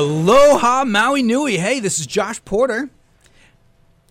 Aloha 0.00 0.86
Maui 0.86 1.22
Nui. 1.22 1.58
Hey, 1.58 1.78
this 1.78 1.98
is 1.98 2.06
Josh 2.06 2.42
Porter. 2.46 2.88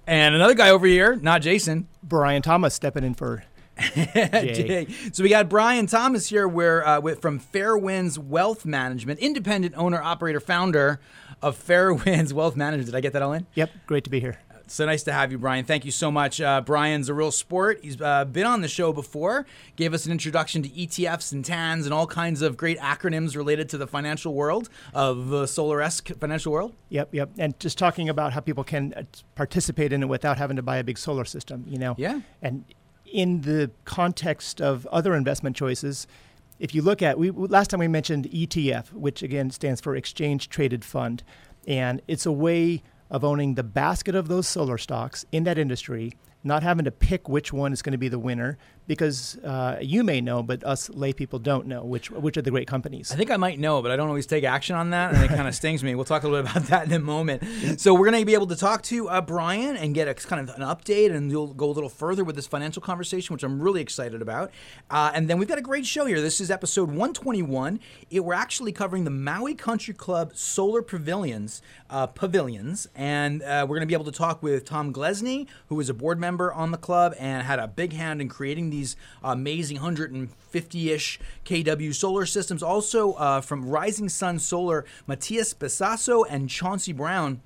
And 0.06 0.36
another 0.36 0.54
guy 0.54 0.70
over 0.70 0.86
here, 0.86 1.16
not 1.16 1.42
Jason. 1.42 1.88
Brian 2.04 2.44
Thomas 2.44 2.76
stepping 2.76 3.04
in 3.04 3.16
for 3.16 3.44
Jay. 3.96 4.86
so 5.12 5.24
we 5.24 5.30
got 5.30 5.50
Brian 5.50 5.88
Thomas 5.88 6.30
here 6.30 6.48
where, 6.48 6.88
uh, 6.88 7.02
with, 7.02 7.24
from 7.24 7.40
Fairwinds 7.40 8.20
Wealth 8.20 8.66
Management, 8.68 9.20
independent 9.20 9.74
owner, 9.76 10.00
operator, 10.00 10.40
founder 10.40 11.00
of 11.42 11.58
Fairwinds 11.58 12.34
Wealth 12.34 12.56
Management. 12.56 12.86
Did 12.86 12.96
I 12.96 13.02
get 13.02 13.14
that 13.14 13.24
all 13.24 13.34
in? 13.34 13.48
Yep, 13.56 13.72
great 13.88 14.04
to 14.04 14.12
be 14.12 14.20
here. 14.20 14.38
So 14.70 14.86
nice 14.86 15.02
to 15.04 15.12
have 15.12 15.32
you, 15.32 15.40
Brian. 15.40 15.66
Thank 15.66 15.84
you 15.84 15.92
so 15.92 16.12
much. 16.12 16.40
Uh, 16.40 16.62
Brian's 16.62 17.10
a 17.10 17.14
real 17.14 17.32
sport. 17.32 17.80
He's 17.82 18.00
uh, 18.00 18.26
been 18.26 18.46
on 18.46 18.62
the 18.62 18.68
show 18.68 18.94
before, 18.94 19.48
gave 19.76 19.96
us 19.96 20.06
an 20.06 20.12
introduction 20.12 20.62
to 20.62 20.70
ETFs 20.70 21.32
and 21.32 21.44
TANs 21.44 21.86
and 21.86 21.94
all 21.94 22.06
kinds 22.06 22.44
of 22.44 22.56
great 22.56 22.78
acronyms 22.78 23.36
related 23.36 23.68
to 23.70 23.80
the 23.80 23.88
financial 23.88 24.36
world 24.36 24.70
of 24.94 25.30
the 25.30 25.48
solar 25.48 25.82
esque 25.82 26.10
financial 26.20 26.52
world. 26.52 26.76
Yep, 26.90 27.16
yep. 27.16 27.32
And 27.40 27.60
just 27.60 27.80
talking 27.80 28.10
about 28.10 28.34
how 28.34 28.42
people 28.42 28.64
can 28.64 28.94
uh, 28.94 29.04
participate 29.34 29.92
in 29.92 30.04
it 30.04 30.08
without 30.08 30.38
having 30.38 30.56
to 30.58 30.62
buy 30.62 30.78
a 30.78 30.84
big 30.84 31.00
solar 31.00 31.26
system, 31.26 31.66
you 31.68 31.80
know? 31.80 31.96
Yeah. 31.98 32.22
And 32.44 32.64
in 33.12 33.42
the 33.42 33.72
context 33.86 34.62
of 34.62 34.86
other 34.88 35.16
investment 35.16 35.56
choices, 35.56 36.06
if 36.60 36.76
you 36.76 36.84
look 36.84 37.02
at 37.02 37.18
we 37.18 37.32
last 37.32 37.72
time 37.72 37.80
we 37.80 37.88
mentioned 37.88 38.26
ETF, 38.26 38.94
which 38.94 39.24
again 39.24 39.50
stands 39.50 39.82
for 39.82 39.96
Exchange 39.96 40.50
Traded 40.50 40.86
Fund, 40.86 41.24
and 41.66 42.02
it's 42.08 42.26
a 42.26 42.32
way 42.32 42.84
of 43.10 43.24
owning 43.24 43.56
the 43.56 43.64
basket 43.64 44.16
of 44.16 44.28
those 44.28 44.48
solar 44.48 44.78
stocks 44.78 45.26
in 45.32 45.44
that 45.44 45.58
industry, 45.58 46.14
not 46.44 46.64
having 46.64 46.86
to 46.86 46.92
pick 46.92 47.28
which 47.28 47.52
one 47.52 47.74
is 47.74 47.82
going 47.82 47.92
to 47.92 47.98
be 47.98 48.08
the 48.08 48.20
winner, 48.20 48.58
because 48.90 49.38
uh, 49.44 49.78
you 49.80 50.04
may 50.04 50.20
know, 50.20 50.42
but 50.42 50.64
us 50.64 50.90
lay 50.90 51.14
people 51.14 51.38
don't 51.38 51.68
know 51.68 51.84
which 51.84 52.10
which 52.10 52.38
are 52.38 52.42
the 52.42 52.50
great 52.50 52.68
companies. 52.68 53.12
I 53.12 53.16
think 53.16 53.30
I 53.30 53.38
might 53.38 53.60
know, 53.60 53.84
but 53.84 53.92
I 53.92 53.96
don't 53.96 54.08
always 54.08 54.26
take 54.26 54.44
action 54.44 54.76
on 54.76 54.90
that, 54.90 55.14
and 55.14 55.24
it 55.24 55.28
kind 55.28 55.48
of 55.48 55.54
stings 55.62 55.84
me. 55.84 55.94
We'll 55.94 56.06
talk 56.06 56.24
a 56.24 56.28
little 56.28 56.42
bit 56.42 56.56
about 56.56 56.70
that 56.70 56.88
in 56.88 56.94
a 56.94 57.00
moment. 57.00 57.44
So 57.80 57.94
we're 57.94 58.10
going 58.10 58.20
to 58.20 58.26
be 58.26 58.34
able 58.34 58.48
to 58.48 58.56
talk 58.56 58.82
to 58.84 59.08
uh, 59.08 59.22
Brian 59.22 59.78
and 59.78 59.94
get 59.94 60.08
a 60.08 60.16
kind 60.16 60.50
of 60.50 60.56
an 60.56 60.64
update, 60.64 61.16
and 61.16 61.30
we'll 61.30 61.54
go 61.54 61.70
a 61.70 61.72
little 61.72 61.90
further 61.90 62.24
with 62.24 62.36
this 62.36 62.48
financial 62.48 62.82
conversation, 62.82 63.32
which 63.32 63.44
I'm 63.44 63.62
really 63.62 63.80
excited 63.80 64.24
about. 64.24 64.50
Uh, 64.90 65.12
and 65.14 65.30
then 65.30 65.38
we've 65.38 65.48
got 65.48 65.60
a 65.60 65.62
great 65.62 65.86
show 65.86 66.08
here. 66.08 66.20
This 66.20 66.42
is 66.42 66.50
episode 66.50 66.90
121. 66.90 67.80
It, 68.10 68.22
we're 68.22 68.34
actually 68.34 68.72
covering 68.72 69.04
the 69.04 69.12
Maui 69.12 69.54
Country 69.54 69.94
Club 69.94 70.36
Solar 70.36 70.82
Pavilions, 70.82 71.62
uh, 71.92 72.08
pavilions, 72.08 72.88
and 72.96 73.44
uh, 73.44 73.68
we're 73.70 73.76
going 73.76 73.82
to 73.82 73.86
be 73.86 73.94
able 73.94 74.06
to 74.06 74.12
talk 74.12 74.42
with 74.42 74.66
Tom 74.66 74.92
Glesne, 74.92 75.46
who 75.68 75.80
is 75.80 75.90
a 75.90 75.94
board 75.94 76.20
member 76.20 76.52
on 76.52 76.72
the 76.72 76.78
club 76.78 77.14
and 77.20 77.44
had 77.44 77.60
a 77.60 77.68
big 77.68 77.94
hand 77.94 78.20
in 78.20 78.30
creating 78.30 78.72
these 78.80 78.96
amazing 79.24 79.78
150-ish 79.78 81.20
kW 81.46 81.94
solar 81.94 82.26
systems. 82.26 82.64
Also 82.64 83.14
uh, 83.14 83.42
from 83.42 83.66
Rising 83.70 84.10
Sun 84.10 84.40
Solar, 84.40 84.86
Matias 85.06 85.54
Besasso 85.54 86.26
and 86.30 86.50
Chauncey 86.50 86.94
Brown 86.94 87.42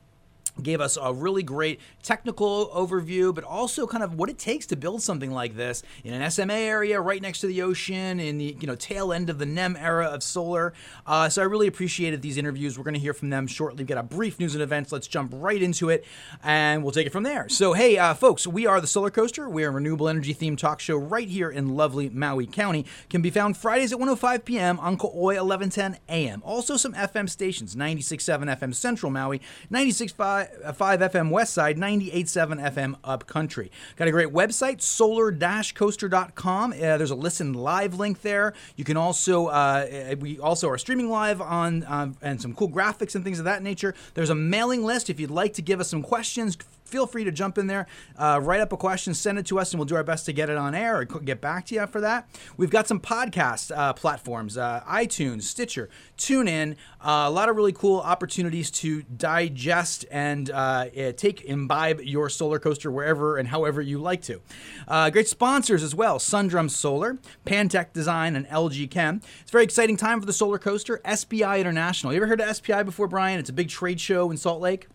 gave 0.62 0.80
us 0.80 0.98
a 1.02 1.14
really 1.14 1.42
great 1.42 1.80
technical 2.04 2.68
overview, 2.70 3.34
but 3.34 3.44
also 3.44 3.88
kind 3.88 4.04
of 4.04 4.14
what 4.16 4.30
it 4.30 4.38
takes 4.38 4.66
to 4.68 4.76
build 4.76 5.02
something 5.02 5.32
like 5.32 5.56
this 5.56 5.82
in 6.04 6.14
an 6.14 6.30
SMA 6.30 6.54
area 6.54 7.02
right 7.02 7.22
next 7.22 7.40
to 7.40 7.48
the 7.48 7.62
ocean 7.62 8.20
in 8.20 8.38
the 8.38 8.56
you 8.60 8.68
know 8.68 8.76
tail 8.76 9.12
end 9.12 9.30
of 9.30 9.40
the 9.40 9.46
NEM 9.46 9.76
era 9.78 10.06
of 10.06 10.22
solar. 10.22 10.74
Uh, 11.08 11.30
so 11.30 11.42
I 11.42 11.46
really 11.46 11.68
appreciated 11.68 12.22
these 12.22 12.38
interviews. 12.38 12.78
We're 12.78 12.84
going 12.84 12.94
to 12.94 13.00
hear 13.00 13.14
from 13.14 13.30
them 13.30 13.48
shortly. 13.48 13.80
We've 13.80 13.88
got 13.88 13.98
a 13.98 14.04
brief 14.04 14.40
news 14.40 14.54
and 14.54 14.62
events. 14.62 14.92
Let's 14.92 15.08
jump 15.08 15.32
right 15.34 15.62
into 15.62 15.90
it, 15.90 16.06
and 16.44 16.84
we'll 16.84 16.92
take 16.92 17.08
it 17.08 17.12
from 17.12 17.24
there. 17.24 17.50
So 17.50 17.74
hey, 17.74 17.98
uh, 17.98 18.14
folks, 18.14 18.46
we 18.46 18.68
are 18.68 18.80
the 18.80 18.88
Solar 18.88 19.10
Coaster. 19.10 19.50
We're 19.50 19.70
a 19.70 19.72
renewable 19.72 20.08
energy 20.08 20.36
themed 20.36 20.60
talk 20.60 20.80
show 20.80 20.98
right 20.98 21.28
here 21.28 21.50
in 21.50 21.76
lovely 21.76 22.10
Maui 22.10 22.46
County. 22.46 22.86
Can 23.10 23.22
be 23.22 23.32
found 23.32 23.58
Fridays 23.58 23.92
at 23.92 24.00
1:05 24.00 24.46
p.m. 24.46 24.80
on 24.80 24.98
KAOI 24.98 25.40
1110 25.42 25.98
a.m. 26.10 26.42
Also 26.46 26.78
some 26.78 26.94
FM 26.94 27.28
stations: 27.30 27.76
96.7 27.76 28.60
FM 28.60 28.76
Central 28.76 29.12
Maui, 29.12 29.42
96.5 29.72 30.43
5 30.43 30.43
FM 30.48 31.30
West 31.30 31.54
Side, 31.54 31.78
98.7 31.78 32.74
FM 32.74 32.96
Upcountry. 33.04 33.70
Got 33.96 34.08
a 34.08 34.12
great 34.12 34.30
website, 34.30 34.82
solar-coaster.com. 34.82 36.74
Uh, 36.74 36.76
there's 36.76 37.12
a 37.12 37.16
listen 37.16 37.54
live 37.54 37.96
link 37.96 38.22
there. 38.22 38.54
You 38.76 38.84
can 38.84 38.98
also, 38.98 39.48
uh, 39.48 40.16
we 40.20 40.40
also 40.40 40.70
are 40.70 40.78
streaming 40.78 41.10
live 41.10 41.42
on, 41.42 41.84
um, 41.88 42.16
and 42.22 42.42
some 42.42 42.54
cool 42.54 42.70
graphics 42.70 43.16
and 43.16 43.24
things 43.24 43.40
of 43.40 43.46
that 43.46 43.64
nature. 43.64 43.96
There's 44.14 44.30
a 44.30 44.36
mailing 44.36 44.84
list 44.84 45.10
if 45.10 45.20
you'd 45.20 45.32
like 45.32 45.54
to 45.54 45.62
give 45.62 45.80
us 45.80 45.90
some 45.90 46.02
questions 46.02 46.58
feel 46.86 47.08
free 47.08 47.24
to 47.24 47.32
jump 47.32 47.58
in 47.58 47.68
there, 47.68 47.88
uh, 48.18 48.40
write 48.42 48.62
up 48.62 48.72
a 48.72 48.78
question, 48.78 49.14
send 49.14 49.40
it 49.40 49.46
to 49.48 49.60
us, 49.60 49.72
and 49.72 49.80
we'll 49.80 49.86
do 49.86 49.96
our 49.96 50.04
best 50.04 50.26
to 50.26 50.34
get 50.34 50.50
it 50.50 50.58
on 50.58 50.76
air 50.76 51.00
or 51.00 51.06
get 51.06 51.42
back 51.42 51.66
to 51.66 51.76
you 51.76 51.88
for 51.88 52.02
that. 52.02 52.28
We've 52.58 52.70
got 52.70 52.88
some 52.88 53.00
podcast 53.00 53.76
uh, 53.76 53.94
platforms 53.94 54.58
uh, 54.58 54.84
iTunes, 54.88 55.44
Stitcher, 55.44 55.90
TuneIn, 56.18 56.76
uh, 57.02 57.26
a 57.28 57.32
lot 57.32 57.50
of 57.50 57.56
really 57.56 57.74
cool 57.74 58.00
opportunities 58.00 58.72
to 58.72 59.04
digest 59.04 60.06
and 60.12 60.50
uh, 60.52 60.86
eh, 60.94 61.12
take, 61.12 61.44
imbibe 61.46 62.00
your 62.02 62.30
solar 62.30 62.60
coaster 62.60 62.92
wherever 62.92 63.38
and 63.38 63.48
however 63.48 63.82
you 63.82 63.98
like 63.98 64.22
to. 64.24 64.40
Uh, 64.88 65.10
great 65.10 65.28
sponsors 65.28 65.84
as 65.84 65.96
well 65.96 66.20
Sundrum 66.20 66.70
Solar, 66.70 67.18
Pantech 67.46 67.94
Design, 67.94 68.36
and 68.36 68.48
LG 68.48 68.90
Chem. 68.90 69.22
It's 69.42 69.50
a 69.50 69.52
very 69.52 69.64
exciting 69.64 69.98
time 69.98 70.20
for 70.20 70.26
the 70.26 70.34
solar 70.34 70.58
coaster. 70.58 71.02
SPI 71.14 71.60
International. 71.60 72.14
You 72.14 72.18
ever 72.18 72.28
heard 72.28 72.42
of 72.42 72.56
SPI 72.56 72.84
before, 72.84 73.08
Brian? 73.08 73.40
It's 73.40 73.50
a 73.50 73.54
big 73.54 73.70
trade 73.70 74.00
show 74.00 74.32
in 74.32 74.38
Salt 74.38 74.62
Lake. 74.62 74.88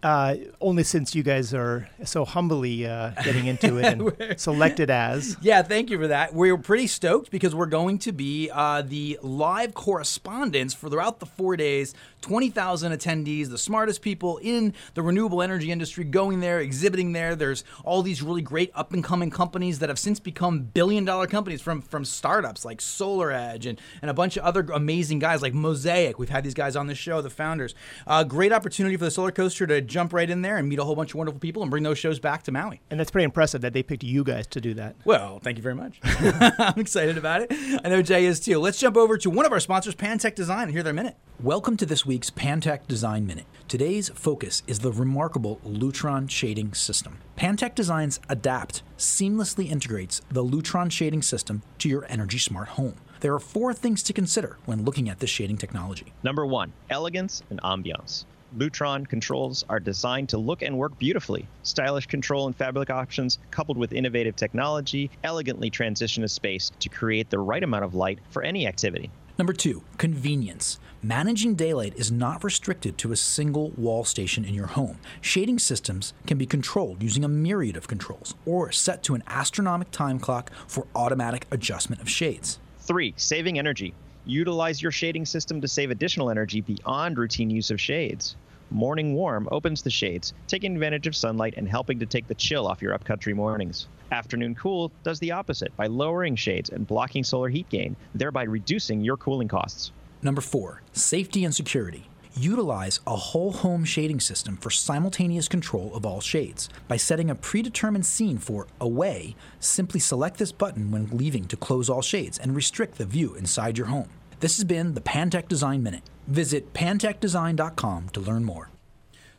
only 0.60 0.84
since 0.84 1.14
you 1.14 1.22
guys 1.22 1.52
are 1.52 1.87
so 2.04 2.24
humbly 2.24 2.86
uh, 2.86 3.10
getting 3.24 3.46
into 3.46 3.78
it 3.78 3.84
and 3.84 4.36
selected 4.40 4.90
as. 4.90 5.36
Yeah, 5.40 5.62
thank 5.62 5.90
you 5.90 5.98
for 5.98 6.08
that. 6.08 6.34
We're 6.34 6.58
pretty 6.58 6.86
stoked 6.86 7.30
because 7.30 7.54
we're 7.54 7.66
going 7.66 7.98
to 8.00 8.12
be 8.12 8.50
uh, 8.52 8.82
the 8.82 9.18
live 9.22 9.74
correspondents 9.74 10.74
for 10.74 10.88
throughout 10.88 11.20
the 11.20 11.26
four 11.26 11.56
days. 11.56 11.94
20,000 12.20 12.92
attendees, 12.92 13.50
the 13.50 13.58
smartest 13.58 14.02
people 14.02 14.38
in 14.38 14.74
the 14.94 15.02
renewable 15.02 15.42
energy 15.42 15.70
industry 15.70 16.04
going 16.04 16.40
there, 16.40 16.60
exhibiting 16.60 17.12
there. 17.12 17.34
There's 17.34 17.64
all 17.84 18.02
these 18.02 18.22
really 18.22 18.42
great 18.42 18.70
up 18.74 18.92
and 18.92 19.02
coming 19.02 19.30
companies 19.30 19.78
that 19.78 19.88
have 19.88 19.98
since 19.98 20.20
become 20.20 20.60
billion 20.62 21.04
dollar 21.04 21.26
companies 21.26 21.60
from, 21.60 21.80
from 21.82 22.04
startups 22.04 22.64
like 22.64 22.80
Solar 22.80 23.30
Edge 23.32 23.66
and, 23.66 23.80
and 24.02 24.10
a 24.10 24.14
bunch 24.14 24.36
of 24.36 24.44
other 24.44 24.60
amazing 24.72 25.18
guys 25.18 25.42
like 25.42 25.54
Mosaic. 25.54 26.18
We've 26.18 26.28
had 26.28 26.44
these 26.44 26.54
guys 26.54 26.76
on 26.76 26.86
the 26.86 26.94
show, 26.94 27.20
the 27.22 27.30
founders. 27.30 27.74
Uh, 28.06 28.24
great 28.24 28.52
opportunity 28.52 28.96
for 28.96 29.04
the 29.04 29.10
Solar 29.10 29.30
Coaster 29.30 29.66
to 29.66 29.80
jump 29.80 30.12
right 30.12 30.28
in 30.28 30.42
there 30.42 30.56
and 30.56 30.68
meet 30.68 30.78
a 30.78 30.84
whole 30.84 30.96
bunch 30.96 31.10
of 31.10 31.16
wonderful 31.16 31.40
people 31.40 31.62
and 31.62 31.70
bring 31.70 31.82
those 31.82 31.98
shows 31.98 32.18
back 32.18 32.42
to 32.44 32.52
Maui. 32.52 32.80
And 32.90 32.98
that's 32.98 33.10
pretty 33.10 33.24
impressive 33.24 33.60
that 33.62 33.72
they 33.72 33.82
picked 33.82 34.02
you 34.02 34.24
guys 34.24 34.46
to 34.48 34.60
do 34.60 34.74
that. 34.74 34.96
Well, 35.04 35.38
thank 35.38 35.56
you 35.56 35.62
very 35.62 35.74
much. 35.74 36.00
I'm 36.04 36.78
excited 36.80 37.16
about 37.18 37.42
it. 37.42 37.52
I 37.84 37.88
know 37.88 38.02
Jay 38.02 38.24
is 38.24 38.40
too. 38.40 38.58
Let's 38.58 38.78
jump 38.78 38.96
over 38.96 39.16
to 39.18 39.30
one 39.30 39.46
of 39.46 39.52
our 39.52 39.60
sponsors, 39.60 39.94
Pantech 39.94 40.34
Design, 40.34 40.64
and 40.64 40.72
hear 40.72 40.82
their 40.82 40.92
minute. 40.92 41.16
Welcome 41.40 41.76
to 41.76 41.86
this 41.86 42.04
week's 42.08 42.30
Pantech 42.30 42.86
Design 42.88 43.26
Minute. 43.26 43.44
Today's 43.68 44.08
focus 44.08 44.62
is 44.66 44.78
the 44.78 44.90
remarkable 44.90 45.60
Lutron 45.62 46.30
shading 46.30 46.72
system. 46.72 47.18
Pantech 47.36 47.74
Designs 47.74 48.18
Adapt 48.30 48.82
seamlessly 48.96 49.70
integrates 49.70 50.22
the 50.30 50.42
Lutron 50.42 50.90
shading 50.90 51.20
system 51.20 51.60
to 51.76 51.86
your 51.86 52.06
energy 52.08 52.38
smart 52.38 52.68
home. 52.68 52.94
There 53.20 53.34
are 53.34 53.38
four 53.38 53.74
things 53.74 54.02
to 54.04 54.14
consider 54.14 54.56
when 54.64 54.86
looking 54.86 55.10
at 55.10 55.18
this 55.18 55.28
shading 55.28 55.58
technology. 55.58 56.14
Number 56.22 56.46
one, 56.46 56.72
elegance 56.88 57.42
and 57.50 57.60
ambiance. 57.60 58.24
Lutron 58.56 59.06
controls 59.06 59.62
are 59.68 59.78
designed 59.78 60.30
to 60.30 60.38
look 60.38 60.62
and 60.62 60.78
work 60.78 60.98
beautifully. 60.98 61.46
Stylish 61.62 62.06
control 62.06 62.46
and 62.46 62.56
fabric 62.56 62.88
options, 62.88 63.38
coupled 63.50 63.76
with 63.76 63.92
innovative 63.92 64.34
technology, 64.34 65.10
elegantly 65.24 65.68
transition 65.68 66.24
a 66.24 66.28
space 66.28 66.72
to 66.80 66.88
create 66.88 67.28
the 67.28 67.38
right 67.38 67.62
amount 67.62 67.84
of 67.84 67.94
light 67.94 68.18
for 68.30 68.42
any 68.42 68.66
activity. 68.66 69.10
Number 69.38 69.52
two, 69.52 69.82
convenience. 69.98 70.80
Managing 71.02 71.54
daylight 71.54 71.94
is 71.96 72.10
not 72.10 72.42
restricted 72.42 72.98
to 72.98 73.12
a 73.12 73.16
single 73.16 73.70
wall 73.76 74.02
station 74.02 74.44
in 74.44 74.52
your 74.52 74.66
home. 74.66 74.98
Shading 75.20 75.60
systems 75.60 76.12
can 76.26 76.38
be 76.38 76.44
controlled 76.44 77.04
using 77.04 77.22
a 77.22 77.28
myriad 77.28 77.76
of 77.76 77.86
controls 77.86 78.34
or 78.44 78.72
set 78.72 79.04
to 79.04 79.14
an 79.14 79.22
astronomical 79.28 79.92
time 79.92 80.18
clock 80.18 80.50
for 80.66 80.88
automatic 80.96 81.46
adjustment 81.52 82.02
of 82.02 82.10
shades. 82.10 82.58
Three, 82.80 83.14
saving 83.16 83.60
energy. 83.60 83.94
Utilize 84.26 84.82
your 84.82 84.90
shading 84.90 85.24
system 85.24 85.60
to 85.60 85.68
save 85.68 85.92
additional 85.92 86.30
energy 86.30 86.62
beyond 86.62 87.16
routine 87.16 87.48
use 87.48 87.70
of 87.70 87.80
shades. 87.80 88.34
Morning 88.72 89.14
Warm 89.14 89.48
opens 89.52 89.84
the 89.84 89.90
shades, 89.90 90.34
taking 90.48 90.74
advantage 90.74 91.06
of 91.06 91.14
sunlight 91.14 91.54
and 91.56 91.68
helping 91.68 92.00
to 92.00 92.06
take 92.06 92.26
the 92.26 92.34
chill 92.34 92.66
off 92.66 92.82
your 92.82 92.92
upcountry 92.92 93.34
mornings. 93.34 93.86
Afternoon 94.10 94.56
Cool 94.56 94.90
does 95.04 95.20
the 95.20 95.30
opposite 95.30 95.76
by 95.76 95.86
lowering 95.86 96.34
shades 96.34 96.70
and 96.70 96.88
blocking 96.88 97.22
solar 97.22 97.48
heat 97.48 97.68
gain, 97.68 97.94
thereby 98.16 98.42
reducing 98.42 99.00
your 99.00 99.16
cooling 99.16 99.46
costs. 99.46 99.92
Number 100.22 100.40
four, 100.40 100.82
safety 100.92 101.44
and 101.44 101.54
security. 101.54 102.08
Utilize 102.34 103.00
a 103.06 103.16
whole 103.16 103.52
home 103.52 103.84
shading 103.84 104.20
system 104.20 104.56
for 104.56 104.70
simultaneous 104.70 105.48
control 105.48 105.94
of 105.94 106.04
all 106.04 106.20
shades. 106.20 106.68
By 106.86 106.96
setting 106.96 107.30
a 107.30 107.34
predetermined 107.34 108.06
scene 108.06 108.38
for 108.38 108.66
away, 108.80 109.36
simply 109.60 110.00
select 110.00 110.38
this 110.38 110.52
button 110.52 110.90
when 110.90 111.08
leaving 111.08 111.46
to 111.46 111.56
close 111.56 111.88
all 111.88 112.02
shades 112.02 112.38
and 112.38 112.54
restrict 112.54 112.98
the 112.98 113.06
view 113.06 113.34
inside 113.34 113.78
your 113.78 113.88
home. 113.88 114.08
This 114.40 114.56
has 114.56 114.64
been 114.64 114.94
the 114.94 115.00
Pantech 115.00 115.48
Design 115.48 115.82
Minute. 115.82 116.02
Visit 116.26 116.72
pantechdesign.com 116.74 118.10
to 118.10 118.20
learn 118.20 118.44
more. 118.44 118.70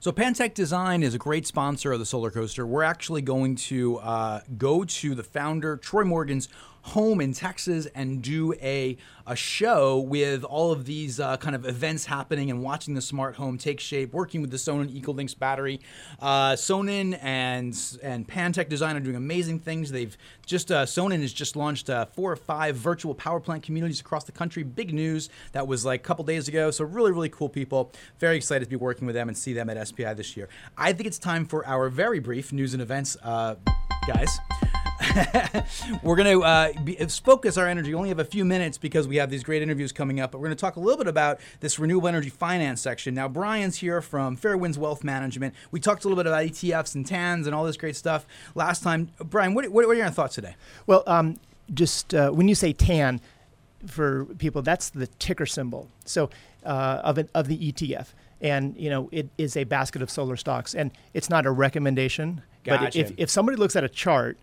So 0.01 0.13
Pantech 0.13 0.53
Design 0.53 1.03
is 1.03 1.13
a 1.13 1.17
great 1.17 1.45
sponsor 1.45 1.91
of 1.91 1.99
the 1.99 2.05
Solar 2.05 2.31
Coaster. 2.31 2.65
We're 2.65 2.83
actually 2.83 3.21
going 3.21 3.55
to 3.55 3.97
uh, 3.97 4.41
go 4.57 4.85
to 4.85 5.13
the 5.13 5.23
founder, 5.23 5.75
Troy 5.75 6.05
Morgan's 6.05 6.47
home 6.89 7.21
in 7.21 7.33
Texas 7.33 7.87
and 7.95 8.21
do 8.21 8.53
a 8.61 8.97
a 9.27 9.35
show 9.35 9.99
with 9.99 10.43
all 10.43 10.71
of 10.71 10.85
these 10.85 11.19
uh, 11.19 11.37
kind 11.37 11.55
of 11.55 11.63
events 11.63 12.05
happening 12.05 12.49
and 12.49 12.63
watching 12.63 12.95
the 12.95 13.01
smart 13.01 13.35
home 13.35 13.59
take 13.59 13.79
shape, 13.79 14.11
working 14.11 14.41
with 14.41 14.49
the 14.49 14.57
Sonnen 14.57 14.89
ecoLinx 14.99 15.37
battery. 15.37 15.79
Uh, 16.19 16.53
Sonnen 16.53 17.17
and 17.21 17.77
and 18.01 18.27
Pantech 18.27 18.69
Design 18.69 18.95
are 18.95 18.99
doing 18.99 19.15
amazing 19.15 19.59
things. 19.59 19.91
They've 19.91 20.17
just 20.47 20.71
uh, 20.71 20.85
Sonnen 20.85 21.21
has 21.21 21.31
just 21.31 21.55
launched 21.55 21.91
uh, 21.91 22.05
four 22.05 22.31
or 22.31 22.35
five 22.35 22.75
virtual 22.75 23.13
power 23.13 23.39
plant 23.39 23.61
communities 23.61 24.01
across 24.01 24.23
the 24.23 24.31
country. 24.31 24.63
Big 24.63 24.91
news 24.93 25.29
that 25.51 25.67
was 25.67 25.85
like 25.85 25.99
a 25.99 26.03
couple 26.03 26.25
days 26.25 26.47
ago. 26.47 26.71
So 26.71 26.83
really, 26.83 27.11
really 27.11 27.29
cool 27.29 27.49
people. 27.49 27.91
Very 28.17 28.35
excited 28.35 28.65
to 28.65 28.69
be 28.69 28.75
working 28.75 29.05
with 29.05 29.13
them 29.13 29.27
and 29.27 29.37
see 29.37 29.53
them 29.53 29.69
at 29.69 29.87
SPI 29.87 30.15
this 30.15 30.35
year. 30.35 30.49
I 30.75 30.93
think 30.93 31.05
it's 31.05 31.19
time 31.19 31.45
for 31.45 31.65
our 31.67 31.89
very 31.89 32.19
brief 32.19 32.51
news 32.51 32.73
and 32.73 32.81
events, 32.81 33.15
uh, 33.21 33.55
guys. 34.07 34.39
we're 36.03 36.15
going 36.15 36.39
to 36.39 36.43
uh, 36.43 37.07
focus 37.23 37.57
our 37.57 37.67
energy. 37.67 37.89
We 37.89 37.95
only 37.95 38.09
have 38.09 38.19
a 38.19 38.25
few 38.25 38.45
minutes 38.45 38.77
because 38.77 39.07
we 39.07 39.17
have 39.17 39.29
these 39.29 39.43
great 39.43 39.61
interviews 39.61 39.91
coming 39.91 40.19
up, 40.19 40.31
but 40.31 40.39
we're 40.39 40.47
going 40.47 40.57
to 40.57 40.61
talk 40.61 40.75
a 40.75 40.79
little 40.79 40.97
bit 40.97 41.07
about 41.07 41.39
this 41.59 41.79
renewable 41.79 42.07
energy 42.07 42.29
finance 42.29 42.81
section. 42.81 43.13
Now, 43.13 43.27
Brian's 43.27 43.77
here 43.77 44.01
from 44.01 44.37
Fairwinds 44.37 44.77
Wealth 44.77 45.03
Management. 45.03 45.53
We 45.71 45.79
talked 45.79 46.05
a 46.05 46.07
little 46.07 46.21
bit 46.21 46.27
about 46.27 46.45
ETFs 46.45 46.95
and 46.95 47.05
TANs 47.05 47.47
and 47.47 47.55
all 47.55 47.63
this 47.63 47.77
great 47.77 47.95
stuff 47.95 48.25
last 48.55 48.83
time. 48.83 49.09
Brian, 49.19 49.53
what, 49.53 49.67
what 49.69 49.85
are 49.85 49.93
your 49.93 50.09
thoughts 50.09 50.35
today? 50.35 50.55
Well, 50.87 51.03
um, 51.07 51.37
just 51.73 52.13
uh, 52.13 52.31
when 52.31 52.47
you 52.47 52.55
say 52.55 52.73
TAN, 52.73 53.21
for 53.87 54.25
people, 54.37 54.61
that's 54.61 54.89
the 54.89 55.07
ticker 55.07 55.45
symbol. 55.45 55.87
So 56.05 56.29
uh, 56.65 57.01
of 57.03 57.17
it, 57.17 57.29
of 57.33 57.47
the 57.47 57.71
ETF, 57.71 58.07
and 58.41 58.75
you 58.77 58.89
know 58.89 59.09
it 59.11 59.29
is 59.37 59.55
a 59.55 59.63
basket 59.63 60.01
of 60.01 60.09
solar 60.09 60.35
stocks, 60.35 60.75
and 60.75 60.91
it's 61.13 61.29
not 61.29 61.45
a 61.45 61.51
recommendation. 61.51 62.41
Gotcha. 62.63 62.83
But 62.83 62.95
if, 62.95 63.13
if 63.17 63.29
somebody 63.29 63.57
looks 63.57 63.75
at 63.75 63.83
a 63.83 63.89
chart 63.89 64.37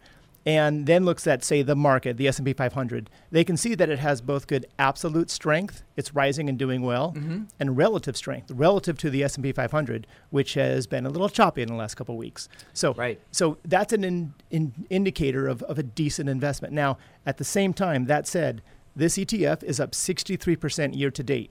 and 0.46 0.86
then 0.86 1.04
looks 1.04 1.26
at 1.26 1.42
say 1.42 1.60
the 1.60 1.74
market 1.74 2.16
the 2.16 2.28
s&p 2.28 2.52
500 2.52 3.10
they 3.32 3.42
can 3.42 3.56
see 3.56 3.74
that 3.74 3.90
it 3.90 3.98
has 3.98 4.20
both 4.20 4.46
good 4.46 4.64
absolute 4.78 5.28
strength 5.28 5.82
it's 5.96 6.14
rising 6.14 6.48
and 6.48 6.56
doing 6.58 6.82
well 6.82 7.12
Mm-hmm. 7.16 7.42
and 7.58 7.76
relative 7.76 8.16
strength 8.16 8.50
relative 8.52 8.96
to 8.98 9.10
the 9.10 9.24
s&p 9.24 9.50
500 9.52 10.06
which 10.30 10.54
has 10.54 10.86
been 10.86 11.04
a 11.04 11.10
little 11.10 11.28
choppy 11.28 11.62
in 11.62 11.68
the 11.68 11.74
last 11.74 11.96
couple 11.96 12.14
of 12.14 12.18
weeks 12.18 12.48
so 12.72 12.94
Right. 12.94 13.20
so 13.32 13.58
that's 13.64 13.92
an 13.92 14.04
in, 14.04 14.34
in 14.50 14.72
indicator 14.88 15.48
of, 15.48 15.62
of 15.64 15.78
a 15.78 15.82
decent 15.82 16.28
investment 16.28 16.72
now 16.72 16.96
at 17.26 17.38
the 17.38 17.44
same 17.44 17.72
time 17.72 18.06
that 18.06 18.26
said 18.28 18.62
this 18.94 19.18
etf 19.18 19.62
is 19.64 19.80
up 19.80 19.90
63% 19.92 20.96
year 20.96 21.10
to 21.10 21.22
date 21.22 21.50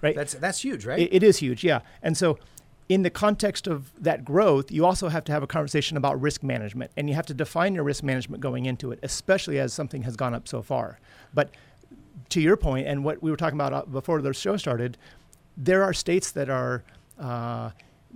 right 0.00 0.14
That's 0.14 0.34
that's 0.34 0.60
huge, 0.62 0.86
right? 0.86 1.00
it, 1.00 1.12
it 1.12 1.22
is 1.24 1.38
huge, 1.38 1.64
yeah. 1.64 1.80
And 2.04 2.16
so, 2.16 2.38
in 2.88 3.02
the 3.02 3.10
context 3.10 3.66
of 3.66 3.92
that 4.02 4.24
growth, 4.24 4.70
you 4.72 4.86
also 4.86 5.08
have 5.08 5.24
to 5.24 5.32
have 5.32 5.42
a 5.42 5.46
conversation 5.46 5.96
about 5.96 6.20
risk 6.20 6.42
management, 6.42 6.90
and 6.96 7.08
you 7.08 7.14
have 7.14 7.26
to 7.26 7.34
define 7.34 7.74
your 7.74 7.84
risk 7.84 8.02
management 8.02 8.40
going 8.42 8.64
into 8.66 8.90
it, 8.92 8.98
especially 9.02 9.58
as 9.58 9.72
something 9.74 10.02
has 10.02 10.16
gone 10.16 10.34
up 10.34 10.48
so 10.48 10.62
far. 10.62 10.98
But 11.34 11.50
to 12.30 12.40
your 12.40 12.56
point, 12.56 12.86
and 12.86 13.04
what 13.04 13.22
we 13.22 13.30
were 13.30 13.36
talking 13.36 13.58
about 13.60 13.72
uh, 13.74 13.82
before 13.84 14.22
the 14.22 14.32
show 14.32 14.56
started, 14.56 14.96
there 15.56 15.82
are 15.82 15.92
states 15.92 16.30
that 16.32 16.48
are. 16.48 16.82
Uh, 17.18 17.70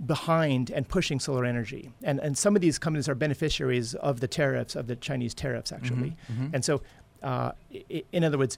behind 0.07 0.71
and 0.71 0.89
pushing 0.89 1.19
solar 1.19 1.45
energy 1.45 1.91
and 2.01 2.19
and 2.19 2.35
some 2.35 2.55
of 2.55 2.63
these 2.63 2.79
companies 2.79 3.07
are 3.07 3.13
beneficiaries 3.13 3.93
of 3.93 4.21
the 4.21 4.27
tariffs 4.27 4.75
of 4.75 4.87
the 4.87 4.95
chinese 4.95 5.35
tariffs 5.35 5.71
actually 5.71 6.15
and 6.51 6.65
so 6.65 6.81
uh, 7.21 7.51
i- 7.71 8.03
in 8.11 8.23
other 8.23 8.39
words 8.39 8.57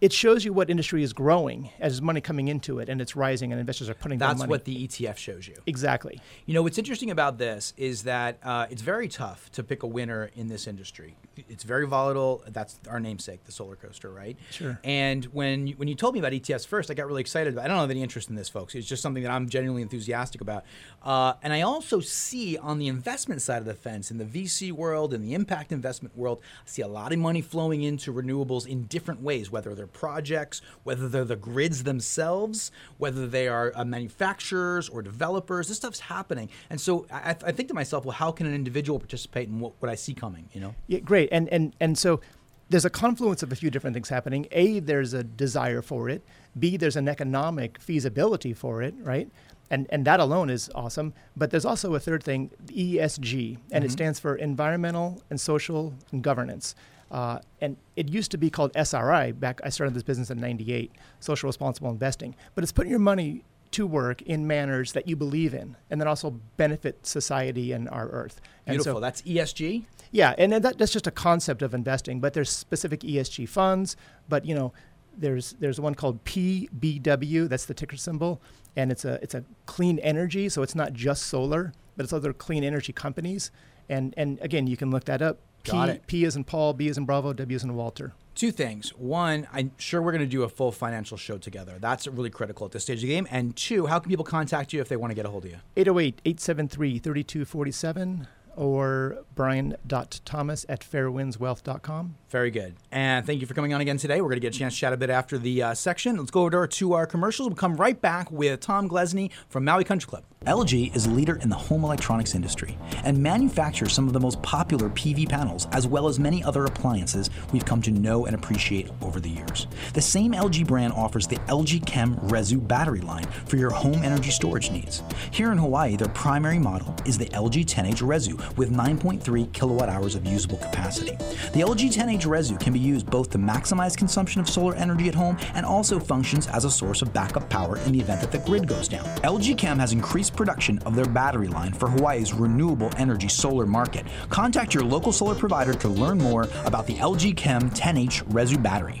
it 0.00 0.12
shows 0.12 0.44
you 0.44 0.52
what 0.52 0.68
industry 0.68 1.02
is 1.02 1.12
growing 1.12 1.70
as 1.80 2.02
money 2.02 2.20
coming 2.20 2.48
into 2.48 2.78
it 2.78 2.88
and 2.88 3.00
it's 3.00 3.16
rising 3.16 3.52
and 3.52 3.58
investors 3.58 3.88
are 3.88 3.94
putting 3.94 4.18
their 4.18 4.28
that's 4.28 4.40
money. 4.40 4.50
what 4.50 4.64
the 4.64 4.86
ETF 4.86 5.16
shows 5.16 5.48
you. 5.48 5.56
exactly. 5.66 6.20
You 6.44 6.54
know, 6.54 6.62
what's 6.62 6.78
interesting 6.78 7.10
about 7.10 7.38
this 7.38 7.72
is 7.76 8.02
that 8.02 8.38
uh, 8.42 8.66
it's 8.70 8.82
very 8.82 9.08
tough 9.08 9.50
to 9.52 9.62
pick 9.62 9.82
a 9.82 9.86
winner 9.86 10.30
in 10.34 10.48
this 10.48 10.66
industry. 10.66 11.16
It's 11.48 11.64
very 11.64 11.86
volatile. 11.86 12.42
That's 12.48 12.78
our 12.88 13.00
namesake, 13.00 13.44
the 13.44 13.52
solar 13.52 13.76
coaster, 13.76 14.10
right? 14.10 14.36
Sure. 14.50 14.78
And 14.84 15.24
when 15.26 15.66
you, 15.66 15.74
when 15.76 15.88
you 15.88 15.94
told 15.94 16.14
me 16.14 16.20
about 16.20 16.32
ETFs 16.32 16.66
first, 16.66 16.90
I 16.90 16.94
got 16.94 17.06
really 17.06 17.20
excited. 17.20 17.56
I 17.58 17.66
don't 17.68 17.78
have 17.78 17.90
any 17.90 18.02
interest 18.02 18.28
in 18.28 18.36
this, 18.36 18.48
folks. 18.48 18.74
It's 18.74 18.86
just 18.86 19.02
something 19.02 19.22
that 19.22 19.32
I'm 19.32 19.48
genuinely 19.48 19.82
enthusiastic 19.82 20.40
about. 20.40 20.64
Uh, 21.02 21.34
and 21.42 21.52
I 21.52 21.62
also 21.62 22.00
see 22.00 22.58
on 22.58 22.78
the 22.78 22.88
investment 22.88 23.42
side 23.42 23.58
of 23.58 23.64
the 23.64 23.74
fence, 23.74 24.10
in 24.10 24.18
the 24.18 24.24
VC 24.24 24.72
world, 24.72 25.14
in 25.14 25.22
the 25.22 25.34
impact 25.34 25.72
investment 25.72 26.16
world, 26.16 26.40
I 26.64 26.68
see 26.68 26.82
a 26.82 26.88
lot 26.88 27.12
of 27.12 27.18
money 27.18 27.40
flowing 27.40 27.82
into 27.82 28.12
renewables 28.12 28.66
in 28.66 28.84
different 28.84 29.22
ways, 29.22 29.50
whether 29.50 29.74
they're 29.74 29.85
projects, 29.86 30.62
whether 30.84 31.08
they're 31.08 31.24
the 31.24 31.36
grids 31.36 31.84
themselves, 31.84 32.70
whether 32.98 33.26
they 33.26 33.48
are 33.48 33.72
uh, 33.74 33.84
manufacturers 33.84 34.88
or 34.88 35.02
developers. 35.02 35.68
This 35.68 35.76
stuff's 35.78 36.00
happening. 36.00 36.48
And 36.70 36.80
so 36.80 37.06
I, 37.10 37.30
I 37.30 37.52
think 37.52 37.68
to 37.68 37.74
myself, 37.74 38.04
well, 38.04 38.16
how 38.16 38.32
can 38.32 38.46
an 38.46 38.54
individual 38.54 38.98
participate 38.98 39.48
in 39.48 39.60
what, 39.60 39.72
what 39.80 39.90
I 39.90 39.94
see 39.94 40.14
coming, 40.14 40.48
you 40.52 40.60
know? 40.60 40.74
Yeah, 40.86 41.00
great. 41.00 41.28
And 41.32 41.48
and 41.48 41.74
and 41.80 41.98
so 41.98 42.20
there's 42.68 42.84
a 42.84 42.90
confluence 42.90 43.42
of 43.42 43.52
a 43.52 43.56
few 43.56 43.70
different 43.70 43.94
things 43.94 44.08
happening. 44.08 44.46
A, 44.50 44.80
there's 44.80 45.12
a 45.14 45.22
desire 45.22 45.82
for 45.82 46.08
it. 46.08 46.22
B, 46.58 46.76
there's 46.76 46.96
an 46.96 47.08
economic 47.08 47.78
feasibility 47.80 48.52
for 48.52 48.82
it, 48.82 48.94
right? 49.00 49.30
And 49.70 49.86
and 49.90 50.04
that 50.04 50.20
alone 50.20 50.50
is 50.50 50.70
awesome. 50.74 51.12
But 51.36 51.50
there's 51.50 51.64
also 51.64 51.94
a 51.94 52.00
third 52.00 52.22
thing, 52.22 52.50
ESG, 52.66 53.58
and 53.72 53.84
it 53.84 53.90
stands 53.90 54.20
for 54.20 54.36
environmental 54.36 55.22
and 55.30 55.40
social 55.40 55.94
and 56.12 56.22
governance. 56.22 56.74
Uh, 57.10 57.38
and 57.60 57.76
it 57.94 58.08
used 58.08 58.30
to 58.32 58.36
be 58.38 58.50
called 58.50 58.72
SRI 58.74 59.32
back. 59.32 59.60
I 59.64 59.68
started 59.68 59.94
this 59.94 60.02
business 60.02 60.30
in 60.30 60.38
'98, 60.40 60.90
social 61.20 61.46
responsible 61.48 61.90
investing. 61.90 62.34
But 62.54 62.64
it's 62.64 62.72
putting 62.72 62.90
your 62.90 62.98
money 63.00 63.44
to 63.72 63.86
work 63.86 64.22
in 64.22 64.46
manners 64.46 64.92
that 64.92 65.06
you 65.08 65.16
believe 65.16 65.52
in, 65.54 65.76
and 65.90 66.00
that 66.00 66.08
also 66.08 66.40
benefit 66.56 67.06
society 67.06 67.72
and 67.72 67.88
our 67.90 68.08
Earth. 68.08 68.40
And 68.66 68.76
so- 68.76 68.84
Beautiful. 68.84 69.00
That's 69.00 69.22
E 69.26 69.36
ESG. 69.36 69.84
yeah, 70.12 70.34
and 70.38 70.52
then 70.52 70.62
that, 70.62 70.78
that's 70.78 70.92
just 70.92 71.06
a 71.06 71.10
concept 71.10 71.62
of 71.62 71.74
investing, 71.74 72.20
but 72.20 72.32
there's 72.32 72.50
specific 72.50 73.00
ESG 73.00 73.48
funds. 73.48 73.96
But 74.28 74.44
you 74.44 74.54
know, 74.54 74.72
there's 75.16 75.54
there's 75.60 75.80
one 75.80 75.94
called 75.94 76.24
PBW. 76.24 77.48
That's 77.48 77.66
the 77.66 77.74
ticker 77.74 77.96
symbol, 77.96 78.40
and 78.76 78.90
it's 78.90 79.04
a 79.04 79.18
it's 79.22 79.34
a 79.34 79.44
clean 79.66 79.98
energy. 80.00 80.48
So 80.48 80.62
it's 80.62 80.74
not 80.74 80.92
just 80.92 81.24
solar, 81.24 81.72
but 81.96 82.04
it's 82.04 82.12
other 82.12 82.32
clean 82.32 82.64
energy 82.64 82.92
companies. 82.92 83.50
And 83.88 84.14
and 84.16 84.38
again, 84.40 84.66
you 84.66 84.76
can 84.76 84.90
look 84.90 85.04
that 85.04 85.22
up. 85.22 85.38
P, 85.66 85.72
Got 85.72 85.88
it. 85.88 86.06
P 86.06 86.24
is 86.24 86.36
in 86.36 86.44
Paul, 86.44 86.72
B 86.72 86.86
is 86.88 86.96
in 86.96 87.04
Bravo, 87.04 87.32
W 87.32 87.56
is 87.56 87.64
in 87.64 87.74
Walter. 87.74 88.12
Two 88.34 88.52
things. 88.52 88.90
One, 88.90 89.48
I'm 89.52 89.72
sure 89.78 90.02
we're 90.02 90.12
going 90.12 90.20
to 90.20 90.26
do 90.26 90.42
a 90.42 90.48
full 90.48 90.70
financial 90.70 91.16
show 91.16 91.38
together. 91.38 91.78
That's 91.80 92.06
really 92.06 92.30
critical 92.30 92.66
at 92.66 92.72
this 92.72 92.82
stage 92.84 92.98
of 92.98 93.02
the 93.02 93.08
game. 93.08 93.26
And 93.30 93.56
two, 93.56 93.86
how 93.86 93.98
can 93.98 94.10
people 94.10 94.26
contact 94.26 94.72
you 94.72 94.80
if 94.80 94.88
they 94.88 94.96
want 94.96 95.10
to 95.10 95.14
get 95.14 95.24
a 95.24 95.30
hold 95.30 95.46
of 95.46 95.50
you? 95.50 95.56
808-873-3247 95.76 98.26
or 98.56 99.18
brian.thomas 99.34 100.66
at 100.68 100.80
fairwindswealth.com. 100.80 102.16
Very 102.36 102.50
good. 102.50 102.76
And 102.92 103.24
thank 103.24 103.40
you 103.40 103.46
for 103.46 103.54
coming 103.54 103.72
on 103.72 103.80
again 103.80 103.96
today. 103.96 104.20
We're 104.20 104.28
going 104.28 104.36
to 104.36 104.40
get 104.40 104.54
a 104.54 104.58
chance 104.58 104.74
to 104.74 104.80
chat 104.80 104.92
a 104.92 104.96
bit 104.98 105.08
after 105.08 105.38
the 105.38 105.62
uh, 105.62 105.74
section. 105.74 106.18
Let's 106.18 106.30
go 106.30 106.42
over 106.42 106.66
to 106.66 106.92
our 106.92 107.06
commercials. 107.06 107.48
We'll 107.48 107.56
come 107.56 107.76
right 107.76 107.98
back 107.98 108.30
with 108.30 108.60
Tom 108.60 108.90
Glesne 108.90 109.30
from 109.48 109.64
Maui 109.64 109.84
Country 109.84 110.06
Club. 110.06 110.22
LG 110.46 110.94
is 110.94 111.06
a 111.06 111.10
leader 111.10 111.36
in 111.36 111.48
the 111.48 111.56
home 111.56 111.82
electronics 111.82 112.36
industry 112.36 112.78
and 113.04 113.18
manufactures 113.18 113.92
some 113.92 114.06
of 114.06 114.12
the 114.12 114.20
most 114.20 114.40
popular 114.42 114.88
PV 114.90 115.28
panels, 115.28 115.66
as 115.72 115.88
well 115.88 116.06
as 116.06 116.20
many 116.20 116.44
other 116.44 116.66
appliances 116.66 117.30
we've 117.52 117.64
come 117.64 117.82
to 117.82 117.90
know 117.90 118.26
and 118.26 118.34
appreciate 118.36 118.88
over 119.02 119.18
the 119.18 119.28
years. 119.28 119.66
The 119.94 120.00
same 120.00 120.32
LG 120.32 120.66
brand 120.66 120.92
offers 120.92 121.26
the 121.26 121.36
LG 121.48 121.84
Chem 121.84 122.16
Resu 122.16 122.64
battery 122.64 123.00
line 123.00 123.24
for 123.46 123.56
your 123.56 123.70
home 123.70 124.04
energy 124.04 124.30
storage 124.30 124.70
needs. 124.70 125.02
Here 125.32 125.50
in 125.50 125.58
Hawaii, 125.58 125.96
their 125.96 126.08
primary 126.10 126.60
model 126.60 126.94
is 127.04 127.18
the 127.18 127.26
LG 127.26 127.64
10H 127.64 128.02
Resu 128.02 128.56
with 128.56 128.70
9.3 128.70 129.52
kilowatt 129.52 129.88
hours 129.88 130.14
of 130.14 130.26
usable 130.26 130.58
capacity. 130.58 131.16
The 131.54 131.62
LG 131.62 131.92
10H 131.92 132.25
Resu 132.26 132.58
can 132.58 132.72
be 132.72 132.78
used 132.78 133.10
both 133.10 133.30
to 133.30 133.38
maximize 133.38 133.96
consumption 133.96 134.40
of 134.40 134.48
solar 134.48 134.74
energy 134.74 135.08
at 135.08 135.14
home 135.14 135.36
and 135.54 135.64
also 135.64 135.98
functions 135.98 136.46
as 136.48 136.64
a 136.64 136.70
source 136.70 137.02
of 137.02 137.12
backup 137.12 137.48
power 137.48 137.78
in 137.78 137.92
the 137.92 138.00
event 138.00 138.20
that 138.20 138.32
the 138.32 138.38
grid 138.38 138.68
goes 138.68 138.88
down. 138.88 139.04
LG 139.22 139.56
Chem 139.58 139.78
has 139.78 139.92
increased 139.92 140.36
production 140.36 140.78
of 140.80 140.94
their 140.94 141.06
battery 141.06 141.48
line 141.48 141.72
for 141.72 141.88
Hawaii's 141.88 142.32
renewable 142.32 142.90
energy 142.96 143.28
solar 143.28 143.66
market. 143.66 144.06
Contact 144.28 144.74
your 144.74 144.84
local 144.84 145.12
solar 145.12 145.34
provider 145.34 145.74
to 145.74 145.88
learn 145.88 146.18
more 146.18 146.48
about 146.64 146.86
the 146.86 146.94
LG 146.94 147.36
Chem 147.36 147.70
10H 147.70 148.24
Resu 148.30 148.62
battery. 148.62 149.00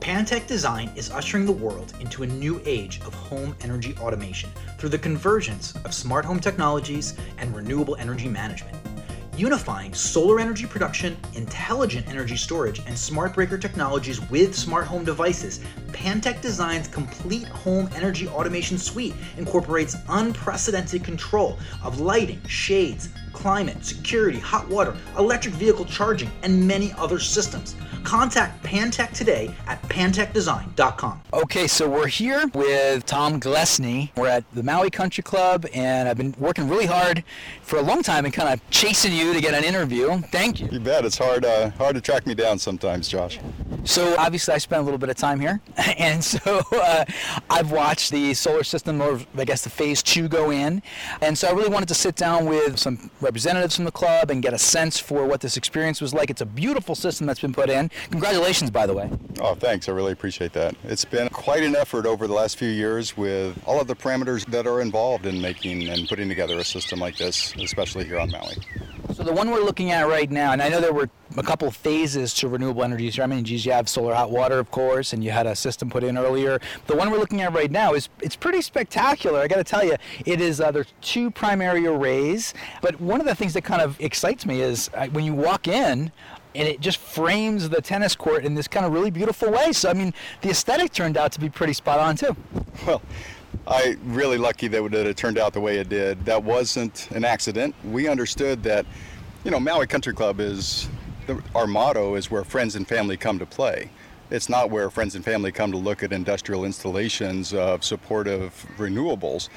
Pantech 0.00 0.46
Design 0.46 0.90
is 0.96 1.10
ushering 1.10 1.44
the 1.44 1.52
world 1.52 1.92
into 2.00 2.22
a 2.22 2.26
new 2.26 2.58
age 2.64 3.02
of 3.02 3.12
home 3.12 3.54
energy 3.60 3.94
automation 4.00 4.48
through 4.78 4.88
the 4.88 4.98
convergence 4.98 5.74
of 5.84 5.92
smart 5.92 6.24
home 6.24 6.40
technologies 6.40 7.14
and 7.36 7.54
renewable 7.54 7.96
energy 7.96 8.26
management. 8.26 8.78
unifying 9.36 9.94
solar 9.94 10.38
energy 10.38 10.66
production, 10.66 11.16
intelligent 11.34 12.06
energy 12.08 12.36
storage, 12.36 12.80
and 12.86 12.98
smart 12.98 13.34
breaker 13.34 13.56
technologies 13.56 14.20
with 14.30 14.54
smart 14.54 14.86
home 14.86 15.04
devices, 15.04 15.60
Pantech 15.92 16.42
Design's 16.42 16.88
complete 16.88 17.48
home 17.48 17.88
energy 17.94 18.28
automation 18.28 18.76
suite 18.76 19.14
incorporates 19.38 19.96
unprecedented 20.10 21.02
control 21.02 21.58
of 21.82 22.00
lighting, 22.00 22.40
shades, 22.46 23.08
climate, 23.32 23.82
security, 23.82 24.38
hot 24.38 24.68
water, 24.68 24.94
electric 25.16 25.54
vehicle 25.54 25.86
charging, 25.86 26.30
and 26.42 26.66
many 26.66 26.92
other 26.98 27.18
systems. 27.18 27.76
Contact 28.04 28.62
Pantech 28.64 29.12
today 29.12 29.54
at 29.66 29.82
pantechdesign.com. 29.82 31.20
Okay, 31.32 31.66
so 31.66 31.88
we're 31.88 32.06
here 32.06 32.46
with 32.54 33.06
Tom 33.06 33.40
Glesne. 33.40 34.10
We're 34.16 34.28
at 34.28 34.44
the 34.52 34.62
Maui 34.62 34.90
Country 34.90 35.22
Club, 35.22 35.66
and 35.74 36.08
I've 36.08 36.16
been 36.16 36.34
working 36.38 36.68
really 36.68 36.86
hard 36.86 37.22
for 37.62 37.78
a 37.78 37.82
long 37.82 38.02
time 38.02 38.24
and 38.24 38.34
kind 38.34 38.48
of 38.48 38.70
chasing 38.70 39.12
you 39.12 39.32
to 39.32 39.40
get 39.40 39.54
an 39.54 39.64
interview. 39.64 40.20
Thank 40.32 40.60
you. 40.60 40.68
You 40.70 40.80
bet. 40.80 41.04
It's 41.04 41.18
hard, 41.18 41.44
uh, 41.44 41.70
hard 41.70 41.94
to 41.94 42.00
track 42.00 42.26
me 42.26 42.34
down 42.34 42.58
sometimes, 42.58 43.08
Josh. 43.08 43.38
So 43.84 44.14
obviously, 44.18 44.54
I 44.54 44.58
spent 44.58 44.80
a 44.80 44.84
little 44.84 44.98
bit 44.98 45.08
of 45.08 45.16
time 45.16 45.40
here, 45.40 45.60
and 45.98 46.22
so 46.22 46.62
uh, 46.72 47.04
I've 47.48 47.70
watched 47.70 48.10
the 48.10 48.34
solar 48.34 48.64
system, 48.64 49.00
or 49.00 49.20
I 49.36 49.44
guess 49.44 49.62
the 49.62 49.70
phase 49.70 50.02
two, 50.02 50.28
go 50.28 50.50
in, 50.50 50.82
and 51.20 51.36
so 51.36 51.48
I 51.48 51.52
really 51.52 51.70
wanted 51.70 51.88
to 51.88 51.94
sit 51.94 52.16
down 52.16 52.46
with 52.46 52.78
some 52.78 53.10
representatives 53.20 53.76
from 53.76 53.84
the 53.84 53.92
club 53.92 54.30
and 54.30 54.42
get 54.42 54.52
a 54.52 54.58
sense 54.58 54.98
for 54.98 55.26
what 55.26 55.40
this 55.40 55.56
experience 55.56 56.00
was 56.00 56.12
like. 56.12 56.30
It's 56.30 56.40
a 56.40 56.46
beautiful 56.46 56.94
system 56.94 57.26
that's 57.26 57.40
been 57.40 57.54
put 57.54 57.70
in. 57.70 57.89
Congratulations, 58.10 58.70
by 58.70 58.86
the 58.86 58.94
way. 58.94 59.10
Oh, 59.40 59.54
thanks. 59.54 59.88
I 59.88 59.92
really 59.92 60.12
appreciate 60.12 60.52
that. 60.52 60.74
It's 60.84 61.04
been 61.04 61.28
quite 61.28 61.62
an 61.62 61.74
effort 61.76 62.06
over 62.06 62.26
the 62.26 62.34
last 62.34 62.56
few 62.56 62.68
years 62.68 63.16
with 63.16 63.60
all 63.66 63.80
of 63.80 63.86
the 63.86 63.96
parameters 63.96 64.44
that 64.46 64.66
are 64.66 64.80
involved 64.80 65.26
in 65.26 65.40
making 65.40 65.88
and 65.88 66.08
putting 66.08 66.28
together 66.28 66.58
a 66.58 66.64
system 66.64 66.98
like 66.98 67.16
this, 67.16 67.54
especially 67.56 68.04
here 68.04 68.18
on 68.18 68.30
Maui. 68.30 68.56
So 69.14 69.24
the 69.24 69.32
one 69.32 69.50
we're 69.50 69.60
looking 69.60 69.90
at 69.90 70.06
right 70.08 70.30
now, 70.30 70.52
and 70.52 70.62
I 70.62 70.68
know 70.68 70.80
there 70.80 70.92
were 70.92 71.10
a 71.36 71.42
couple 71.42 71.70
phases 71.70 72.32
to 72.34 72.48
renewable 72.48 72.86
mean, 72.86 73.44
geez, 73.44 73.66
you 73.66 73.72
have 73.72 73.88
solar 73.88 74.14
hot 74.14 74.30
water, 74.30 74.58
of 74.58 74.70
course, 74.70 75.12
and 75.12 75.22
you 75.22 75.30
had 75.30 75.46
a 75.46 75.54
system 75.54 75.90
put 75.90 76.04
in 76.04 76.16
earlier. 76.16 76.60
The 76.86 76.96
one 76.96 77.10
we're 77.10 77.18
looking 77.18 77.40
at 77.40 77.52
right 77.52 77.70
now 77.70 77.94
is 77.94 78.08
it's 78.20 78.36
pretty 78.36 78.62
spectacular. 78.62 79.40
I 79.40 79.48
got 79.48 79.56
to 79.56 79.64
tell 79.64 79.84
you, 79.84 79.96
it 80.24 80.40
is. 80.40 80.60
Uh, 80.60 80.70
there's 80.70 80.92
two 81.00 81.30
primary 81.30 81.86
arrays, 81.86 82.54
but 82.82 83.00
one 83.00 83.20
of 83.20 83.26
the 83.26 83.34
things 83.34 83.52
that 83.54 83.62
kind 83.62 83.82
of 83.82 84.00
excites 84.00 84.46
me 84.46 84.60
is 84.60 84.90
uh, 84.94 85.06
when 85.08 85.24
you 85.24 85.34
walk 85.34 85.68
in, 85.68 86.12
and 86.54 86.68
it 86.68 86.80
just 86.80 86.98
frames 86.98 87.68
the 87.68 87.80
tennis 87.80 88.14
court 88.14 88.44
in 88.44 88.54
this 88.54 88.68
kind 88.68 88.84
of 88.86 88.92
really 88.92 89.10
beautiful 89.10 89.50
way. 89.50 89.72
So 89.72 89.90
I 89.90 89.94
mean, 89.94 90.12
the 90.40 90.50
aesthetic 90.50 90.92
turned 90.92 91.16
out 91.16 91.32
to 91.32 91.40
be 91.40 91.48
pretty 91.48 91.72
spot 91.72 91.98
on 91.98 92.16
too. 92.16 92.36
Well. 92.86 93.02
I 93.66 93.96
really 94.04 94.38
lucky 94.38 94.68
that 94.68 94.92
it 94.92 95.16
turned 95.16 95.38
out 95.38 95.52
the 95.52 95.60
way 95.60 95.78
it 95.78 95.88
did. 95.88 96.24
That 96.24 96.42
wasn't 96.42 97.10
an 97.10 97.24
accident. 97.24 97.74
We 97.84 98.08
understood 98.08 98.62
that, 98.62 98.86
you 99.44 99.50
know, 99.50 99.60
Maui 99.60 99.86
Country 99.86 100.14
Club 100.14 100.40
is 100.40 100.88
the, 101.26 101.42
our 101.54 101.66
motto 101.66 102.14
is 102.14 102.30
where 102.30 102.44
friends 102.44 102.76
and 102.76 102.86
family 102.86 103.16
come 103.16 103.38
to 103.38 103.46
play. 103.46 103.90
It's 104.30 104.48
not 104.48 104.70
where 104.70 104.90
friends 104.90 105.14
and 105.16 105.24
family 105.24 105.50
come 105.52 105.72
to 105.72 105.78
look 105.78 106.02
at 106.02 106.12
industrial 106.12 106.64
installations 106.64 107.52
of 107.52 107.84
supportive 107.84 108.66
renewables. 108.78 109.48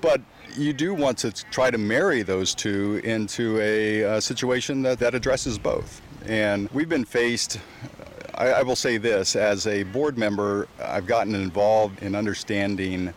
But 0.00 0.20
you 0.56 0.72
do 0.72 0.94
want 0.94 1.18
to 1.18 1.32
try 1.32 1.70
to 1.70 1.78
marry 1.78 2.22
those 2.22 2.54
two 2.54 3.00
into 3.04 3.58
a, 3.60 4.02
a 4.02 4.20
situation 4.20 4.82
that, 4.82 4.98
that 4.98 5.14
addresses 5.14 5.58
both. 5.58 6.00
And 6.26 6.70
we've 6.70 6.88
been 6.88 7.04
faced 7.04 7.58
I, 8.36 8.48
I, 8.48 8.62
will 8.62 8.76
say 8.76 8.96
this 8.96 9.36
as 9.36 9.66
a 9.66 9.84
board 9.84 10.18
member, 10.18 10.66
I've 10.82 11.06
gotten 11.06 11.34
involved 11.34 12.02
in 12.02 12.14
understanding 12.14 13.14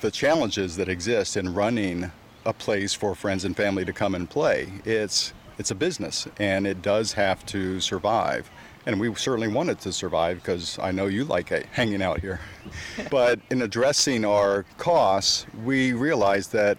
the 0.00 0.10
challenges 0.10 0.76
that 0.76 0.88
exist 0.88 1.36
in 1.36 1.54
running 1.54 2.10
a 2.46 2.52
place 2.52 2.94
for 2.94 3.14
friends 3.14 3.44
and 3.44 3.56
family 3.56 3.84
to 3.84 3.92
come 3.92 4.14
and 4.14 4.28
play. 4.28 4.72
It's 4.84 5.32
it's 5.58 5.70
a 5.70 5.74
business 5.74 6.26
and 6.38 6.66
it 6.66 6.80
does 6.80 7.12
have 7.12 7.44
to 7.46 7.80
survive. 7.80 8.50
And 8.86 8.98
we 8.98 9.14
certainly 9.14 9.48
wanted 9.48 9.78
to 9.80 9.92
survive 9.92 10.36
because 10.36 10.78
I 10.78 10.90
know 10.90 11.06
you 11.06 11.24
like 11.24 11.52
eh, 11.52 11.64
hanging 11.72 12.02
out 12.02 12.20
here. 12.20 12.40
but 13.10 13.38
in 13.50 13.62
addressing 13.62 14.24
our 14.24 14.64
costs, 14.78 15.46
we 15.64 15.92
realized 15.92 16.52
that 16.52 16.78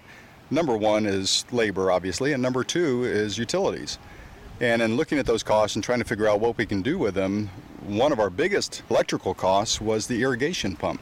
number 0.50 0.76
one 0.76 1.06
is 1.06 1.46
labor, 1.52 1.92
obviously, 1.92 2.34
and 2.34 2.42
number 2.42 2.64
two 2.64 3.04
is 3.04 3.38
utilities. 3.38 4.00
And 4.60 4.82
in 4.82 4.96
looking 4.96 5.18
at 5.18 5.26
those 5.26 5.44
costs 5.44 5.76
and 5.76 5.84
trying 5.84 6.00
to 6.00 6.06
figure 6.06 6.28
out 6.28 6.40
what 6.40 6.58
we 6.58 6.66
can 6.66 6.82
do 6.82 6.98
with 6.98 7.16
them, 7.16 7.50
one 7.88 8.12
of 8.12 8.20
our 8.20 8.30
biggest 8.30 8.84
electrical 8.90 9.34
costs 9.34 9.82
was 9.82 10.08
the 10.08 10.22
irrigation 10.22 10.76
pump. 10.76 11.02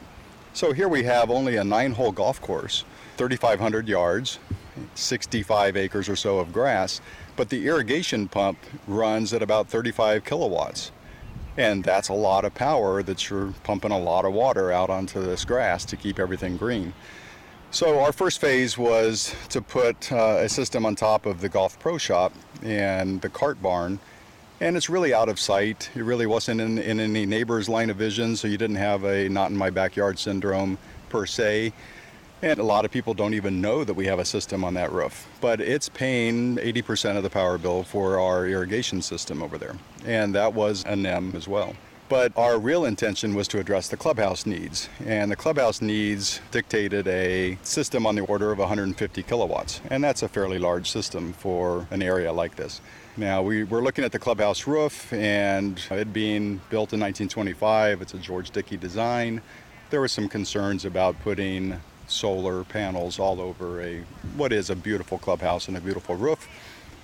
So 0.52 0.72
here 0.72 0.88
we 0.88 1.04
have 1.04 1.30
only 1.30 1.56
a 1.56 1.64
nine 1.64 1.92
hole 1.92 2.10
golf 2.10 2.40
course, 2.40 2.84
3,500 3.16 3.86
yards, 3.86 4.38
65 4.94 5.76
acres 5.76 6.08
or 6.08 6.16
so 6.16 6.38
of 6.38 6.52
grass, 6.52 7.00
but 7.40 7.48
the 7.48 7.66
irrigation 7.66 8.28
pump 8.28 8.58
runs 8.86 9.32
at 9.32 9.40
about 9.40 9.66
35 9.66 10.22
kilowatts. 10.26 10.92
And 11.56 11.82
that's 11.82 12.10
a 12.10 12.12
lot 12.12 12.44
of 12.44 12.52
power 12.52 13.02
that 13.02 13.30
you're 13.30 13.54
pumping 13.64 13.92
a 13.92 13.98
lot 13.98 14.26
of 14.26 14.34
water 14.34 14.70
out 14.70 14.90
onto 14.90 15.22
this 15.22 15.46
grass 15.46 15.86
to 15.86 15.96
keep 15.96 16.18
everything 16.18 16.58
green. 16.58 16.92
So 17.70 18.00
our 18.00 18.12
first 18.12 18.42
phase 18.42 18.76
was 18.76 19.34
to 19.48 19.62
put 19.62 20.12
uh, 20.12 20.40
a 20.40 20.50
system 20.50 20.84
on 20.84 20.96
top 20.96 21.24
of 21.24 21.40
the 21.40 21.48
Golf 21.48 21.78
Pro 21.78 21.96
Shop 21.96 22.34
and 22.62 23.22
the 23.22 23.30
cart 23.30 23.62
barn. 23.62 24.00
And 24.60 24.76
it's 24.76 24.90
really 24.90 25.14
out 25.14 25.30
of 25.30 25.40
sight. 25.40 25.88
It 25.94 26.02
really 26.02 26.26
wasn't 26.26 26.60
in, 26.60 26.76
in 26.76 27.00
any 27.00 27.24
neighbor's 27.24 27.70
line 27.70 27.88
of 27.88 27.96
vision, 27.96 28.36
so 28.36 28.48
you 28.48 28.58
didn't 28.58 28.76
have 28.76 29.04
a 29.04 29.30
not 29.30 29.50
in 29.50 29.56
my 29.56 29.70
backyard 29.70 30.18
syndrome 30.18 30.76
per 31.08 31.24
se. 31.24 31.72
And 32.42 32.58
a 32.58 32.62
lot 32.62 32.86
of 32.86 32.90
people 32.90 33.12
don't 33.12 33.34
even 33.34 33.60
know 33.60 33.84
that 33.84 33.92
we 33.92 34.06
have 34.06 34.18
a 34.18 34.24
system 34.24 34.64
on 34.64 34.74
that 34.74 34.92
roof. 34.92 35.28
But 35.42 35.60
it's 35.60 35.90
paying 35.90 36.56
80% 36.56 37.18
of 37.18 37.22
the 37.22 37.28
power 37.28 37.58
bill 37.58 37.82
for 37.82 38.18
our 38.18 38.46
irrigation 38.46 39.02
system 39.02 39.42
over 39.42 39.58
there. 39.58 39.76
And 40.06 40.34
that 40.34 40.54
was 40.54 40.82
a 40.86 40.96
NEM 40.96 41.34
as 41.36 41.46
well. 41.46 41.74
But 42.08 42.36
our 42.36 42.58
real 42.58 42.86
intention 42.86 43.34
was 43.34 43.46
to 43.48 43.60
address 43.60 43.88
the 43.88 43.96
clubhouse 43.96 44.46
needs. 44.46 44.88
And 45.06 45.30
the 45.30 45.36
clubhouse 45.36 45.80
needs 45.82 46.40
dictated 46.50 47.06
a 47.06 47.56
system 47.62 48.06
on 48.06 48.16
the 48.16 48.22
order 48.22 48.50
of 48.50 48.58
150 48.58 49.22
kilowatts. 49.22 49.80
And 49.90 50.02
that's 50.02 50.22
a 50.22 50.28
fairly 50.28 50.58
large 50.58 50.90
system 50.90 51.34
for 51.34 51.86
an 51.90 52.02
area 52.02 52.32
like 52.32 52.56
this. 52.56 52.80
Now, 53.16 53.42
we 53.42 53.64
were 53.64 53.82
looking 53.82 54.04
at 54.04 54.12
the 54.12 54.18
clubhouse 54.18 54.66
roof, 54.66 55.12
and 55.12 55.80
it 55.90 56.12
being 56.12 56.60
built 56.70 56.92
in 56.92 57.00
1925, 57.00 58.02
it's 58.02 58.14
a 58.14 58.18
George 58.18 58.50
Dickey 58.50 58.76
design. 58.76 59.42
There 59.90 60.00
were 60.00 60.08
some 60.08 60.28
concerns 60.28 60.84
about 60.84 61.20
putting 61.20 61.80
solar 62.10 62.64
panels 62.64 63.18
all 63.18 63.40
over 63.40 63.80
a 63.80 64.00
what 64.36 64.52
is 64.52 64.70
a 64.70 64.76
beautiful 64.76 65.18
clubhouse 65.18 65.68
and 65.68 65.76
a 65.76 65.80
beautiful 65.80 66.16
roof. 66.16 66.48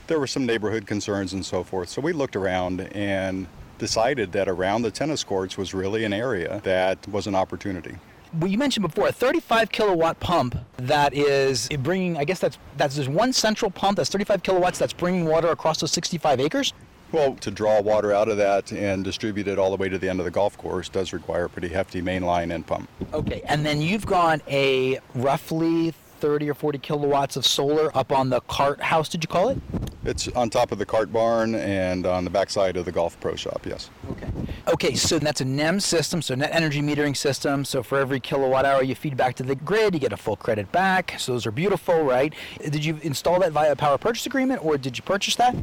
There 0.07 0.21
were 0.21 0.27
some 0.27 0.47
neighborhood 0.47 0.87
concerns 0.87 1.33
and 1.33 1.45
so 1.45 1.65
forth. 1.65 1.89
So 1.89 2.01
we 2.01 2.13
looked 2.13 2.37
around 2.37 2.81
and 2.95 3.47
decided 3.79 4.33
that 4.33 4.49
around 4.49 4.83
the 4.83 4.91
tennis 4.91 5.25
courts 5.25 5.57
was 5.57 5.75
really 5.75 6.05
an 6.05 6.13
area 6.13 6.61
that 6.65 7.07
was 7.09 7.27
an 7.27 7.35
opportunity. 7.35 7.97
Well, 8.39 8.51
you 8.51 8.59
mentioned 8.59 8.87
before 8.87 9.09
a 9.09 9.13
35 9.13 9.71
kilowatt 9.71 10.21
pump 10.21 10.59
that 10.79 11.15
is 11.15 11.69
bringing. 11.81 12.17
I 12.17 12.25
guess 12.25 12.41
that's 12.41 12.59
that's 12.77 12.97
just 12.97 13.09
one 13.09 13.33
central 13.33 13.71
pump 13.71 13.97
that's 13.97 14.11
35 14.11 14.43
kilowatts 14.43 14.79
that's 14.79 14.93
bringing 14.93 15.27
water 15.27 15.49
across 15.49 15.81
those 15.81 15.93
65 15.93 16.41
acres. 16.41 16.75
Well, 17.13 17.35
to 17.37 17.51
draw 17.51 17.81
water 17.81 18.13
out 18.13 18.29
of 18.29 18.37
that 18.39 18.73
and 18.73 19.05
distribute 19.05 19.49
it 19.49 19.59
all 19.59 19.71
the 19.71 19.77
way 19.77 19.89
to 19.89 19.99
the 19.99 20.09
end 20.09 20.19
of 20.19 20.25
the 20.25 20.31
golf 20.31 20.59
course 20.59 20.89
does 20.89 21.13
require 21.13 21.45
a 21.45 21.49
pretty 21.49 21.69
hefty 21.69 22.03
main 22.03 22.23
line 22.23 22.51
and 22.51 22.67
pump. 22.67 22.89
Okay, 23.13 23.43
and 23.47 23.65
then 23.65 23.81
you've 23.81 24.07
got 24.07 24.41
a 24.49 24.99
roughly 25.15 25.95
30 26.21 26.51
or 26.51 26.55
40 26.55 26.79
kilowatts 26.79 27.37
of 27.37 27.47
solar 27.47 27.97
up 27.97 28.11
on 28.11 28.31
the 28.31 28.41
cart 28.43 28.81
house, 28.81 29.09
did 29.09 29.23
you 29.23 29.29
call 29.29 29.51
it? 29.51 29.59
It's 30.05 30.29
on 30.29 30.51
top 30.51 30.73
of 30.73 30.79
the 30.79 30.87
cart 30.87 31.13
barn 31.13 31.55
and 31.55 32.07
on 32.07 32.25
the 32.25 32.31
backside 32.31 32.77
of 32.77 32.85
the 32.85 32.93
golf 32.93 33.19
pro 33.21 33.35
shop, 33.35 33.67
yes. 33.67 33.91
Okay. 34.13 34.29
Okay, 34.69 34.95
so 34.95 35.19
that's 35.19 35.41
a 35.41 35.45
NEM 35.45 35.81
system, 35.81 36.23
so 36.23 36.35
net 36.35 36.51
energy 36.53 36.81
metering 36.81 37.17
system. 37.17 37.65
So 37.65 37.83
for 37.83 37.99
every 37.99 38.21
kilowatt 38.21 38.65
hour 38.65 38.83
you 38.83 38.95
feed 38.95 39.17
back 39.17 39.35
to 39.37 39.43
the 39.43 39.57
grid, 39.57 39.95
you 39.95 40.01
get 40.01 40.13
a 40.13 40.17
full 40.17 40.37
credit 40.37 40.71
back. 40.73 41.15
So 41.19 41.33
those 41.33 41.47
are 41.47 41.51
beautiful, 41.51 42.03
right? 42.03 42.33
Did 42.61 42.85
you 42.85 42.99
install 43.03 43.41
that 43.41 43.53
via 43.53 43.73
a 43.73 43.77
power 43.77 43.99
purchase 43.99 44.27
agreement 44.27 44.65
or 44.65 44.79
did 44.79 44.97
you 44.97 45.03
purchase 45.03 45.37
that? 45.37 45.57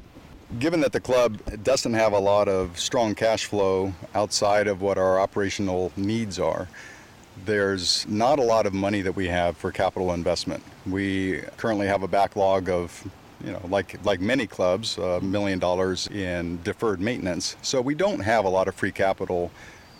Given 0.59 0.81
that 0.81 0.91
the 0.91 0.99
club 0.99 1.39
doesn't 1.63 1.93
have 1.93 2.13
a 2.13 2.19
lot 2.19 2.47
of 2.47 2.79
strong 2.79 3.15
cash 3.15 3.45
flow 3.45 3.93
outside 4.13 4.67
of 4.67 4.81
what 4.81 4.97
our 4.97 5.19
operational 5.19 5.91
needs 5.95 6.39
are, 6.39 6.67
there's 7.45 8.07
not 8.07 8.39
a 8.39 8.43
lot 8.43 8.65
of 8.65 8.73
money 8.73 9.01
that 9.01 9.15
we 9.15 9.27
have 9.27 9.57
for 9.57 9.71
capital 9.71 10.13
investment. 10.13 10.63
We 10.85 11.41
currently 11.57 11.87
have 11.87 12.03
a 12.03 12.07
backlog 12.07 12.69
of 12.69 13.05
you 13.43 13.51
know, 13.51 13.61
like 13.67 14.03
like 14.05 14.21
many 14.21 14.47
clubs, 14.47 14.97
a 14.97 15.19
million 15.19 15.59
dollars 15.59 16.07
in 16.07 16.61
deferred 16.63 17.01
maintenance. 17.01 17.57
So 17.61 17.81
we 17.81 17.93
don't 17.93 18.21
have 18.21 18.45
a 18.45 18.49
lot 18.49 18.67
of 18.67 18.75
free 18.75 18.91
capital 18.91 19.51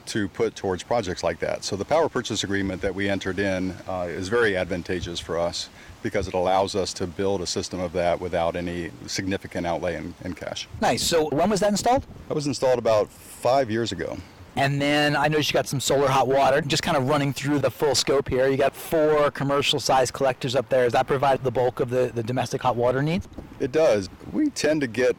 to 0.05 0.27
put 0.29 0.55
towards 0.55 0.83
projects 0.83 1.24
like 1.24 1.39
that. 1.39 1.63
So 1.63 1.75
the 1.75 1.86
power 1.86 2.10
purchase 2.10 2.43
agreement 2.43 2.81
that 2.81 2.93
we 2.93 3.10
entered 3.10 3.39
in 3.39 3.72
uh, 3.88 4.07
is 4.10 4.29
very 4.29 4.55
advantageous 4.55 5.19
for 5.19 5.38
us 5.38 5.69
because 6.03 6.27
it 6.27 6.33
allows 6.33 6.75
us 6.75 6.93
to 6.93 7.07
build 7.07 7.41
a 7.41 7.48
system 7.48 7.79
of 7.79 7.93
that 7.93 8.19
without 8.19 8.55
any 8.55 8.91
significant 9.07 9.65
outlay 9.65 9.95
in, 9.95 10.13
in 10.24 10.33
cash. 10.36 10.67
Nice. 10.81 11.01
So 11.01 11.29
when 11.29 11.50
was 11.50 11.62
that 11.62 11.72
installed? 11.72 12.05
That 12.27 12.36
was 12.36 12.45
installed 12.45 12.77
about 12.77 13.10
five 13.10 13.72
years 13.72 13.91
ago. 13.91 14.17
And 14.55 14.79
then 14.79 15.15
I 15.15 15.27
noticed 15.29 15.50
you 15.50 15.53
got 15.53 15.67
some 15.67 15.79
solar 15.79 16.07
hot 16.07 16.27
water. 16.27 16.62
Just 16.62 16.83
kind 16.83 16.95
of 16.95 17.07
running 17.10 17.33
through 17.33 17.60
the 17.60 17.72
full 17.72 17.95
scope 17.95 18.29
here. 18.29 18.48
You 18.50 18.57
got 18.57 18.75
four 18.75 19.31
commercial 19.31 19.79
sized 19.79 20.13
collectors 20.13 20.55
up 20.55 20.69
there. 20.69 20.83
Does 20.83 20.93
that 20.93 21.07
provide 21.07 21.43
the 21.43 21.50
bulk 21.50 21.79
of 21.79 21.89
the, 21.89 22.12
the 22.13 22.22
domestic 22.22 22.62
hot 22.62 22.75
water 22.75 23.01
needs? 23.01 23.27
It 23.60 23.72
does. 23.72 24.10
We 24.31 24.51
tend 24.51 24.81
to 24.81 24.88
get 24.88 25.15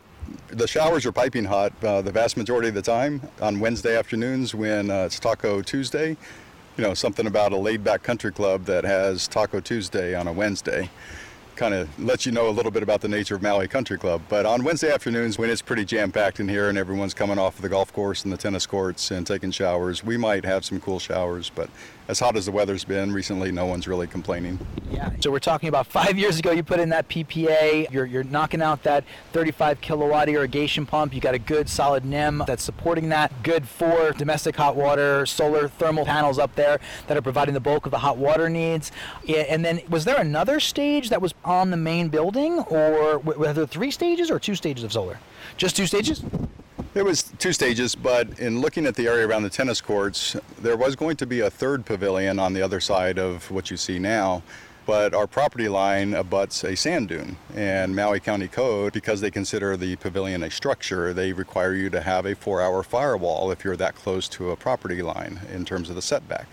the 0.49 0.69
showers 0.69 1.05
are 1.05 1.13
piping 1.13 1.45
hot 1.45 1.73
uh, 1.83 2.01
the 2.01 2.13
vast 2.13 2.37
majority 2.37 2.69
of 2.69 2.75
the 2.75 2.83
time 2.83 3.21
on 3.43 3.59
Wednesday 3.59 3.97
afternoons 3.97 4.55
when 4.55 4.89
uh, 4.89 5.05
it's 5.07 5.19
Taco 5.19 5.63
Tuesday. 5.63 6.17
You 6.77 6.83
know, 6.83 6.95
something 6.95 7.27
about 7.29 7.53
a 7.53 7.57
laid 7.57 7.85
back 7.85 8.03
country 8.03 8.33
club 8.33 8.65
that 8.65 8.83
has 8.85 9.29
Taco 9.29 9.61
Tuesday 9.61 10.15
on 10.15 10.27
a 10.27 10.33
Wednesday 10.33 10.91
kind 11.55 11.75
of 11.75 11.99
lets 12.01 12.27
you 12.27 12.33
know 12.33 12.49
a 12.49 12.51
little 12.51 12.73
bit 12.73 12.83
about 12.83 13.01
the 13.01 13.09
nature 13.09 13.37
of 13.37 13.43
Maui 13.43 13.69
Country 13.69 13.99
Club. 13.99 14.21
But 14.29 14.47
on 14.47 14.65
Wednesday 14.65 14.93
afternoons, 14.93 15.39
when 15.39 15.51
it's 15.51 15.63
pretty 15.63 15.85
jam 15.85 16.11
packed 16.11 16.41
in 16.41 16.49
here 16.49 16.69
and 16.69 16.77
everyone's 16.77 17.15
coming 17.15 17.39
off 17.39 17.57
of 17.57 17.63
the 17.63 17.69
golf 17.69 17.93
course 17.93 18.25
and 18.25 18.33
the 18.33 18.37
tennis 18.37 18.67
courts 18.67 19.11
and 19.11 19.27
taking 19.27 19.51
showers, 19.51 20.03
we 20.03 20.17
might 20.17 20.45
have 20.45 20.65
some 20.65 20.81
cool 20.81 20.99
showers. 20.99 21.51
But 21.55 21.71
as 22.09 22.21
hot 22.21 22.37
as 22.37 22.47
the 22.47 22.53
weather's 22.53 22.85
been 22.85 23.13
recently, 23.13 23.51
no 23.51 23.65
one's 23.67 23.89
really 23.89 24.07
complaining. 24.07 24.59
Yeah. 24.91 25.11
So 25.21 25.31
we're 25.31 25.39
talking 25.39 25.69
about 25.69 25.87
five 25.87 26.19
years 26.19 26.39
ago. 26.39 26.51
You 26.53 26.63
put 26.63 26.79
in 26.79 26.91
that 26.91 27.09
PPA. 27.09 27.91
You're, 27.91 28.05
you're 28.05 28.25
knocking 28.25 28.61
out 28.61 28.83
that 28.83 29.05
35 29.33 29.81
kilowatt 29.81 30.29
irrigation 30.29 30.85
pump. 30.85 31.15
You 31.15 31.21
got 31.21 31.35
a 31.35 31.39
good 31.39 31.69
solid 31.69 32.05
NEM 32.05 32.45
that's 32.47 32.63
supporting 32.63 33.09
that. 33.09 33.43
Good 33.43 33.67
four 33.67 34.13
domestic 34.13 34.55
hot 34.55 34.77
water 34.77 35.25
solar 35.25 35.69
thermal 35.69 36.05
panels 36.05 36.39
up 36.39 36.55
there 36.55 36.79
that 37.07 37.17
are 37.17 37.23
providing 37.23 37.55
the 37.55 37.61
bulk 37.61 37.87
of 37.87 37.91
the 37.91 37.99
hot 37.99 38.19
water 38.19 38.49
needs. 38.51 38.93
And 39.27 39.65
then 39.65 39.81
was 39.89 40.05
there 40.05 40.21
another 40.21 40.61
stage 40.61 41.09
that 41.09 41.23
was 41.23 41.35
on 41.45 41.71
the 41.71 41.77
main 41.77 42.09
building, 42.09 42.59
or 42.61 43.19
were 43.19 43.53
there 43.53 43.67
three 43.67 43.91
stages 43.91 44.31
or 44.31 44.39
two 44.39 44.55
stages 44.55 44.85
of 44.85 44.93
solar? 44.93 45.19
Just 45.57 45.77
two 45.77 45.87
stages? 45.87 46.23
It 46.95 47.05
was 47.05 47.25
two 47.41 47.53
stages, 47.53 47.97
but 47.97 48.39
in 48.39 48.61
looking 48.61 48.87
at 48.87 48.95
the 48.95 49.09
area 49.09 49.27
around 49.27 49.43
the 49.43 49.51
tennis 49.51 49.81
courts, 49.81 50.37
there 50.61 50.77
was 50.77 50.95
going 50.95 51.17
to 51.17 51.27
be 51.27 51.41
a 51.41 51.51
third 51.51 51.85
pavilion 51.85 52.39
on 52.39 52.53
the 52.53 52.63
other 52.63 52.79
side 52.79 53.19
of 53.19 53.51
what 53.51 53.69
you 53.69 53.77
see 53.77 53.99
now. 53.99 54.45
But 54.87 55.13
our 55.13 55.27
property 55.27 55.69
line 55.69 56.15
abuts 56.15 56.63
a 56.63 56.77
sand 56.77 57.09
dune, 57.09 57.37
and 57.53 57.97
Maui 57.97 58.21
County 58.21 58.47
Code, 58.47 58.93
because 58.93 59.21
they 59.21 59.33
consider 59.33 59.77
the 59.77 59.97
pavilion 59.97 60.45
a 60.45 60.51
structure, 60.53 61.13
they 61.13 61.33
require 61.33 61.75
you 61.75 61.91
to 61.91 62.01
have 62.01 62.27
a 62.27 62.37
four 62.37 62.63
hour 62.63 62.85
firewall 62.85 63.51
if 63.51 63.65
you're 63.65 63.77
that 63.77 63.97
close 63.97 64.29
to 64.29 64.53
a 64.53 64.57
property 64.57 65.03
line 65.03 65.41
in 65.53 65.65
terms 65.65 65.89
of 65.91 65.97
the 65.97 66.03
setback. 66.03 66.47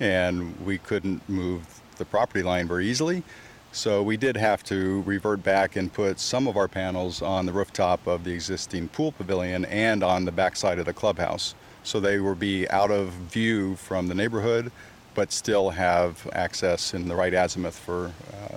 And 0.00 0.60
we 0.66 0.76
couldn't 0.76 1.26
move 1.30 1.80
the 1.96 2.04
property 2.04 2.42
line 2.42 2.68
very 2.68 2.86
easily. 2.86 3.22
So 3.72 4.02
we 4.02 4.16
did 4.16 4.36
have 4.36 4.64
to 4.64 5.02
revert 5.02 5.42
back 5.42 5.76
and 5.76 5.92
put 5.92 6.18
some 6.18 6.48
of 6.48 6.56
our 6.56 6.68
panels 6.68 7.22
on 7.22 7.46
the 7.46 7.52
rooftop 7.52 8.06
of 8.06 8.24
the 8.24 8.32
existing 8.32 8.88
pool 8.88 9.12
pavilion 9.12 9.64
and 9.66 10.02
on 10.02 10.24
the 10.24 10.32
backside 10.32 10.78
of 10.78 10.86
the 10.86 10.92
clubhouse. 10.92 11.54
So 11.84 12.00
they 12.00 12.18
will 12.18 12.34
be 12.34 12.68
out 12.70 12.90
of 12.90 13.10
view 13.10 13.76
from 13.76 14.08
the 14.08 14.14
neighborhood, 14.14 14.72
but 15.14 15.32
still 15.32 15.70
have 15.70 16.28
access 16.32 16.94
in 16.94 17.08
the 17.08 17.14
right 17.14 17.34
azimuth 17.34 17.78
for 17.78 18.12
uh, 18.32 18.56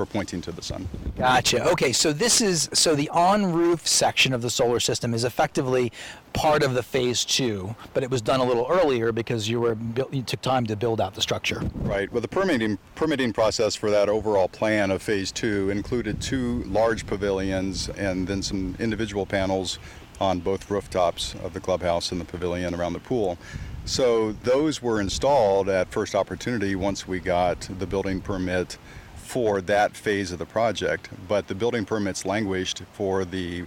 for 0.00 0.06
pointing 0.06 0.40
to 0.40 0.50
the 0.50 0.62
sun. 0.62 0.88
Gotcha. 1.18 1.68
Okay, 1.68 1.92
so 1.92 2.10
this 2.10 2.40
is 2.40 2.70
so 2.72 2.94
the 2.94 3.10
on-roof 3.10 3.86
section 3.86 4.32
of 4.32 4.40
the 4.40 4.48
solar 4.48 4.80
system 4.80 5.12
is 5.12 5.24
effectively 5.24 5.92
part 6.32 6.62
of 6.62 6.72
the 6.72 6.82
phase 6.82 7.22
two, 7.22 7.74
but 7.92 8.02
it 8.02 8.10
was 8.10 8.22
done 8.22 8.40
a 8.40 8.44
little 8.44 8.66
earlier 8.70 9.12
because 9.12 9.46
you 9.46 9.60
were 9.60 9.76
you 10.10 10.22
took 10.22 10.40
time 10.40 10.64
to 10.66 10.74
build 10.74 11.02
out 11.02 11.14
the 11.14 11.20
structure. 11.20 11.60
Right. 11.74 12.10
Well, 12.10 12.22
the 12.22 12.28
permitting 12.28 12.78
permitting 12.94 13.34
process 13.34 13.74
for 13.74 13.90
that 13.90 14.08
overall 14.08 14.48
plan 14.48 14.90
of 14.90 15.02
phase 15.02 15.30
two 15.30 15.68
included 15.68 16.22
two 16.22 16.62
large 16.64 17.06
pavilions 17.06 17.90
and 17.90 18.26
then 18.26 18.42
some 18.42 18.76
individual 18.78 19.26
panels 19.26 19.78
on 20.18 20.40
both 20.40 20.70
rooftops 20.70 21.34
of 21.44 21.52
the 21.52 21.60
clubhouse 21.60 22.10
and 22.10 22.18
the 22.18 22.24
pavilion 22.24 22.74
around 22.74 22.94
the 22.94 23.00
pool. 23.00 23.36
So 23.84 24.32
those 24.44 24.80
were 24.80 25.00
installed 25.00 25.68
at 25.68 25.90
first 25.90 26.14
opportunity 26.14 26.74
once 26.74 27.06
we 27.06 27.18
got 27.18 27.68
the 27.78 27.86
building 27.86 28.22
permit 28.22 28.78
for 29.30 29.60
that 29.60 29.96
phase 29.96 30.32
of 30.32 30.40
the 30.40 30.44
project, 30.44 31.08
but 31.28 31.46
the 31.46 31.54
building 31.54 31.84
permits 31.84 32.26
languished 32.26 32.82
for 32.92 33.24
the 33.24 33.64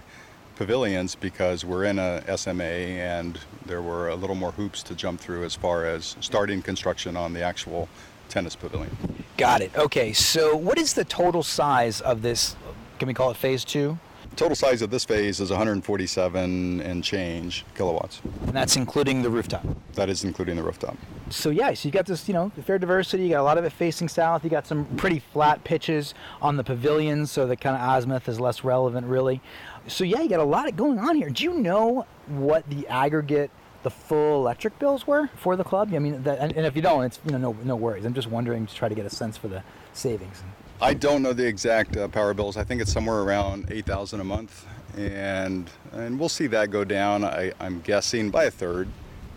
pavilions 0.56 1.14
because 1.14 1.64
we're 1.64 1.84
in 1.84 1.98
a 1.98 2.36
SMA 2.36 2.62
and 2.62 3.38
there 3.64 3.80
were 3.80 4.10
a 4.10 4.14
little 4.14 4.36
more 4.36 4.52
hoops 4.52 4.82
to 4.82 4.94
jump 4.94 5.18
through 5.18 5.42
as 5.42 5.54
far 5.54 5.86
as 5.86 6.16
starting 6.20 6.60
construction 6.60 7.16
on 7.16 7.32
the 7.32 7.42
actual 7.42 7.88
tennis 8.28 8.54
pavilion. 8.54 8.94
Got 9.38 9.62
it. 9.62 9.74
Okay, 9.74 10.12
so 10.12 10.54
what 10.54 10.78
is 10.78 10.92
the 10.92 11.04
total 11.06 11.42
size 11.42 12.02
of 12.02 12.20
this? 12.20 12.56
Can 12.98 13.08
we 13.08 13.14
call 13.14 13.30
it 13.30 13.38
phase 13.38 13.64
two? 13.64 13.98
Total 14.36 14.54
size 14.54 14.82
of 14.82 14.90
this 14.90 15.06
phase 15.06 15.40
is 15.40 15.48
147 15.48 16.80
and 16.82 17.02
change 17.02 17.64
kilowatts. 17.74 18.20
And 18.42 18.52
that's 18.52 18.76
including 18.76 19.22
the 19.22 19.30
rooftop. 19.30 19.64
That 19.94 20.10
is 20.10 20.24
including 20.24 20.56
the 20.56 20.62
rooftop. 20.62 20.98
So 21.30 21.50
yeah, 21.50 21.72
so 21.74 21.88
you 21.88 21.92
got 21.92 22.06
this, 22.06 22.28
you 22.28 22.34
know, 22.34 22.50
fair 22.64 22.78
diversity. 22.78 23.24
You 23.24 23.30
got 23.30 23.40
a 23.40 23.42
lot 23.42 23.58
of 23.58 23.64
it 23.64 23.72
facing 23.72 24.08
south. 24.08 24.44
You 24.44 24.50
got 24.50 24.66
some 24.66 24.84
pretty 24.96 25.20
flat 25.20 25.64
pitches 25.64 26.14
on 26.42 26.56
the 26.56 26.64
pavilions, 26.64 27.30
so 27.30 27.46
the 27.46 27.56
kind 27.56 27.76
of 27.76 27.96
azimuth 27.96 28.28
is 28.28 28.38
less 28.38 28.62
relevant, 28.62 29.06
really. 29.06 29.40
So 29.86 30.04
yeah, 30.04 30.20
you 30.20 30.28
got 30.28 30.40
a 30.40 30.44
lot 30.44 30.74
going 30.76 30.98
on 30.98 31.16
here. 31.16 31.30
Do 31.30 31.44
you 31.44 31.54
know 31.54 32.06
what 32.26 32.68
the 32.68 32.86
aggregate 32.88 33.50
the 33.82 33.90
full 33.90 34.40
electric 34.40 34.78
bills 34.78 35.06
were 35.06 35.28
for 35.36 35.56
the 35.56 35.64
club? 35.64 35.92
I 35.94 35.98
mean, 35.98 36.22
that, 36.24 36.38
and, 36.38 36.52
and, 36.52 36.66
if 36.66 36.76
you 36.76 36.82
don't, 36.82 37.04
it's 37.04 37.20
you 37.24 37.32
know 37.32 37.38
no 37.38 37.56
no 37.64 37.76
worries. 37.76 38.04
I'm 38.04 38.14
just 38.14 38.28
wondering 38.28 38.66
to 38.66 38.74
try 38.74 38.88
to 38.88 38.94
get 38.94 39.06
a 39.06 39.10
sense 39.10 39.36
for 39.36 39.48
the 39.48 39.62
savings. 39.92 40.42
I 40.80 40.92
don't 40.92 41.22
know 41.22 41.32
the 41.32 41.46
exact 41.46 41.96
uh, 41.96 42.08
power 42.08 42.34
bills. 42.34 42.56
I 42.56 42.64
think 42.64 42.82
it's 42.82 42.92
somewhere 42.92 43.20
around 43.20 43.70
8,000 43.70 44.20
a 44.20 44.24
month, 44.24 44.66
and 44.96 45.70
and 45.92 46.18
we'll 46.18 46.28
see 46.28 46.46
that 46.48 46.70
go 46.70 46.84
down. 46.84 47.24
I, 47.24 47.52
I'm 47.60 47.80
guessing 47.80 48.30
by 48.30 48.44
a 48.44 48.50
third. 48.50 48.88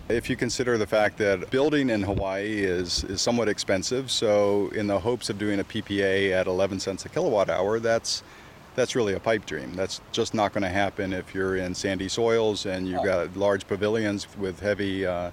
If 0.09 0.29
you 0.29 0.37
consider 0.37 0.77
the 0.77 0.87
fact 0.87 1.17
that 1.17 1.51
building 1.51 1.89
in 1.89 2.01
Hawaii 2.01 2.63
is, 2.63 3.03
is 3.03 3.21
somewhat 3.21 3.49
expensive, 3.49 4.09
so 4.09 4.69
in 4.69 4.87
the 4.87 4.97
hopes 4.97 5.29
of 5.29 5.37
doing 5.37 5.59
a 5.59 5.65
PPA 5.65 6.31
at 6.31 6.47
11 6.47 6.79
cents 6.79 7.03
a 7.03 7.09
kilowatt 7.09 7.49
hour, 7.49 7.79
that's 7.79 8.23
that's 8.75 8.95
really 8.95 9.15
a 9.15 9.19
pipe 9.19 9.45
dream. 9.45 9.73
That's 9.73 9.99
just 10.13 10.33
not 10.33 10.53
going 10.53 10.61
to 10.61 10.69
happen 10.69 11.11
if 11.11 11.33
you're 11.35 11.57
in 11.57 11.73
sandy 11.73 12.07
soils 12.07 12.67
and 12.67 12.87
you've 12.87 13.03
got 13.03 13.35
large 13.35 13.67
pavilions 13.67 14.27
with 14.37 14.59
heavy 14.59 15.05
uh, 15.05 15.31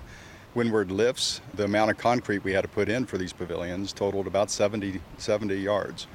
windward 0.55 0.91
lifts, 0.91 1.41
the 1.53 1.65
amount 1.65 1.91
of 1.91 1.99
concrete 1.99 2.43
we 2.43 2.53
had 2.53 2.63
to 2.63 2.69
put 2.69 2.89
in 2.89 3.05
for 3.05 3.19
these 3.19 3.35
pavilions 3.35 3.93
totaled 3.93 4.27
about 4.27 4.51
70, 4.51 5.01
70 5.19 5.57
yards. 5.57 6.07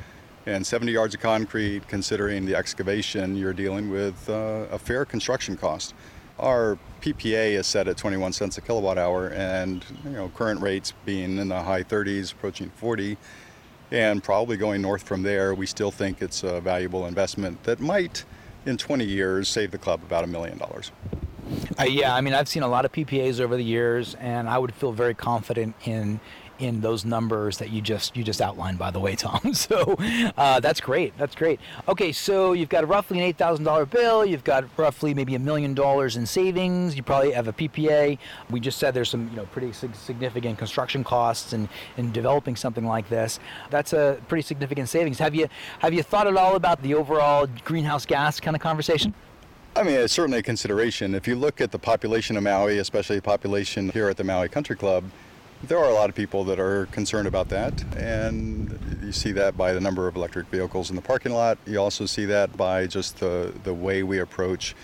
And 0.47 0.65
70 0.65 0.91
yards 0.91 1.13
of 1.13 1.21
concrete, 1.21 1.87
considering 1.87 2.45
the 2.45 2.55
excavation, 2.55 3.37
you're 3.37 3.53
dealing 3.53 3.89
with 3.89 4.27
uh, 4.27 4.65
a 4.71 4.79
fair 4.79 5.05
construction 5.05 5.55
cost. 5.55 5.93
Our 6.39 6.77
PPA 7.01 7.51
is 7.53 7.67
set 7.67 7.87
at 7.87 7.97
21 7.97 8.33
cents 8.33 8.57
a 8.57 8.61
kilowatt 8.61 8.97
hour, 8.97 9.29
and 9.29 9.83
you 10.03 10.11
know 10.11 10.29
current 10.29 10.61
rates 10.61 10.93
being 11.05 11.37
in 11.37 11.49
the 11.49 11.61
high 11.61 11.83
30s, 11.83 12.33
approaching 12.33 12.69
40, 12.77 13.17
and 13.91 14.23
probably 14.23 14.57
going 14.57 14.81
north 14.81 15.03
from 15.03 15.23
there. 15.23 15.53
We 15.53 15.65
still 15.65 15.91
think 15.91 16.21
it's 16.21 16.43
a 16.43 16.61
valuable 16.61 17.05
investment 17.05 17.63
that 17.63 17.79
might, 17.79 18.25
in 18.65 18.77
20 18.77 19.05
years, 19.05 19.49
save 19.49 19.71
the 19.71 19.77
club 19.77 20.01
about 20.03 20.23
a 20.23 20.27
million 20.27 20.57
dollars. 20.57 20.91
Uh, 21.79 21.83
yeah, 21.83 22.13
I 22.13 22.21
mean, 22.21 22.33
I've 22.33 22.47
seen 22.47 22.63
a 22.63 22.67
lot 22.67 22.85
of 22.85 22.91
PPAs 22.91 23.39
over 23.39 23.55
the 23.55 23.63
years, 23.63 24.15
and 24.15 24.47
I 24.47 24.57
would 24.57 24.73
feel 24.73 24.91
very 24.91 25.15
confident 25.15 25.75
in 25.85 26.19
in 26.59 26.81
those 26.81 27.05
numbers 27.05 27.57
that 27.57 27.71
you 27.71 27.81
just 27.81 28.15
you 28.15 28.23
just 28.23 28.41
outlined 28.41 28.77
by 28.77 28.91
the 28.91 28.99
way 28.99 29.15
tom. 29.15 29.39
So 29.59 29.95
uh, 30.37 30.59
that's 30.59 30.79
great. 30.79 31.17
That's 31.17 31.35
great. 31.35 31.59
Okay 31.87 32.11
so 32.11 32.53
you've 32.53 32.69
got 32.69 32.87
roughly 32.87 33.19
an 33.19 33.33
$8000 33.33 33.89
bill. 33.89 34.25
You've 34.25 34.43
got 34.43 34.65
roughly 34.77 35.13
maybe 35.13 35.35
a 35.35 35.39
million 35.39 35.73
dollars 35.73 36.15
in 36.15 36.25
savings. 36.25 36.95
You 36.95 37.03
probably 37.03 37.31
have 37.31 37.47
a 37.47 37.53
ppa 37.53 38.17
we 38.49 38.59
just 38.59 38.77
said 38.77 38.93
there's 38.93 39.09
some 39.09 39.29
you 39.29 39.35
know 39.35 39.45
pretty 39.47 39.71
significant 39.73 40.57
construction 40.57 41.03
costs 41.03 41.53
in, 41.53 41.69
in 41.97 42.11
developing 42.11 42.55
something 42.55 42.85
like 42.85 43.09
this. 43.09 43.39
That's 43.69 43.93
a 43.93 44.19
pretty 44.27 44.41
significant 44.41 44.89
savings. 44.89 45.19
Have 45.19 45.35
you 45.35 45.47
have 45.79 45.93
you 45.93 46.03
thought 46.03 46.27
at 46.27 46.35
all 46.35 46.55
about 46.55 46.81
the 46.81 46.93
overall 46.95 47.47
greenhouse 47.63 48.05
gas 48.05 48.39
kind 48.39 48.55
of 48.55 48.61
conversation? 48.61 49.13
I 49.75 49.83
mean, 49.83 49.95
it's 49.95 50.13
certainly 50.13 50.39
a 50.39 50.43
consideration. 50.43 51.13
If 51.13 51.27
you 51.27 51.35
look 51.35 51.61
at 51.61 51.71
the 51.71 51.79
population 51.79 52.35
of 52.35 52.43
Maui, 52.43 52.79
especially 52.79 53.17
the 53.17 53.21
population 53.21 53.89
here 53.89 54.09
at 54.09 54.17
the 54.17 54.23
Maui 54.23 54.49
Country 54.49 54.75
Club, 54.75 55.03
there 55.63 55.77
are 55.77 55.89
a 55.89 55.93
lot 55.93 56.09
of 56.09 56.15
people 56.15 56.43
that 56.45 56.59
are 56.59 56.85
concerned 56.87 57.27
about 57.27 57.49
that, 57.49 57.83
and 57.95 58.79
you 59.03 59.11
see 59.11 59.31
that 59.33 59.57
by 59.57 59.73
the 59.73 59.79
number 59.79 60.07
of 60.07 60.15
electric 60.15 60.47
vehicles 60.47 60.89
in 60.89 60.95
the 60.95 61.01
parking 61.01 61.33
lot. 61.33 61.57
You 61.65 61.79
also 61.79 62.05
see 62.05 62.25
that 62.25 62.55
by 62.55 62.87
just 62.87 63.19
the, 63.19 63.53
the 63.63 63.73
way 63.73 64.03
we 64.03 64.19
approach 64.19 64.75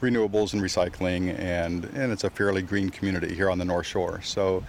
renewables 0.00 0.52
and 0.52 0.62
recycling, 0.62 1.36
and, 1.38 1.84
and 1.84 2.12
it's 2.12 2.24
a 2.24 2.30
fairly 2.30 2.62
green 2.62 2.90
community 2.90 3.34
here 3.34 3.50
on 3.50 3.58
the 3.58 3.64
North 3.64 3.86
Shore. 3.86 4.22
So 4.22 4.64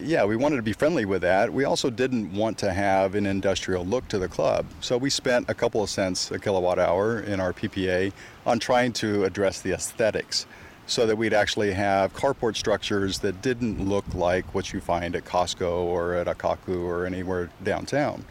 yeah, 0.00 0.24
we 0.24 0.36
wanted 0.36 0.56
to 0.56 0.62
be 0.62 0.72
friendly 0.72 1.04
with 1.04 1.22
that. 1.22 1.52
We 1.52 1.64
also 1.64 1.90
didn't 1.90 2.32
want 2.32 2.58
to 2.58 2.72
have 2.72 3.14
an 3.14 3.26
industrial 3.26 3.84
look 3.84 4.08
to 4.08 4.18
the 4.18 4.28
club. 4.28 4.66
So 4.80 4.96
we 4.96 5.10
spent 5.10 5.48
a 5.48 5.54
couple 5.54 5.82
of 5.82 5.90
cents 5.90 6.30
a 6.30 6.38
kilowatt 6.38 6.78
hour 6.78 7.20
in 7.20 7.40
our 7.40 7.52
PPA 7.52 8.12
on 8.46 8.58
trying 8.58 8.92
to 8.94 9.24
address 9.24 9.60
the 9.60 9.72
aesthetics 9.72 10.46
so 10.86 11.06
that 11.06 11.16
we'd 11.16 11.32
actually 11.32 11.72
have 11.72 12.12
carport 12.14 12.56
structures 12.56 13.18
that 13.20 13.40
didn't 13.42 13.86
look 13.88 14.04
like 14.14 14.54
what 14.54 14.72
you 14.72 14.80
find 14.80 15.16
at 15.16 15.24
Costco 15.24 15.84
or 15.84 16.14
at 16.14 16.26
Akaku 16.26 16.82
or 16.82 17.06
anywhere 17.06 17.50
downtown. 17.62 18.24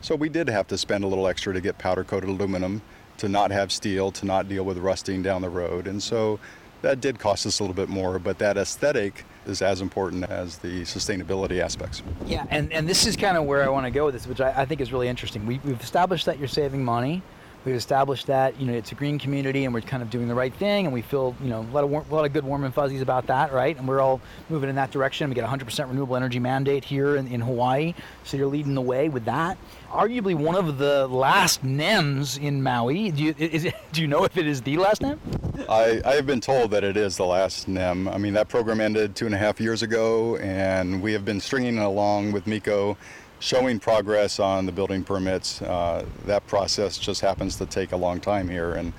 So 0.00 0.16
we 0.16 0.28
did 0.28 0.48
have 0.48 0.66
to 0.68 0.78
spend 0.78 1.04
a 1.04 1.06
little 1.06 1.26
extra 1.26 1.52
to 1.52 1.60
get 1.60 1.78
powder 1.78 2.04
coated 2.04 2.30
aluminum, 2.30 2.82
to 3.18 3.28
not 3.28 3.50
have 3.50 3.70
steel, 3.70 4.10
to 4.12 4.26
not 4.26 4.48
deal 4.48 4.64
with 4.64 4.78
rusting 4.78 5.22
down 5.22 5.42
the 5.42 5.50
road. 5.50 5.86
And 5.86 6.02
so 6.02 6.40
that 6.82 7.00
did 7.00 7.18
cost 7.18 7.46
us 7.46 7.60
a 7.60 7.62
little 7.62 7.74
bit 7.74 7.88
more, 7.88 8.18
but 8.18 8.38
that 8.38 8.56
aesthetic 8.56 9.24
is 9.46 9.62
as 9.62 9.80
important 9.80 10.24
as 10.24 10.58
the 10.58 10.82
sustainability 10.82 11.60
aspects. 11.60 12.02
Yeah, 12.26 12.46
and, 12.50 12.72
and 12.72 12.88
this 12.88 13.06
is 13.06 13.16
kind 13.16 13.36
of 13.36 13.44
where 13.44 13.62
I 13.62 13.68
want 13.68 13.84
to 13.86 13.90
go 13.90 14.06
with 14.06 14.14
this, 14.14 14.26
which 14.26 14.40
I, 14.40 14.62
I 14.62 14.64
think 14.64 14.80
is 14.80 14.92
really 14.92 15.08
interesting. 15.08 15.46
We, 15.46 15.60
we've 15.64 15.80
established 15.80 16.26
that 16.26 16.38
you're 16.38 16.48
saving 16.48 16.84
money. 16.84 17.22
We've 17.64 17.74
established 17.74 18.26
that 18.28 18.58
you 18.58 18.66
know 18.66 18.72
it's 18.72 18.90
a 18.92 18.94
green 18.94 19.18
community 19.18 19.66
and 19.66 19.74
we're 19.74 19.82
kind 19.82 20.02
of 20.02 20.08
doing 20.08 20.28
the 20.28 20.34
right 20.34 20.52
thing, 20.52 20.86
and 20.86 20.94
we 20.94 21.02
feel 21.02 21.36
you 21.42 21.50
know 21.50 21.60
a 21.60 21.72
lot 21.72 21.84
of 21.84 21.92
a 21.92 22.14
lot 22.14 22.24
of 22.24 22.32
good 22.32 22.44
warm 22.44 22.64
and 22.64 22.72
fuzzies 22.72 23.02
about 23.02 23.26
that, 23.26 23.52
right? 23.52 23.76
And 23.76 23.86
we're 23.86 24.00
all 24.00 24.20
moving 24.48 24.70
in 24.70 24.76
that 24.76 24.90
direction. 24.90 25.28
We 25.28 25.34
get 25.34 25.44
a 25.44 25.48
100% 25.48 25.88
renewable 25.88 26.16
energy 26.16 26.38
mandate 26.38 26.84
here 26.84 27.16
in, 27.16 27.26
in 27.28 27.40
Hawaii, 27.42 27.94
so 28.24 28.38
you're 28.38 28.46
leading 28.46 28.74
the 28.74 28.80
way 28.80 29.10
with 29.10 29.26
that. 29.26 29.58
Arguably 29.90 30.34
one 30.34 30.54
of 30.54 30.78
the 30.78 31.06
last 31.08 31.62
NEMs 31.62 32.40
in 32.40 32.62
Maui. 32.62 33.10
Do 33.10 33.24
you 33.24 33.34
it, 33.36 33.74
do 33.92 34.00
you 34.00 34.08
know 34.08 34.24
if 34.24 34.38
it 34.38 34.46
is 34.46 34.62
the 34.62 34.78
last 34.78 35.02
NEM? 35.02 35.20
I, 35.68 36.00
I 36.04 36.14
have 36.14 36.26
been 36.26 36.40
told 36.40 36.70
that 36.70 36.82
it 36.82 36.96
is 36.96 37.18
the 37.18 37.26
last 37.26 37.68
NEM. 37.68 38.08
I 38.08 38.16
mean, 38.16 38.32
that 38.34 38.48
program 38.48 38.80
ended 38.80 39.14
two 39.14 39.26
and 39.26 39.34
a 39.34 39.38
half 39.38 39.60
years 39.60 39.82
ago, 39.82 40.36
and 40.36 41.02
we 41.02 41.12
have 41.12 41.26
been 41.26 41.40
stringing 41.40 41.78
along 41.78 42.32
with 42.32 42.46
MECO 42.46 42.96
showing 43.40 43.80
progress 43.80 44.38
on 44.38 44.66
the 44.66 44.72
building 44.72 45.02
permits. 45.02 45.60
Uh, 45.62 46.04
that 46.26 46.46
process 46.46 46.98
just 46.98 47.20
happens 47.20 47.56
to 47.56 47.66
take 47.66 47.92
a 47.92 47.96
long 47.96 48.20
time 48.20 48.48
here, 48.48 48.74
and 48.74 48.92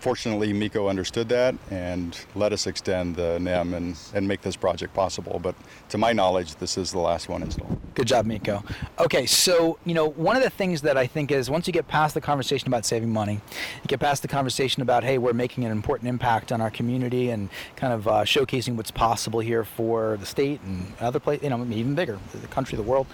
fortunately, 0.00 0.52
MECO 0.52 0.88
understood 0.88 1.28
that 1.28 1.54
and 1.70 2.18
let 2.34 2.52
us 2.52 2.66
extend 2.66 3.16
the 3.16 3.38
NEM 3.38 3.74
and, 3.74 3.96
and 4.14 4.26
make 4.26 4.40
this 4.40 4.56
project 4.56 4.94
possible. 4.94 5.38
But 5.42 5.54
to 5.90 5.98
my 5.98 6.12
knowledge, 6.12 6.56
this 6.56 6.76
is 6.78 6.90
the 6.90 6.98
last 6.98 7.28
one 7.28 7.42
installed. 7.42 7.78
Good 7.94 8.06
job, 8.06 8.26
MECO. 8.26 8.64
Okay, 8.98 9.26
so 9.26 9.78
you 9.84 9.94
know 9.94 10.08
one 10.08 10.36
of 10.36 10.42
the 10.42 10.50
things 10.50 10.82
that 10.82 10.96
I 10.96 11.06
think 11.06 11.30
is 11.30 11.50
once 11.50 11.66
you 11.66 11.72
get 11.72 11.86
past 11.86 12.14
the 12.14 12.20
conversation 12.20 12.66
about 12.68 12.86
saving 12.86 13.12
money, 13.12 13.34
you 13.34 13.88
get 13.88 14.00
past 14.00 14.22
the 14.22 14.28
conversation 14.28 14.82
about 14.82 15.04
hey, 15.04 15.18
we're 15.18 15.32
making 15.32 15.64
an 15.64 15.72
important 15.72 16.08
impact 16.08 16.50
on 16.50 16.60
our 16.60 16.70
community 16.70 17.30
and 17.30 17.48
kind 17.76 17.92
of 17.92 18.08
uh, 18.08 18.12
showcasing 18.22 18.76
what's 18.76 18.90
possible 18.90 19.40
here 19.40 19.64
for 19.64 20.16
the 20.16 20.26
state 20.26 20.60
and 20.62 20.92
other 21.00 21.20
places, 21.20 21.44
you 21.44 21.50
know, 21.50 21.62
even 21.64 21.94
bigger, 21.94 22.18
the 22.32 22.46
country, 22.48 22.76
the 22.76 22.82
world. 22.82 23.06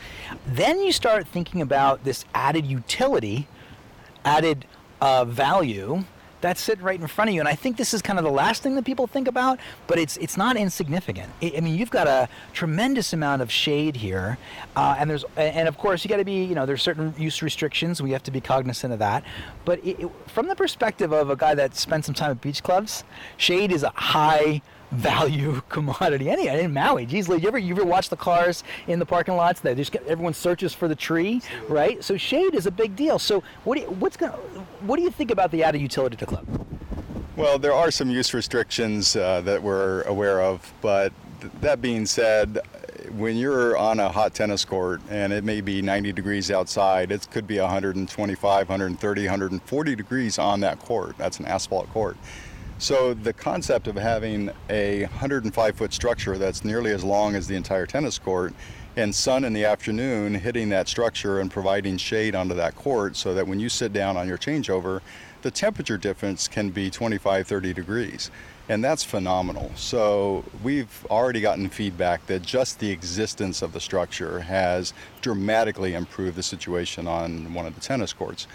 Then 0.47 0.81
you 0.81 0.93
start 0.93 1.27
thinking 1.27 1.61
about 1.61 2.05
this 2.05 2.25
added 2.35 2.65
utility, 2.67 3.49
added 4.25 4.67
uh, 5.01 5.25
value 5.25 6.05
that's 6.47 6.61
sitting 6.61 6.85
right 6.85 7.01
in 7.01 7.07
front 7.07 7.29
of 7.31 7.35
you. 7.35 7.41
And 7.41 7.49
I 7.49 7.55
think 7.55 7.77
this 7.77 7.93
is 7.93 8.01
kind 8.01 8.19
of 8.19 8.25
the 8.25 8.31
last 8.31 8.63
thing 8.63 8.75
that 8.77 8.85
people 8.85 9.07
think 9.07 9.29
about, 9.29 9.59
but 9.87 9.99
it's 9.99 10.17
it's 10.19 10.37
not 10.37 10.57
insignificant. 10.57 11.33
I 11.43 11.61
mean, 11.61 11.77
you've 11.77 11.91
got 11.91 12.07
a 12.07 12.29
tremendous 12.53 13.13
amount 13.13 13.43
of 13.43 13.51
shade 13.51 13.97
here, 13.97 14.39
uh, 14.77 14.97
and 14.99 15.11
there's 15.11 15.25
and 15.37 15.69
of 15.69 15.77
course 15.79 16.05
you 16.05 16.09
got 16.09 16.19
to 16.19 16.25
be 16.25 16.45
you 16.45 16.55
know 16.55 16.67
there's 16.67 16.83
certain 16.83 17.15
use 17.19 17.43
restrictions. 17.43 18.01
We 18.01 18.13
have 18.13 18.23
to 18.25 18.31
be 18.31 18.41
cognizant 18.41 18.93
of 18.93 18.99
that. 19.01 19.25
But 19.65 19.85
it, 19.85 20.01
it, 20.01 20.11
from 20.29 20.47
the 20.47 20.55
perspective 20.55 21.13
of 21.13 21.31
a 21.31 21.37
guy 21.37 21.55
that 21.55 21.77
spent 21.77 22.05
some 22.05 22.15
time 22.15 22.31
at 22.31 22.41
beach 22.41 22.63
clubs, 22.63 23.05
shade 23.37 23.73
is 23.73 23.83
a 23.83 23.91
high 23.91 24.63
value 24.91 25.61
commodity. 25.69 26.31
Any 26.31 26.49
in 26.49 26.73
Maui, 26.73 27.07
geez, 27.07 27.29
you 27.29 27.47
ever 27.47 27.59
you 27.59 27.75
ever 27.75 27.85
watch 27.85 28.09
the 28.09 28.17
cars 28.17 28.65
in 28.87 28.99
the 28.99 29.07
parking 29.07 29.37
lots? 29.37 29.61
That 29.61 29.77
just 29.77 29.93
get, 29.93 30.07
everyone 30.07 30.35
searches 30.35 30.73
for 30.73 30.89
the 30.89 30.95
tree, 30.95 31.43
right? 31.69 32.03
So 32.03 32.17
shade 32.17 32.55
is 32.55 32.67
a 32.67 32.71
big 32.71 32.97
deal. 32.97 33.19
So 33.19 33.43
what 33.65 33.77
do 33.77 33.83
you, 33.83 33.91
what's 33.91 34.17
going 34.17 34.33
what 34.33 34.97
do 34.97 35.03
you 35.03 35.11
think 35.11 35.31
about 35.31 35.51
the 35.51 35.63
added 35.63 35.81
utility 35.81 36.17
to 36.17 36.25
the 36.25 36.27
club? 36.27 36.47
Well, 37.37 37.59
there 37.59 37.75
are 37.75 37.91
some 37.91 38.09
use 38.09 38.33
restrictions 38.33 39.15
uh, 39.15 39.43
that 39.43 39.63
we're 39.63 40.03
aware 40.03 40.41
of, 40.41 40.73
but 40.81 41.13
th- 41.41 41.53
that 41.61 41.83
being 41.83 42.07
said, 42.07 42.61
when 43.13 43.37
you're 43.37 43.77
on 43.77 44.01
a 44.01 44.09
hot 44.09 44.35
tennis 44.35 44.65
court 44.65 45.01
and 45.11 45.33
it 45.33 45.45
may 45.45 45.61
be 45.61 45.83
90 45.83 46.13
degrees 46.13 46.51
outside, 46.51 47.13
it 47.13 47.29
could 47.31 47.47
be 47.47 47.59
125, 47.59 48.69
130, 48.69 49.21
140 49.23 49.97
degrees 49.97 50.39
on 50.39 50.61
that 50.61 50.79
court. 50.79 51.17
That's 51.19 51.39
an 51.39 51.47
asphalt 51.47 51.91
court. 51.91 52.17
So 52.79 53.15
the 53.15 53.33
concept 53.33 53.89
of 53.89 53.97
having 53.97 54.51
a 54.69 55.05
105 55.05 55.77
foot 55.77 55.93
structure 55.95 56.37
that's 56.37 56.63
nearly 56.63 56.93
as 56.93 57.03
long 57.03 57.35
as 57.35 57.47
the 57.47 57.57
entire 57.57 57.87
tennis 57.87 58.19
court 58.19 58.53
and 58.97 59.15
sun 59.15 59.45
in 59.45 59.55
the 59.55 59.65
afternoon 59.65 60.35
hitting 60.35 60.69
that 60.69 60.87
structure 60.87 61.41
and 61.41 61.51
providing 61.51 61.97
shade 61.97 62.35
onto 62.35 62.55
that 62.55 62.77
court 62.77 63.17
so 63.17 63.33
that 63.33 63.47
when 63.47 63.61
you 63.61 63.71
sit 63.71 63.95
down 63.95 64.19
on 64.19 64.29
your 64.29 64.37
changeover, 64.37 65.01
the 65.41 65.51
temperature 65.51 65.97
difference 65.97 66.49
can 66.49 66.69
be 66.69 66.91
25, 66.91 67.47
30 67.47 67.73
degrees. 67.73 68.31
And 68.69 68.85
that's 68.85 69.05
phenomenal. 69.05 69.71
So 69.75 70.45
we've 70.63 71.07
already 71.09 71.41
gotten 71.41 71.71
feedback 71.71 72.27
that 72.27 72.43
just 72.43 72.79
the 72.79 72.91
existence 72.91 73.63
of 73.63 73.73
the 73.73 73.81
structure 73.81 74.41
has 74.41 74.93
dramatically 75.23 75.95
improved 75.95 76.37
the 76.37 76.43
situation 76.43 77.07
on 77.07 77.55
one 77.55 77.65
of 77.65 77.75
the 77.75 77.81
tennis 77.81 78.13
courts. 78.13 78.47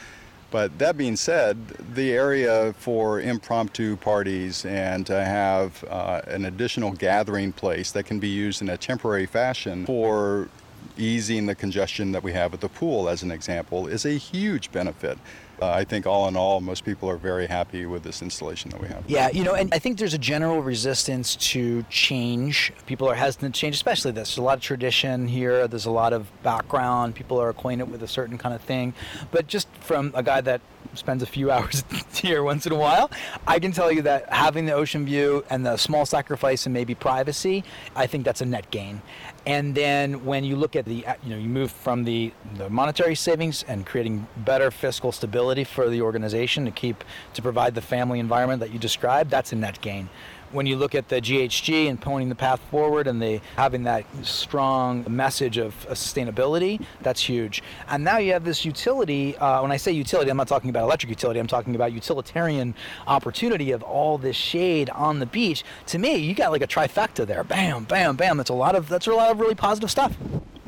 But 0.52 0.78
that 0.80 0.98
being 0.98 1.16
said, 1.16 1.66
the 1.96 2.12
area 2.12 2.74
for 2.78 3.22
impromptu 3.22 3.96
parties 3.96 4.66
and 4.66 5.08
to 5.08 5.24
have 5.24 5.84
uh, 5.86 6.22
an 6.28 6.44
additional 6.44 6.92
gathering 6.92 7.54
place 7.54 7.94
that 7.94 8.04
can 8.04 8.20
be 8.20 8.28
used 8.28 8.62
in 8.62 8.70
a 8.70 8.78
temporary 8.78 9.26
fashion 9.26 9.86
for 9.86 10.50
easing 10.98 11.46
the 11.46 11.56
congestion 11.56 12.12
that 12.12 12.22
we 12.22 12.34
have 12.34 12.54
at 12.54 12.60
the 12.60 12.68
pool, 12.68 13.08
as 13.08 13.24
an 13.24 13.32
example, 13.32 13.88
is 13.88 14.06
a 14.06 14.12
huge 14.12 14.72
benefit. 14.74 15.18
Uh, 15.62 15.70
I 15.70 15.84
think 15.84 16.08
all 16.08 16.28
in 16.28 16.36
all, 16.36 16.60
most 16.60 16.84
people 16.84 17.08
are 17.08 17.18
very 17.18 17.46
happy 17.46 17.86
with 17.86 18.02
this 18.02 18.24
installation 18.24 18.72
that 18.72 18.82
we 18.82 18.88
have. 18.88 19.04
Yeah, 19.08 19.30
you 19.30 19.44
know, 19.44 19.54
and 19.54 19.72
I 19.72 19.78
think 19.78 20.00
there's 20.00 20.16
a 20.16 20.18
general 20.18 20.64
resistance 20.64 21.36
to 21.36 21.84
change. 21.84 22.74
People 22.88 23.08
are 23.08 23.14
hesitant 23.14 23.54
to 23.54 23.62
change, 23.62 23.76
especially 23.76 24.12
this. 24.12 24.30
There's 24.30 24.40
a 24.40 24.42
lot 24.42 24.58
of 24.58 24.64
tradition 24.64 25.28
here. 25.28 25.68
There's 25.68 25.86
a 25.86 25.92
lot 25.92 26.14
of 26.14 26.32
background. 26.42 27.14
People 27.14 27.40
are 27.40 27.50
acquainted 27.50 27.92
with 27.92 28.02
a 28.02 28.08
certain 28.08 28.40
kind 28.40 28.56
of 28.56 28.62
thing. 28.62 28.96
But 29.30 29.46
just 29.46 29.68
from 29.82 30.12
a 30.16 30.24
guy 30.24 30.42
that 30.42 30.62
spends 30.96 31.22
a 31.22 31.28
few 31.28 31.52
hours 31.56 31.84
here 32.12 32.42
once 32.42 32.66
in 32.66 32.72
a 32.72 32.76
while, 32.76 33.12
I 33.46 33.60
can 33.60 33.72
tell 33.72 33.92
you 33.92 34.02
that 34.02 34.34
having 34.34 34.66
the 34.66 34.74
ocean 34.74 35.06
view 35.06 35.46
and 35.52 35.64
the 35.64 35.78
small 35.78 36.08
sacrifice 36.08 36.66
and 36.66 36.74
maybe 36.74 36.96
privacy, 36.96 37.64
I 37.96 38.08
think 38.08 38.26
that's 38.26 38.42
a 38.42 38.46
net 38.48 38.72
gain. 38.72 39.04
And 39.46 39.74
then 39.74 40.24
when 40.24 40.44
you 40.44 40.56
look 40.56 40.76
at 40.76 40.86
the, 40.86 41.06
uh, 41.06 41.16
you 41.24 41.32
know, 41.32 41.38
you 41.38 41.50
move 41.50 41.72
from 41.72 42.04
the, 42.04 42.32
the 42.58 42.70
monetary 42.70 43.16
savings 43.16 43.64
and 43.68 43.86
creating 43.86 44.28
better 44.38 44.70
fiscal 44.70 45.12
stability 45.12 45.64
for 45.64 45.90
the 45.90 46.02
organization 46.02 46.66
to 46.66 46.72
keep, 46.72 47.04
to 47.34 47.42
provide 47.42 47.74
the 47.74 47.82
family 47.82 48.20
environment 48.20 48.60
that 48.60 48.72
you 48.72 48.78
described, 48.78 49.32
that's 49.32 49.52
a 49.52 49.56
net 49.56 49.82
gain 49.82 50.10
when 50.52 50.66
you 50.66 50.76
look 50.76 50.96
at 50.96 51.08
the 51.08 51.22
GHG 51.22 51.90
and 51.90 52.00
pointing 52.00 52.30
the 52.30 52.36
path 52.36 52.60
forward 52.70 53.08
and 53.08 53.22
the 53.22 53.42
having 53.56 53.84
that 53.84 54.06
strong 54.24 55.06
message 55.10 55.58
of 55.58 55.74
sustainability, 55.90 56.84
that's 57.02 57.22
huge. 57.22 57.64
And 57.88 58.04
now 58.04 58.18
you 58.18 58.34
have 58.34 58.44
this 58.44 58.66
utility. 58.66 59.38
Uh, 59.38 59.62
when 59.62 59.72
I 59.72 59.78
say 59.78 59.92
utility, 59.92 60.30
I'm 60.30 60.38
not 60.38 60.48
talking 60.48 60.70
about 60.70 60.84
electric 60.84 61.10
utility. 61.10 61.40
I'm 61.40 61.48
talking 61.48 61.76
about 61.76 61.94
utilitarian 61.94 62.76
opportunity 63.08 63.72
of 63.72 63.84
all 63.84 64.18
this 64.18 64.36
shade 64.36 64.90
on 64.92 65.20
the 65.20 65.26
beach. 65.26 65.64
To 65.88 66.00
me, 66.00 66.16
you 66.18 66.34
got 66.34 66.52
like 66.52 66.62
a 66.62 66.68
trifecta 66.68 67.26
there. 67.26 67.44
Bam, 67.44 67.86
bam, 67.86 68.16
bam. 68.16 68.38
That's 68.38 68.50
a 68.50 68.54
lot 68.54 68.76
of 68.76 68.90
that's 68.90 69.08
a 69.08 69.14
lot 69.14 69.32
of 69.32 69.40
really 69.40 69.56
positive 69.56 69.92
stuff. 69.92 70.16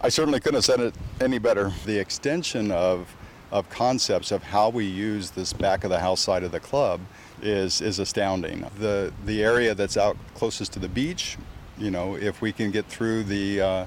I 0.02 0.10
certainly 0.10 0.40
couldn't 0.40 0.56
have 0.56 0.66
said 0.66 0.80
it 0.82 0.96
any 1.22 1.40
better. 1.40 1.72
The 1.86 1.98
extension 1.98 2.72
of 2.72 3.16
of 3.54 3.70
concepts 3.70 4.32
of 4.32 4.42
how 4.42 4.68
we 4.68 4.84
use 4.84 5.30
this 5.30 5.54
back 5.54 5.84
of 5.84 5.92
the 5.92 6.00
house 6.00 6.20
side 6.20 6.44
of 6.44 6.52
the 6.52 6.60
club 6.60 7.00
is 7.42 7.82
is 7.82 8.00
astounding. 8.00 8.66
The 8.80 9.14
the 9.26 9.44
area 9.44 9.76
that's 9.76 9.96
out 9.96 10.18
closest 10.34 10.74
to 10.74 10.80
the 10.80 10.90
beach, 10.90 11.38
you 11.78 11.92
know, 11.92 12.16
if 12.16 12.42
we 12.42 12.52
can 12.52 12.72
get 12.72 12.88
through 12.88 13.26
the 13.26 13.62
uh, 13.62 13.86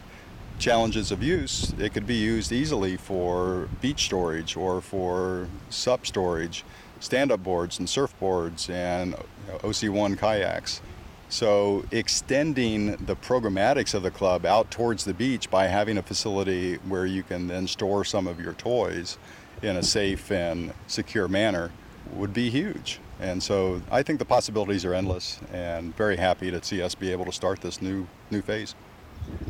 challenges 0.60 1.10
of 1.10 1.20
use, 1.20 1.74
it 1.80 1.92
could 1.92 2.06
be 2.06 2.14
used 2.14 2.52
easily 2.52 2.96
for 2.96 3.68
beach 3.80 4.04
storage 4.04 4.56
or 4.56 4.80
for 4.80 5.48
sup 5.68 6.06
storage, 6.06 6.64
stand-up 7.00 7.42
boards 7.42 7.80
and 7.80 7.88
surfboards 7.88 8.70
and 8.70 9.16
OC1 9.48 10.16
kayaks. 10.16 10.80
So 11.28 11.84
extending 11.90 12.92
the 13.04 13.16
programmatics 13.16 13.94
of 13.94 14.04
the 14.04 14.12
club 14.12 14.46
out 14.46 14.70
towards 14.70 15.04
the 15.04 15.12
beach 15.12 15.50
by 15.50 15.66
having 15.66 15.98
a 15.98 16.02
facility 16.02 16.76
where 16.88 17.04
you 17.04 17.24
can 17.24 17.48
then 17.48 17.66
store 17.66 18.04
some 18.04 18.28
of 18.28 18.40
your 18.40 18.52
toys 18.52 19.18
in 19.62 19.76
a 19.76 19.82
safe 19.82 20.30
and 20.30 20.72
secure 20.86 21.28
manner 21.28 21.70
would 22.12 22.32
be 22.32 22.50
huge. 22.50 23.00
And 23.18 23.42
so 23.42 23.80
I 23.90 24.02
think 24.02 24.18
the 24.18 24.24
possibilities 24.24 24.84
are 24.84 24.94
endless 24.94 25.40
and 25.52 25.96
very 25.96 26.16
happy 26.16 26.50
to 26.50 26.62
see 26.62 26.82
us 26.82 26.94
be 26.94 27.10
able 27.12 27.24
to 27.24 27.32
start 27.32 27.60
this 27.60 27.80
new 27.80 28.06
new 28.30 28.42
phase. 28.42 28.74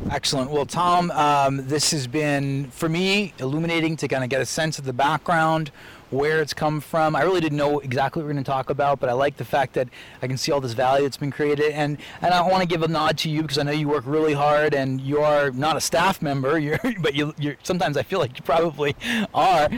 Excellent. 0.09 0.49
Well, 0.49 0.65
Tom, 0.65 1.11
um, 1.11 1.67
this 1.67 1.91
has 1.91 2.07
been, 2.07 2.71
for 2.71 2.89
me, 2.89 3.33
illuminating 3.39 3.95
to 3.97 4.07
kind 4.07 4.23
of 4.23 4.29
get 4.29 4.41
a 4.41 4.45
sense 4.45 4.79
of 4.79 4.85
the 4.85 4.93
background, 4.93 5.71
where 6.09 6.41
it's 6.41 6.53
come 6.53 6.79
from. 6.79 7.15
I 7.15 7.23
really 7.23 7.41
didn't 7.41 7.57
know 7.57 7.79
exactly 7.79 8.21
what 8.21 8.27
we 8.27 8.31
are 8.31 8.33
going 8.33 8.43
to 8.43 8.49
talk 8.49 8.69
about, 8.69 8.99
but 8.99 9.09
I 9.09 9.13
like 9.13 9.37
the 9.37 9.45
fact 9.45 9.73
that 9.73 9.89
I 10.21 10.27
can 10.27 10.37
see 10.37 10.51
all 10.51 10.61
this 10.61 10.73
value 10.73 11.03
that's 11.03 11.17
been 11.17 11.31
created. 11.31 11.71
And, 11.71 11.97
and 12.21 12.33
I 12.33 12.41
want 12.47 12.61
to 12.61 12.67
give 12.67 12.83
a 12.83 12.87
nod 12.87 13.17
to 13.19 13.29
you 13.29 13.41
because 13.41 13.57
I 13.57 13.63
know 13.63 13.71
you 13.71 13.87
work 13.89 14.03
really 14.05 14.33
hard 14.33 14.73
and 14.73 15.01
you 15.01 15.19
are 15.19 15.51
not 15.51 15.75
a 15.75 15.81
staff 15.81 16.21
member, 16.21 16.57
you're, 16.67 16.79
but 17.01 17.13
you, 17.13 17.33
you're, 17.37 17.57
sometimes 17.63 17.97
I 17.97 18.03
feel 18.03 18.19
like 18.19 18.37
you 18.37 18.43
probably 18.43 18.95
are. 19.33 19.69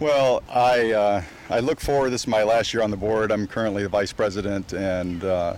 Well, 0.00 0.42
I, 0.50 0.90
uh, 0.90 1.22
I 1.48 1.60
look 1.60 1.80
forward. 1.80 2.10
This 2.10 2.22
is 2.22 2.26
my 2.26 2.42
last 2.42 2.74
year 2.74 2.82
on 2.82 2.90
the 2.90 2.96
board. 2.96 3.30
I'm 3.30 3.46
currently 3.46 3.84
the 3.84 3.88
vice 3.88 4.12
president 4.12 4.72
and 4.72 5.22
uh, 5.22 5.54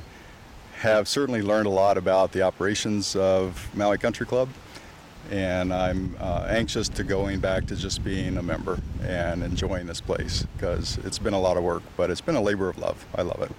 have 0.81 1.09
certainly 1.09 1.41
learned 1.41 1.67
a 1.67 1.71
lot 1.71 1.97
about 1.97 2.33
the 2.33 2.43
operations 2.43 3.17
of 3.17 3.75
Maui 3.75 3.97
Country 3.97 4.27
Club. 4.27 4.51
And 5.31 5.73
I'm 5.73 6.17
uh, 6.21 6.47
anxious 6.49 6.89
to 6.91 7.05
going 7.05 7.41
back 7.41 7.67
to 7.67 7.77
just 7.77 8.05
being 8.05 8.37
a 8.37 8.43
member 8.43 8.79
and 9.03 9.43
enjoying 9.43 9.87
this 9.87 10.01
place 10.01 10.47
because 10.57 10.99
it's 10.99 11.19
been 11.19 11.35
a 11.35 11.41
lot 11.41 11.57
of 11.57 11.65
work, 11.65 11.83
but 11.97 12.11
it's 12.11 12.21
been 12.21 12.37
a 12.37 12.43
labor 12.43 12.69
of 12.69 12.79
love. 12.79 13.05
I 13.15 13.23
love 13.23 13.43
it. 13.43 13.51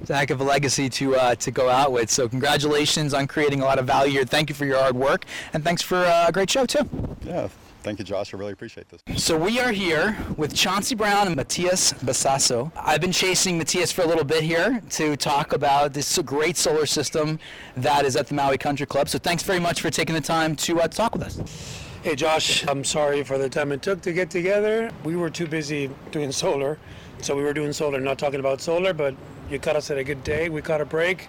It's 0.00 0.10
a 0.10 0.16
heck 0.16 0.30
of 0.30 0.40
a 0.40 0.44
legacy 0.44 0.88
to 0.88 1.16
uh, 1.16 1.34
to 1.36 1.50
go 1.50 1.68
out 1.68 1.92
with. 1.92 2.10
So 2.10 2.28
congratulations 2.28 3.14
on 3.14 3.26
creating 3.26 3.60
a 3.60 3.64
lot 3.64 3.78
of 3.78 3.86
value 3.86 4.12
here. 4.12 4.24
Thank 4.24 4.48
you 4.48 4.54
for 4.54 4.64
your 4.64 4.78
hard 4.78 4.94
work, 4.96 5.24
and 5.52 5.64
thanks 5.64 5.82
for 5.82 5.96
uh, 5.96 6.26
a 6.28 6.32
great 6.32 6.50
show 6.50 6.66
too. 6.66 6.88
Yeah, 7.24 7.48
thank 7.86 8.00
you, 8.00 8.04
Josh. 8.04 8.34
I 8.34 8.36
really 8.36 8.52
appreciate 8.52 8.88
this. 8.88 9.00
So 9.22 9.38
we 9.38 9.60
are 9.60 9.70
here 9.70 10.18
with 10.36 10.52
Chauncey 10.52 10.96
Brown 10.96 11.28
and 11.28 11.36
Matias 11.36 11.92
Besasso. 11.92 12.72
I've 12.74 13.00
been 13.00 13.12
chasing 13.12 13.56
Matias 13.56 13.92
for 13.92 14.02
a 14.02 14.06
little 14.06 14.24
bit 14.24 14.42
here 14.42 14.82
to 14.90 15.16
talk 15.16 15.52
about 15.52 15.92
this 15.92 16.18
great 16.18 16.56
solar 16.56 16.86
system 16.86 17.38
that 17.76 18.04
is 18.04 18.16
at 18.16 18.26
the 18.26 18.34
Maui 18.34 18.58
Country 18.58 18.86
Club. 18.86 19.08
So 19.08 19.20
thanks 19.20 19.44
very 19.44 19.60
much 19.60 19.82
for 19.82 19.90
taking 19.90 20.16
the 20.16 20.20
time 20.20 20.56
to 20.56 20.80
uh, 20.80 20.88
talk 20.88 21.14
with 21.14 21.22
us. 21.22 21.84
Hey 22.02 22.16
Josh, 22.16 22.66
I'm 22.66 22.82
sorry 22.82 23.22
for 23.22 23.38
the 23.38 23.48
time 23.48 23.70
it 23.70 23.82
took 23.82 24.00
to 24.02 24.12
get 24.12 24.30
together. 24.30 24.90
We 25.04 25.14
were 25.14 25.30
too 25.30 25.46
busy 25.46 25.88
doing 26.10 26.32
solar, 26.32 26.78
so 27.22 27.36
we 27.36 27.44
were 27.44 27.54
doing 27.54 27.72
solar, 27.72 28.00
not 28.00 28.18
talking 28.18 28.40
about 28.40 28.60
solar, 28.60 28.94
but 28.94 29.14
you 29.48 29.60
caught 29.60 29.76
us 29.76 29.92
at 29.92 29.98
a 29.98 30.02
good 30.02 30.24
day. 30.24 30.48
We 30.48 30.60
caught 30.60 30.80
a 30.80 30.84
break. 30.84 31.28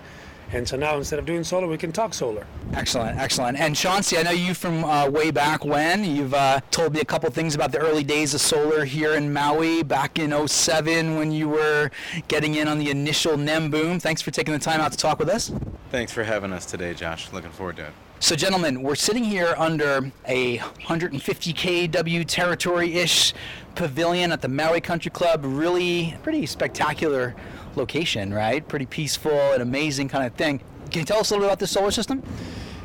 And 0.54 0.68
so 0.68 0.78
now 0.78 0.96
instead 0.98 1.20
of 1.20 1.26
doing 1.26 1.44
solar, 1.44 1.68
we 1.68 1.78
can 1.78 1.92
talk 1.92 2.14
solar. 2.14 2.48
Excellent, 2.74 3.18
excellent. 3.20 3.58
And 3.58 3.76
Chauncey, 3.76 4.18
I 4.18 4.24
know 4.24 4.32
you 4.32 4.54
from 4.54 4.86
uh, 4.86 5.10
way 5.10 5.30
back 5.30 5.66
when. 5.66 6.06
You've 6.06 6.34
uh, 6.34 6.62
told 6.72 6.94
me 6.94 7.02
a 7.02 7.06
couple 7.06 7.30
things 7.32 7.54
about 7.54 7.72
the 7.72 7.80
early 7.80 8.04
days 8.04 8.34
of 8.34 8.40
solar 8.40 8.86
here 8.86 9.16
in 9.16 9.34
Maui 9.34 9.84
back 9.84 10.20
in 10.20 10.48
07 10.48 11.18
when 11.18 11.32
you 11.32 11.50
were 11.50 11.92
getting 12.30 12.56
in 12.56 12.68
on 12.68 12.80
the 12.80 12.90
initial 12.90 13.36
NEM 13.36 13.72
boom. 13.72 14.00
Thanks 14.00 14.22
for 14.22 14.32
taking 14.32 14.54
the 14.54 14.60
time 14.60 14.80
out 14.80 14.92
to 14.94 14.98
talk 14.98 15.20
with 15.20 15.30
us. 15.30 15.52
Thanks 15.92 16.14
for 16.14 16.24
having 16.24 16.54
us 16.54 16.66
today, 16.66 16.94
Josh. 16.94 17.32
Looking 17.34 17.52
forward 17.52 17.78
to 17.78 17.88
it. 17.88 17.94
So, 18.20 18.36
gentlemen, 18.36 18.82
we're 18.82 18.96
sitting 18.96 19.24
here 19.24 19.54
under 19.60 20.12
a 20.28 20.58
150 20.58 21.54
kW 21.54 22.26
territory-ish 22.26 23.34
pavilion 23.76 24.32
at 24.32 24.42
the 24.42 24.48
Maui 24.48 24.82
Country 24.82 25.12
Club. 25.12 25.42
Really, 25.46 26.18
pretty 26.24 26.48
spectacular 26.48 27.36
location, 27.78 28.34
right? 28.34 28.68
Pretty 28.68 28.86
peaceful 28.86 29.32
and 29.32 29.62
amazing 29.62 30.10
kind 30.10 30.26
of 30.26 30.34
thing. 30.34 30.60
Can 30.92 31.00
you 31.00 31.06
tell 31.06 31.20
us 31.20 31.32
a 31.32 31.34
little 31.34 31.46
bit 31.46 31.52
about 31.52 31.60
the 31.60 31.68
solar 31.68 31.92
system? 31.92 32.24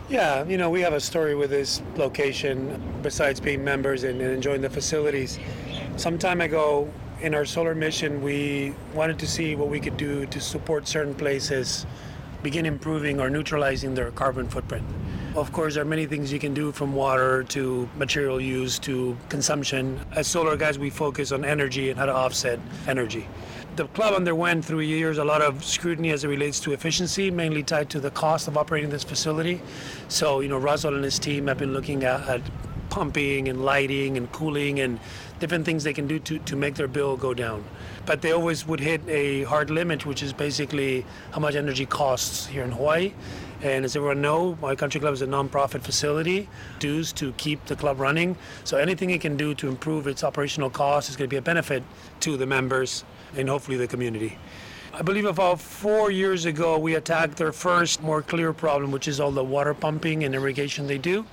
Yeah, 0.09 0.45
you 0.45 0.59
know, 0.59 0.69
we 0.69 0.83
have 0.83 0.93
a 0.93 1.01
story 1.01 1.35
with 1.35 1.51
this 1.51 1.83
location 1.97 2.81
besides 3.03 3.41
being 3.41 3.65
members 3.65 4.05
and, 4.05 4.21
and 4.21 4.31
enjoying 4.33 4.61
the 4.61 4.71
facilities. 4.71 5.39
Some 5.97 6.19
time 6.19 6.41
ago, 6.41 6.93
in 7.23 7.35
our 7.35 7.45
solar 7.45 7.75
mission, 7.75 8.21
we 8.21 8.75
wanted 8.95 9.19
to 9.21 9.27
see 9.27 9.55
what 9.55 9.69
we 9.69 9.81
could 9.81 9.97
do 9.97 10.27
to 10.27 10.41
support 10.41 10.87
certain 10.87 11.15
places 11.15 11.87
begin 12.43 12.67
improving 12.67 13.21
or 13.21 13.31
neutralizing 13.31 13.95
their 13.95 14.11
carbon 14.11 14.49
footprint. 14.49 14.85
Of 15.35 15.53
course, 15.53 15.75
there 15.75 15.83
are 15.83 15.87
many 15.87 16.07
things 16.07 16.33
you 16.33 16.39
can 16.39 16.53
do 16.53 16.73
from 16.73 16.93
water 16.93 17.45
to 17.45 17.89
material 17.97 18.41
use 18.41 18.79
to 18.81 19.17
consumption. 19.29 19.99
As 20.15 20.27
solar 20.27 20.57
guys, 20.57 20.79
we 20.79 20.91
focus 20.91 21.33
on 21.33 21.45
energy 21.45 21.89
and 21.89 21.99
how 21.99 22.07
to 22.07 22.13
offset 22.13 22.59
energy. 22.87 23.27
The 23.75 23.87
club 23.87 24.13
underwent 24.13 24.67
through 24.67 24.81
years 24.81 25.17
a 25.17 25.25
lot 25.25 25.41
of 25.41 25.65
scrutiny 25.65 26.11
as 26.11 26.25
it 26.25 26.29
relates 26.29 26.61
to 26.61 26.75
efficiency, 26.75 27.31
mainly 27.31 27.63
tied 27.63 27.89
to 27.91 28.01
the 28.01 28.11
cost 28.11 28.47
of 28.47 28.59
operating 28.59 28.91
this 28.91 29.03
facility. 29.03 29.63
So, 30.09 30.41
you 30.41 30.49
know, 30.51 30.59
Russell 30.59 30.95
and 30.95 31.03
his 31.03 31.19
team 31.19 31.47
have 31.47 31.57
been 31.57 31.73
looking 31.73 32.05
at, 32.05 32.29
at 32.29 32.43
pumping 32.91 33.49
and 33.49 33.65
lighting 33.65 34.19
and 34.19 34.31
cooling 34.31 34.79
and 34.81 35.01
different 35.41 35.65
things 35.65 35.85
they 35.85 35.95
can 35.95 36.07
do 36.07 36.19
to, 36.19 36.39
to 36.41 36.55
make 36.55 36.75
their 36.75 36.87
bill 36.87 37.17
go 37.17 37.33
down. 37.33 37.65
But 38.05 38.21
they 38.21 38.33
always 38.33 38.67
would 38.67 38.81
hit 38.81 39.01
a 39.09 39.45
hard 39.45 39.71
limit, 39.71 40.05
which 40.05 40.23
is 40.23 40.35
basically 40.35 41.07
how 41.31 41.41
much 41.41 41.55
energy 41.55 41.87
costs 41.87 42.47
here 42.49 42.65
in 42.65 42.73
Hawaii. 42.73 43.15
And 43.63 43.87
as 43.87 43.97
everyone 43.97 44.21
know, 44.21 44.59
Maui 44.61 44.77
Country 44.77 45.01
Club 45.01 45.15
is 45.15 45.23
a 45.23 45.27
nonprofit 45.27 45.81
facility, 45.81 46.47
dues 46.79 47.11
to 47.15 47.33
keep 47.39 47.65
the 47.65 47.77
club 47.77 48.01
running. 48.01 48.37
So 48.65 48.77
anything 48.77 49.09
it 49.09 49.23
can 49.23 49.39
do 49.39 49.55
to 49.55 49.69
improve 49.69 50.07
its 50.07 50.23
operational 50.23 50.69
costs 50.69 51.09
is 51.09 51.17
going 51.17 51.31
to 51.31 51.33
be 51.33 51.39
a 51.39 51.43
benefit 51.43 51.83
to 52.21 52.37
the 52.37 52.45
members 52.45 53.05
and 53.37 53.49
hopefully 53.49 53.77
the 53.77 53.87
community. 53.87 54.39
I 54.95 55.01
believe 55.01 55.25
about 55.25 55.59
four 55.59 56.11
years 56.11 56.45
ago, 56.45 56.79
we 56.79 56.97
attacked 56.97 57.39
their 57.39 57.53
first 57.53 58.03
more 58.03 58.21
clear 58.21 58.53
problem, 58.53 58.91
which 58.91 59.09
is 59.09 59.21
all 59.21 59.31
the 59.31 59.43
water 59.43 59.73
pumping 59.73 60.25
and 60.25 60.35
irrigation 60.35 60.87
they 60.87 60.99
do. 60.99 61.25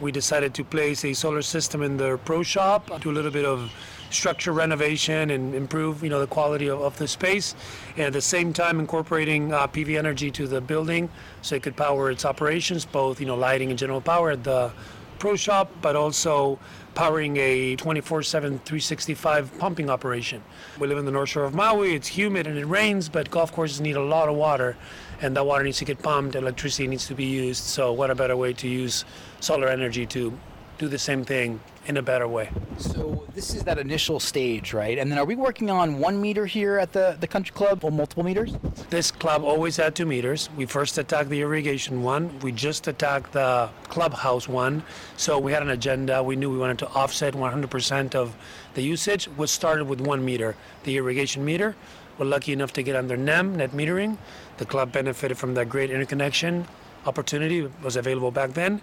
We 0.00 0.12
decided 0.12 0.54
to 0.54 0.64
place 0.64 1.04
a 1.04 1.12
solar 1.12 1.42
system 1.42 1.82
in 1.82 1.96
their 1.96 2.16
pro 2.16 2.44
shop, 2.44 3.00
do 3.00 3.10
a 3.10 3.12
little 3.12 3.32
bit 3.32 3.44
of 3.44 3.72
structure 4.10 4.52
renovation 4.52 5.30
and 5.30 5.54
improve, 5.54 6.02
you 6.02 6.08
know, 6.10 6.20
the 6.20 6.26
quality 6.26 6.68
of, 6.68 6.80
of 6.80 6.96
the 6.98 7.08
space, 7.08 7.54
and 7.96 8.06
at 8.06 8.12
the 8.12 8.20
same 8.20 8.52
time 8.52 8.78
incorporating 8.80 9.52
uh, 9.52 9.66
PV 9.66 9.98
energy 9.98 10.30
to 10.30 10.46
the 10.46 10.60
building 10.60 11.08
so 11.42 11.56
it 11.56 11.62
could 11.62 11.76
power 11.76 12.10
its 12.10 12.24
operations, 12.24 12.84
both 12.84 13.20
you 13.20 13.26
know 13.26 13.36
lighting 13.36 13.70
and 13.70 13.78
general 13.78 14.00
power 14.00 14.30
at 14.30 14.44
the 14.44 14.70
pro 15.20 15.36
shop, 15.36 15.70
but 15.80 15.94
also 15.94 16.58
powering 16.94 17.36
a 17.36 17.76
24/7 17.76 18.58
365 18.64 19.56
pumping 19.58 19.88
operation. 19.88 20.42
We 20.80 20.88
live 20.88 20.98
in 20.98 21.04
the 21.04 21.12
north 21.12 21.28
shore 21.28 21.44
of 21.44 21.54
Maui. 21.54 21.94
It's 21.94 22.08
humid 22.08 22.48
and 22.48 22.58
it 22.58 22.66
rains, 22.66 23.08
but 23.08 23.30
golf 23.30 23.52
courses 23.52 23.80
need 23.80 23.94
a 23.94 24.02
lot 24.02 24.28
of 24.28 24.34
water, 24.34 24.76
and 25.20 25.36
that 25.36 25.46
water 25.46 25.62
needs 25.62 25.78
to 25.78 25.84
get 25.84 26.02
pumped. 26.02 26.34
Electricity 26.34 26.88
needs 26.88 27.06
to 27.06 27.14
be 27.14 27.26
used. 27.26 27.62
So, 27.62 27.92
what 27.92 28.10
a 28.10 28.16
better 28.16 28.36
way 28.36 28.52
to 28.54 28.66
use 28.66 29.04
solar 29.38 29.68
energy 29.68 30.06
to 30.06 30.36
do 30.80 30.88
the 30.88 30.98
same 30.98 31.22
thing 31.26 31.60
in 31.86 31.98
a 31.98 32.02
better 32.02 32.26
way. 32.26 32.48
So 32.78 33.26
this 33.34 33.54
is 33.54 33.64
that 33.64 33.78
initial 33.78 34.18
stage, 34.18 34.72
right? 34.72 34.96
And 34.96 35.12
then 35.12 35.18
are 35.18 35.26
we 35.26 35.36
working 35.36 35.68
on 35.68 35.98
one 35.98 36.18
meter 36.18 36.46
here 36.46 36.78
at 36.78 36.94
the, 36.94 37.18
the 37.20 37.26
country 37.26 37.54
club 37.54 37.84
or 37.84 37.92
multiple 37.92 38.24
meters? 38.24 38.54
This 38.88 39.10
club 39.10 39.44
always 39.44 39.76
had 39.76 39.94
two 39.94 40.06
meters. 40.06 40.48
We 40.56 40.64
first 40.64 40.96
attacked 40.96 41.28
the 41.28 41.42
irrigation 41.42 42.02
one. 42.02 42.38
We 42.40 42.50
just 42.52 42.88
attacked 42.88 43.32
the 43.34 43.68
clubhouse 43.88 44.48
one. 44.48 44.82
So 45.18 45.38
we 45.38 45.52
had 45.52 45.62
an 45.62 45.70
agenda. 45.70 46.22
We 46.22 46.34
knew 46.34 46.50
we 46.50 46.56
wanted 46.56 46.78
to 46.78 46.88
offset 46.92 47.34
100% 47.34 48.14
of 48.14 48.34
the 48.72 48.82
usage. 48.82 49.28
We 49.36 49.46
started 49.48 49.84
with 49.84 50.00
one 50.00 50.24
meter, 50.24 50.56
the 50.84 50.96
irrigation 50.96 51.44
meter. 51.44 51.76
We're 52.16 52.24
lucky 52.24 52.54
enough 52.54 52.72
to 52.74 52.82
get 52.82 52.96
under 52.96 53.18
NEM, 53.18 53.56
net 53.56 53.72
metering. 53.72 54.16
The 54.56 54.64
club 54.64 54.92
benefited 54.92 55.36
from 55.36 55.52
that 55.54 55.68
great 55.68 55.90
interconnection 55.90 56.66
opportunity 57.06 57.68
was 57.82 57.96
available 57.96 58.30
back 58.30 58.52
then. 58.52 58.82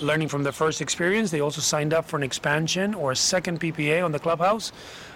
Learning 0.00 0.28
from 0.28 0.42
their 0.42 0.52
first 0.52 0.80
experience, 0.80 1.30
they 1.30 1.40
also 1.40 1.60
signed 1.60 1.92
up 1.92 2.06
for 2.06 2.16
an 2.16 2.22
expansion 2.22 2.94
or 2.94 3.12
a 3.12 3.16
second 3.16 3.60
PPA 3.60 4.02
on 4.02 4.12
the 4.12 4.18
clubhouse, 4.18 4.72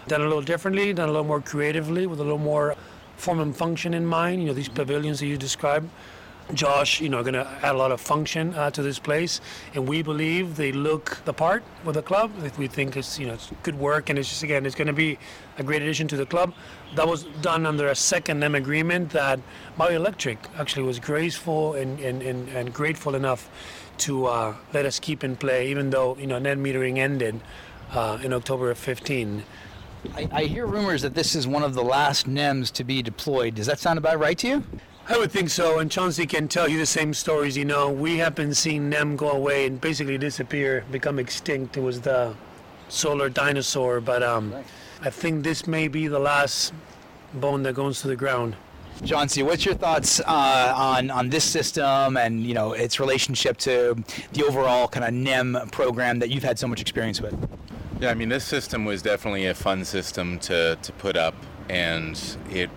done 0.09 0.21
a 0.21 0.25
little 0.25 0.43
differently, 0.43 0.93
done 0.93 1.09
a 1.09 1.13
little 1.13 1.27
more 1.27 1.41
creatively, 1.41 2.07
with 2.07 2.21
a 2.21 2.23
little 2.23 2.39
more 2.39 2.77
form 3.17 3.41
and 3.41 3.57
function 3.57 3.95
in 3.95 4.05
mind. 4.05 4.43
You 4.43 4.49
know, 4.49 4.55
these 4.55 4.69
pavilions 4.69 5.21
that 5.21 5.27
you 5.27 5.39
described. 5.39 5.89
Josh, 6.53 7.01
you 7.01 7.09
know, 7.09 7.23
going 7.23 7.33
to 7.33 7.49
add 7.63 7.75
a 7.75 7.79
lot 7.79 7.91
of 7.91 8.03
function 8.03 8.53
uh, 8.53 8.71
to 8.73 8.83
this 8.83 8.99
place, 8.99 9.41
and 9.73 9.89
we 9.89 10.03
believe 10.03 10.57
they 10.57 10.73
look 10.73 11.19
the 11.25 11.33
part 11.33 11.63
with 11.85 11.95
the 11.95 12.03
club. 12.03 12.31
We 12.59 12.67
think 12.67 12.99
it's 12.99 13.19
you 13.19 13.27
know 13.27 13.33
it's 13.33 13.51
good 13.63 13.79
work, 13.79 14.11
and 14.11 14.19
it's 14.19 14.29
just 14.29 14.43
again 14.43 14.67
it's 14.67 14.75
going 14.75 14.89
to 14.89 14.93
be 14.93 15.19
a 15.57 15.63
great 15.63 15.81
addition 15.81 16.07
to 16.09 16.19
the 16.19 16.27
club. 16.27 16.53
That 16.97 17.09
was 17.09 17.23
done 17.41 17.65
under 17.65 17.89
a 17.89 17.95
second 17.95 18.41
NEM 18.41 18.57
agreement 18.57 19.09
that 19.11 19.41
Maui 19.79 19.95
Electric 19.95 20.39
actually 20.59 20.83
was 20.83 20.99
graceful 20.99 21.73
and 21.75 21.99
and, 22.01 22.21
and, 22.21 22.47
and 22.51 22.75
grateful 22.75 23.15
enough 23.15 23.49
to 23.99 24.27
uh, 24.27 24.57
let 24.73 24.87
us 24.87 24.99
keep 24.99 25.25
in 25.25 25.37
play, 25.37 25.69
even 25.71 25.91
though 25.91 26.17
you 26.17 26.27
know 26.27 26.39
net 26.39 26.59
metering 26.59 26.99
ended 26.99 27.41
uh, 27.93 28.19
in 28.23 28.33
October 28.33 28.71
of 28.71 28.79
15. 28.79 29.45
I, 30.15 30.29
I 30.33 30.45
hear 30.45 30.67
rumors 30.67 31.03
that 31.03 31.15
this 31.15 31.35
is 31.35 31.47
one 31.47 31.63
of 31.63 31.75
the 31.75 31.83
last 31.83 32.29
NEMs 32.29 32.71
to 32.73 32.85
be 32.85 33.03
deployed. 33.03 33.55
Does 33.55 33.67
that 33.67 33.79
sound 33.79 33.99
about 33.99 34.19
right 34.19 34.37
to 34.39 34.49
you? 34.49 34.65
I 35.07 35.19
would 35.19 35.31
think 35.31 35.51
so, 35.51 35.79
and 35.79 35.91
Chauncey 35.91 36.27
can 36.27 36.49
tell 36.49 36.67
you 36.67 36.79
the 36.79 36.87
same 36.87 37.13
stories. 37.13 37.57
You 37.57 37.67
know, 37.67 37.91
we 37.91 38.19
have 38.19 38.35
been 38.35 38.55
seeing 38.55 38.89
NEM 38.89 39.17
go 39.17 39.31
away 39.31 39.67
and 39.67 39.79
basically 39.81 40.17
disappear, 40.17 40.85
become 40.91 41.19
extinct. 41.19 41.77
It 41.77 41.83
was 41.83 42.01
the 42.01 42.35
solar 42.89 43.29
dinosaur, 43.29 44.01
but 44.01 44.23
um, 44.23 44.55
I 45.03 45.11
think 45.11 45.45
this 45.45 45.67
may 45.67 45.89
be 45.89 46.07
the 46.07 46.19
last 46.19 46.73
bone 47.35 47.65
that 47.65 47.75
goes 47.75 48.01
to 48.01 48.09
the 48.09 48.17
ground. 48.17 48.57
Chauncey, 49.03 49.43
what's 49.43 49.65
your 49.67 49.75
thoughts 49.75 50.21
uh, 50.21 50.73
on 50.77 51.11
on 51.11 51.29
this 51.29 51.45
system 51.45 52.17
and 52.17 52.45
you 52.45 52.55
know 52.55 52.73
its 52.73 53.01
relationship 53.01 53.57
to 53.59 54.03
the 54.33 54.45
overall 54.45 54.89
kind 54.89 55.05
of 55.05 55.13
NEM 55.13 55.69
program 55.73 56.21
that 56.21 56.31
you've 56.31 56.45
had 56.45 56.59
so 56.59 56.67
much 56.67 56.81
experience 56.81 57.21
with? 57.21 57.37
Yeah, 58.01 58.11
I 58.11 58.15
mean, 58.15 58.29
this 58.29 58.45
system 58.45 58.85
was 58.85 59.03
definitely 59.03 59.47
a 59.47 59.55
fun 59.55 59.85
system 59.85 60.39
to, 60.41 60.77
to 60.81 60.93
put 60.93 61.17
up, 61.17 61.35
and 61.69 62.21
it 62.51 62.71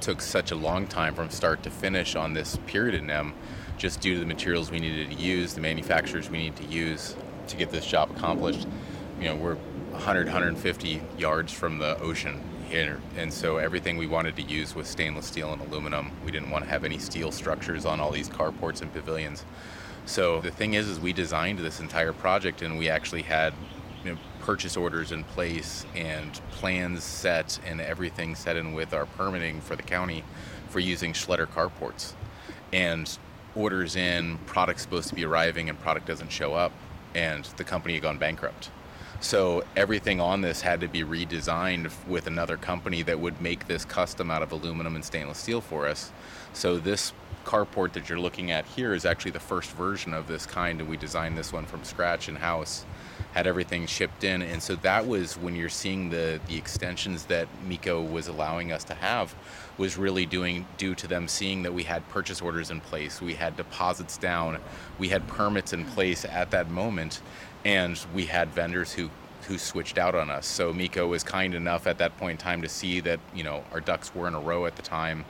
took 0.00 0.20
such 0.20 0.50
a 0.50 0.56
long 0.56 0.86
time 0.86 1.14
from 1.14 1.30
start 1.30 1.62
to 1.64 1.70
finish 1.70 2.16
on 2.16 2.34
this 2.34 2.58
period 2.66 2.94
in 2.94 3.06
NEM, 3.06 3.34
just 3.76 4.00
due 4.00 4.14
to 4.14 4.20
the 4.20 4.26
materials 4.26 4.70
we 4.70 4.78
needed 4.78 5.10
to 5.10 5.16
use, 5.16 5.54
the 5.54 5.60
manufacturers 5.60 6.30
we 6.30 6.38
need 6.38 6.56
to 6.56 6.64
use 6.64 7.16
to 7.48 7.56
get 7.56 7.70
this 7.70 7.86
job 7.86 8.10
accomplished. 8.10 8.66
You 9.20 9.26
know, 9.26 9.36
we're 9.36 9.54
100, 9.54 10.26
150 10.26 11.02
yards 11.18 11.52
from 11.52 11.78
the 11.78 11.98
ocean 12.00 12.40
here, 12.66 13.00
and 13.16 13.32
so 13.32 13.56
everything 13.56 13.96
we 13.96 14.06
wanted 14.06 14.36
to 14.36 14.42
use 14.42 14.74
was 14.74 14.88
stainless 14.88 15.26
steel 15.26 15.52
and 15.52 15.62
aluminum. 15.62 16.10
We 16.24 16.30
didn't 16.30 16.50
want 16.50 16.64
to 16.64 16.70
have 16.70 16.84
any 16.84 16.98
steel 16.98 17.32
structures 17.32 17.86
on 17.86 18.00
all 18.00 18.10
these 18.10 18.28
carports 18.28 18.82
and 18.82 18.92
pavilions. 18.92 19.44
So 20.04 20.40
the 20.40 20.50
thing 20.50 20.74
is, 20.74 20.88
is 20.88 21.00
we 21.00 21.12
designed 21.12 21.58
this 21.58 21.80
entire 21.80 22.12
project, 22.12 22.62
and 22.62 22.78
we 22.78 22.88
actually 22.88 23.22
had 23.22 23.54
you 24.04 24.12
know, 24.12 24.18
purchase 24.40 24.76
orders 24.76 25.10
in 25.10 25.24
place 25.24 25.84
and 25.94 26.32
plans 26.52 27.02
set 27.02 27.58
and 27.66 27.80
everything 27.80 28.34
set 28.34 28.56
in 28.56 28.72
with 28.72 28.94
our 28.94 29.06
permitting 29.06 29.60
for 29.60 29.74
the 29.74 29.82
county 29.82 30.22
for 30.68 30.78
using 30.78 31.12
Schletter 31.12 31.46
carports. 31.46 32.12
And 32.72 33.18
orders 33.54 33.96
in, 33.96 34.38
product's 34.46 34.82
supposed 34.82 35.08
to 35.08 35.14
be 35.14 35.24
arriving, 35.24 35.68
and 35.68 35.78
product 35.80 36.06
doesn't 36.06 36.30
show 36.30 36.54
up, 36.54 36.72
and 37.14 37.44
the 37.56 37.64
company 37.64 37.94
had 37.94 38.02
gone 38.02 38.18
bankrupt. 38.18 38.70
So 39.20 39.64
everything 39.74 40.20
on 40.20 40.42
this 40.42 40.60
had 40.60 40.80
to 40.80 40.88
be 40.88 41.02
redesigned 41.02 41.90
with 42.06 42.26
another 42.26 42.56
company 42.56 43.02
that 43.02 43.18
would 43.18 43.40
make 43.40 43.66
this 43.66 43.84
custom 43.84 44.30
out 44.30 44.42
of 44.42 44.52
aluminum 44.52 44.94
and 44.94 45.04
stainless 45.04 45.38
steel 45.38 45.60
for 45.60 45.86
us. 45.86 46.12
So 46.52 46.78
this 46.78 47.12
carport 47.44 47.92
that 47.92 48.08
you're 48.08 48.20
looking 48.20 48.50
at 48.50 48.66
here 48.66 48.92
is 48.92 49.06
actually 49.06 49.30
the 49.30 49.40
first 49.40 49.70
version 49.70 50.12
of 50.12 50.26
this 50.26 50.44
kind, 50.46 50.80
and 50.80 50.88
we 50.88 50.96
designed 50.96 51.38
this 51.38 51.52
one 51.52 51.64
from 51.64 51.82
scratch 51.84 52.28
in 52.28 52.36
house. 52.36 52.84
Had 53.32 53.46
everything 53.46 53.86
shipped 53.86 54.24
in, 54.24 54.42
and 54.42 54.62
so 54.62 54.76
that 54.76 55.06
was 55.06 55.36
when 55.36 55.54
you're 55.54 55.68
seeing 55.68 56.08
the 56.08 56.40
the 56.48 56.56
extensions 56.56 57.26
that 57.26 57.46
MECO 57.68 58.00
was 58.00 58.28
allowing 58.28 58.72
us 58.72 58.82
to 58.84 58.94
have, 58.94 59.34
was 59.76 59.98
really 59.98 60.24
doing 60.24 60.66
due 60.78 60.94
to 60.94 61.06
them 61.06 61.28
seeing 61.28 61.62
that 61.62 61.74
we 61.74 61.82
had 61.82 62.06
purchase 62.08 62.40
orders 62.40 62.70
in 62.70 62.80
place, 62.80 63.20
we 63.20 63.34
had 63.34 63.54
deposits 63.56 64.16
down, 64.16 64.58
we 64.98 65.10
had 65.10 65.26
permits 65.28 65.74
in 65.74 65.84
place 65.84 66.24
at 66.24 66.50
that 66.50 66.70
moment, 66.70 67.20
and 67.64 67.98
we 68.14 68.26
had 68.26 68.48
vendors 68.50 68.92
who 68.92 69.10
who 69.46 69.58
switched 69.58 69.96
out 69.96 70.16
on 70.16 70.28
us. 70.28 70.44
So 70.44 70.72
MECO 70.72 71.06
was 71.06 71.22
kind 71.22 71.54
enough 71.54 71.86
at 71.86 71.98
that 71.98 72.16
point 72.16 72.32
in 72.32 72.44
time 72.44 72.62
to 72.62 72.68
see 72.68 73.00
that 73.00 73.20
you 73.34 73.44
know 73.44 73.64
our 73.72 73.80
ducks 73.80 74.14
were 74.14 74.26
in 74.28 74.34
a 74.34 74.40
row 74.40 74.66
at 74.66 74.76
the 74.76 74.82
time, 74.82 75.24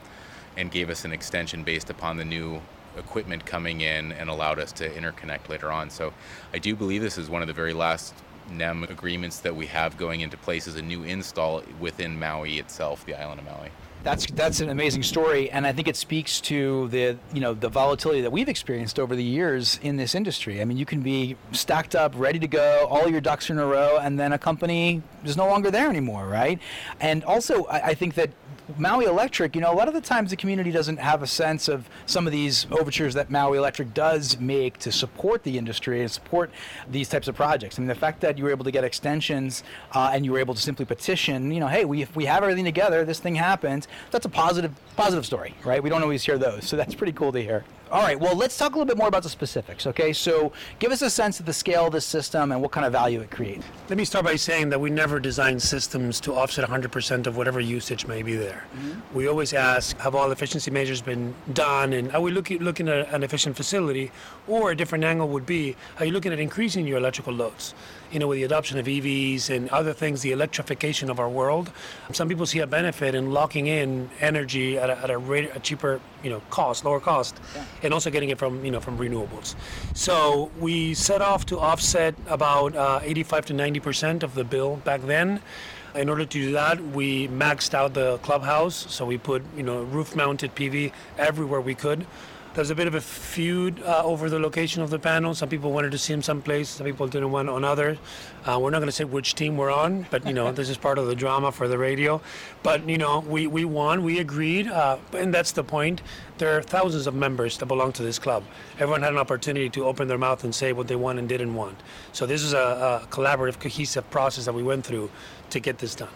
and 0.57 0.71
gave 0.71 0.91
us 0.91 1.05
an 1.05 1.13
extension 1.13 1.63
based 1.63 1.91
upon 1.91 2.17
the 2.17 2.25
new 2.25 2.61
equipment 2.97 3.45
coming 3.45 3.83
in 3.83 4.13
and 4.13 4.31
allowed 4.31 4.59
us 4.59 4.73
to 4.73 4.89
interconnect 4.89 5.49
later 5.49 5.71
on. 5.71 5.91
So 5.91 6.13
I 6.53 6.59
do 6.59 6.75
believe 6.75 7.03
this 7.03 7.19
is 7.19 7.29
one 7.29 7.43
of 7.43 7.49
the 7.49 7.55
very 7.55 7.75
last 7.75 8.15
NEM 8.51 8.85
agreements 8.85 9.41
that 9.41 9.55
we 9.55 9.67
have 9.67 9.97
going 9.97 10.21
into 10.21 10.37
place 10.37 10.67
as 10.67 10.77
a 10.77 10.83
new 10.83 11.03
install 11.03 11.63
within 11.79 12.19
Maui 12.19 12.59
itself, 12.59 13.05
the 13.05 13.15
island 13.15 13.41
of 13.41 13.47
Maui. 13.47 13.71
That's 14.03 14.27
that's 14.27 14.61
an 14.61 14.69
amazing 14.69 15.03
story, 15.03 15.51
and 15.51 15.67
I 15.67 15.73
think 15.73 15.89
it 15.89 15.97
speaks 15.97 16.41
to 16.43 16.87
the 16.89 17.17
you 17.33 17.41
know 17.41 17.55
the 17.55 17.69
volatility 17.69 18.21
that 18.21 18.31
we've 18.31 18.49
experienced 18.49 19.01
over 19.01 19.17
the 19.17 19.25
years 19.25 19.81
in 19.83 19.97
this 19.97 20.15
industry. 20.15 20.61
I 20.61 20.65
mean, 20.65 20.77
you 20.77 20.87
can 20.87 21.01
be 21.01 21.37
stacked 21.51 21.97
up, 21.97 22.13
ready 22.17 22.39
to 22.39 22.47
go, 22.47 22.87
all 22.89 23.09
your 23.09 23.21
ducks 23.21 23.51
in 23.51 23.59
a 23.59 23.67
row, 23.67 23.99
and 23.99 24.19
then 24.19 24.33
a 24.33 24.39
company 24.39 25.03
is 25.25 25.37
no 25.37 25.49
longer 25.49 25.73
there 25.73 25.89
anymore, 25.89 26.27
right? 26.29 26.61
And 27.01 27.25
also, 27.25 27.65
I, 27.65 27.89
I 27.89 27.95
think 27.95 28.15
that 28.15 28.31
Maui 28.79 29.05
Electric, 29.05 29.55
you 29.55 29.61
know, 29.61 29.73
a 29.73 29.75
lot 29.75 29.87
of 29.87 29.95
the 29.95 30.01
times 30.01 30.31
the 30.31 30.37
community 30.37 30.73
doesn't 30.73 30.97
have 30.97 31.23
a 31.23 31.27
sense 31.27 31.69
of 31.69 31.89
some 32.07 32.27
of 32.27 32.33
these 32.33 32.67
overtures 32.73 33.15
that 33.15 33.31
Maui 33.31 33.59
Electric 33.59 33.95
does 33.95 34.39
make 34.41 34.77
to 34.79 34.91
support 34.91 35.45
the 35.45 35.57
industry 35.57 36.01
and 36.01 36.11
support 36.11 36.51
these 36.91 37.09
types 37.09 37.29
of 37.29 37.37
projects. 37.37 37.79
I 37.79 37.83
mean, 37.83 37.89
the 37.89 37.95
fact 37.95 38.21
that 38.23 38.37
you 38.37 38.45
were 38.45 38.51
able 38.51 38.65
to 38.65 38.73
get 38.73 38.83
extensions 38.83 39.63
uh, 39.93 40.11
and 40.13 40.25
you 40.25 40.33
were 40.33 40.41
able 40.41 40.55
to 40.55 40.61
simply 40.61 40.85
petition, 40.85 41.53
you 41.53 41.61
know, 41.61 41.69
hey, 41.69 41.85
we, 41.85 42.03
if 42.03 42.17
we 42.17 42.25
have 42.25 42.43
everything 42.43 42.65
together, 42.65 43.05
this 43.05 43.21
thing 43.21 43.37
happens. 43.37 43.87
that's 44.11 44.27
a 44.27 44.31
positive 44.31 44.73
positive 44.97 45.25
story, 45.25 45.55
right? 45.65 45.83
We 45.83 45.89
don't 45.89 46.03
always 46.03 46.25
hear 46.25 46.39
those, 46.39 46.67
so 46.67 46.77
that's 46.77 46.95
pretty 46.95 47.13
cool 47.13 47.31
to 47.33 47.41
hear. 47.41 47.65
All 47.93 48.03
right, 48.03 48.19
well, 48.19 48.35
let's 48.35 48.59
talk 48.59 48.75
a 48.75 48.79
little 48.79 48.85
bit 48.85 48.99
more 48.99 49.07
about 49.07 49.23
the 49.23 49.29
specifics, 49.29 49.87
okay? 49.87 50.13
So 50.13 50.51
give 50.81 50.91
us 50.91 51.03
a 51.03 51.11
sense 51.11 51.39
of 51.39 51.47
the 51.47 51.53
scale 51.53 51.87
of 51.87 51.93
this 51.93 52.05
system 52.05 52.51
and 52.51 52.61
what 52.61 52.73
kind 52.73 52.85
of 52.85 52.91
value 52.91 53.21
it 53.21 53.31
creates. 53.31 53.65
Let 53.89 53.97
me 53.97 54.05
start 54.05 54.25
by 54.25 54.35
saying 54.35 54.71
that 54.71 54.81
we 54.81 54.91
never 54.91 55.21
design 55.21 55.61
systems 55.61 56.19
to 56.23 56.35
offset 56.35 56.69
100% 56.69 57.29
of 57.29 57.37
whatever 57.37 57.61
usage 57.61 58.05
may 58.09 58.25
be 58.25 58.35
there. 58.35 58.65
Mm-hmm. 58.75 59.15
We 59.15 59.29
always 59.29 59.53
ask, 59.53 59.97
have 59.99 60.17
all 60.17 60.33
efficiency 60.33 60.69
measures 60.73 61.01
been 61.01 61.33
done? 61.53 61.93
And 61.93 62.11
are 62.11 62.21
we 62.21 62.33
looking, 62.33 62.59
looking 62.59 62.89
at 62.89 63.09
an 63.15 63.23
efficient 63.23 63.55
facility? 63.55 64.11
Or 64.49 64.73
a 64.73 64.77
different 64.77 65.05
angle 65.05 65.29
would 65.29 65.47
be, 65.47 65.77
are 66.01 66.07
you 66.07 66.13
looking 66.13 66.33
at 66.33 66.41
increasing 66.41 66.89
your 66.89 66.99
electrical 66.99 67.35
loads? 67.35 67.73
You 68.13 68.19
know, 68.19 68.29
with 68.29 68.39
the 68.39 68.45
adoption 68.45 68.79
of 68.79 68.87
EVs 68.87 69.51
and 69.51 69.69
other 69.71 69.93
things, 69.93 70.23
the 70.23 70.33
electrification 70.33 71.11
of 71.11 71.19
our 71.19 71.29
world, 71.29 71.71
some 72.13 72.29
people 72.29 72.47
see 72.47 72.61
a 72.61 72.67
benefit 72.67 73.15
in 73.15 73.33
locking 73.33 73.67
in 73.67 74.11
energy 74.21 74.79
at 74.79 74.91
a, 74.91 74.99
at 74.99 75.11
a, 75.11 75.19
rate, 75.19 75.51
a 75.55 75.61
cheaper, 75.61 76.01
you 76.23 76.31
know, 76.31 76.41
cost, 76.51 76.85
lower 76.85 77.01
cost, 77.01 77.39
yeah. 77.55 77.65
and 77.83 77.95
also 77.95 78.11
getting 78.11 78.31
it 78.31 78.39
from, 78.39 78.65
you 78.65 78.71
know, 78.71 78.81
from 78.81 78.99
renewables. 78.99 79.55
So 79.95 80.51
we 80.61 80.95
set 80.95 81.23
off 81.23 81.47
to 81.47 81.59
offset 81.59 82.15
about 82.27 82.75
uh, 82.77 83.01
85 83.03 83.47
to 83.47 83.53
90 83.55 83.81
percent 83.81 84.23
of 84.23 84.35
the 84.35 84.45
bill 84.45 84.77
back 84.77 85.03
then. 85.03 85.41
In 85.95 86.11
order 86.11 86.27
to 86.27 86.31
do 86.31 86.53
that, 86.53 86.79
we 86.79 87.29
maxed 87.29 87.73
out 87.73 87.95
the 87.95 88.19
clubhouse, 88.19 88.75
so 88.93 89.07
we 89.07 89.17
put, 89.17 89.43
you 89.57 89.63
know, 89.63 89.83
roof-mounted 89.83 90.55
PV 90.55 90.93
everywhere 91.17 91.63
we 91.63 91.75
could. 91.75 92.07
There's 92.57 92.71
a 92.71 92.75
bit 92.75 92.87
of 92.87 92.95
a 92.95 93.03
feud 93.03 93.83
uh, 93.83 94.01
over 94.03 94.31
the 94.31 94.39
location 94.39 94.81
of 94.81 94.89
the 94.89 94.99
panel. 94.99 95.35
Some 95.35 95.51
people 95.51 95.73
wanted 95.73 95.93
to 95.93 95.99
see 95.99 96.15
him 96.15 96.23
someplace, 96.23 96.71
some 96.71 96.87
people 96.87 97.07
didn't 97.07 97.31
want 97.31 97.51
on 97.51 97.65
other. 97.65 97.99
Uh, 98.47 98.59
we're 98.59 98.71
not 98.71 98.79
going 98.79 98.89
to 98.89 98.93
say 98.93 99.05
which 99.05 99.35
team 99.35 99.59
we're 99.59 99.71
on, 99.71 100.07
but 100.11 100.27
you 100.27 100.33
know 100.33 100.51
this 100.53 100.71
is 100.71 100.79
part 100.79 100.97
of 100.97 101.07
the 101.07 101.15
drama 101.15 101.53
for 101.53 101.69
the 101.69 101.77
radio. 101.77 102.19
But 102.63 102.89
you 102.89 102.97
know 102.97 103.21
we, 103.21 103.47
we 103.47 103.67
won, 103.67 104.03
we 104.03 104.21
agreed, 104.21 104.69
uh, 104.69 104.97
and 105.13 105.35
that's 105.35 105.53
the 105.53 105.65
point. 105.65 106.01
There 106.39 106.57
are 106.57 106.63
thousands 106.63 107.07
of 107.07 107.15
members 107.15 107.59
that 107.59 107.67
belong 107.67 107.93
to 107.93 108.03
this 108.03 108.19
club. 108.19 108.43
Everyone 108.79 109.03
had 109.03 109.13
an 109.13 109.19
opportunity 109.19 109.69
to 109.69 109.85
open 109.85 110.09
their 110.09 110.17
mouth 110.17 110.43
and 110.43 110.55
say 110.55 110.73
what 110.73 110.89
they 110.89 110.97
want 110.97 111.19
and 111.19 111.29
didn't 111.29 111.55
want. 111.55 111.79
So 112.13 112.25
this 112.25 112.43
is 112.43 112.55
a, 112.55 113.03
a 113.05 113.07
collaborative, 113.11 113.61
cohesive 113.61 114.09
process 114.09 114.47
that 114.47 114.55
we 114.55 114.63
went 114.63 114.87
through 114.87 115.11
to 115.51 115.61
get 115.61 115.77
this 115.77 115.95
done. 115.95 116.09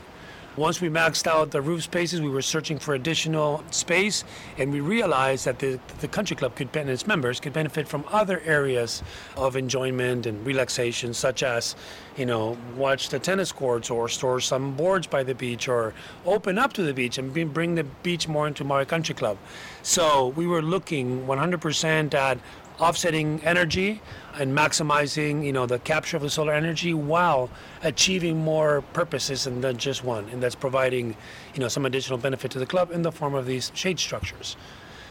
Once 0.56 0.80
we 0.80 0.88
maxed 0.88 1.28
out 1.28 1.52
the 1.52 1.60
roof 1.60 1.84
spaces, 1.84 2.20
we 2.20 2.28
were 2.28 2.42
searching 2.42 2.76
for 2.76 2.94
additional 2.94 3.62
space, 3.70 4.24
and 4.58 4.72
we 4.72 4.80
realized 4.80 5.44
that 5.44 5.60
the, 5.60 5.78
the 6.00 6.08
country 6.08 6.34
club 6.34 6.56
could 6.56 6.68
and 6.76 6.90
its 6.90 7.06
members 7.06 7.38
could 7.38 7.52
benefit 7.52 7.86
from 7.86 8.04
other 8.10 8.40
areas 8.44 9.00
of 9.36 9.54
enjoyment 9.54 10.26
and 10.26 10.44
relaxation, 10.44 11.14
such 11.14 11.44
as, 11.44 11.76
you 12.16 12.26
know, 12.26 12.58
watch 12.76 13.10
the 13.10 13.18
tennis 13.18 13.52
courts 13.52 13.90
or 13.90 14.08
store 14.08 14.40
some 14.40 14.74
boards 14.74 15.06
by 15.06 15.22
the 15.22 15.34
beach 15.34 15.68
or 15.68 15.94
open 16.26 16.58
up 16.58 16.72
to 16.72 16.82
the 16.82 16.92
beach 16.92 17.16
and 17.16 17.32
bring 17.54 17.76
the 17.76 17.84
beach 17.84 18.26
more 18.26 18.48
into 18.48 18.64
Maui 18.64 18.84
Country 18.84 19.14
Club. 19.14 19.38
So 19.82 20.28
we 20.28 20.48
were 20.48 20.62
looking 20.62 21.26
100% 21.26 22.12
at 22.12 22.38
offsetting 22.80 23.40
energy 23.44 24.00
and 24.38 24.56
maximizing 24.56 25.44
you 25.44 25.52
know 25.52 25.66
the 25.66 25.78
capture 25.78 26.16
of 26.16 26.22
the 26.22 26.30
solar 26.30 26.52
energy 26.52 26.94
while 26.94 27.50
achieving 27.82 28.38
more 28.38 28.82
purposes 28.92 29.44
than 29.44 29.76
just 29.76 30.04
one. 30.04 30.28
And 30.30 30.42
that's 30.42 30.54
providing 30.54 31.16
you 31.54 31.60
know 31.60 31.68
some 31.68 31.86
additional 31.86 32.18
benefit 32.18 32.50
to 32.52 32.58
the 32.58 32.66
club 32.66 32.90
in 32.90 33.02
the 33.02 33.12
form 33.12 33.34
of 33.34 33.46
these 33.46 33.72
shade 33.74 33.98
structures. 33.98 34.56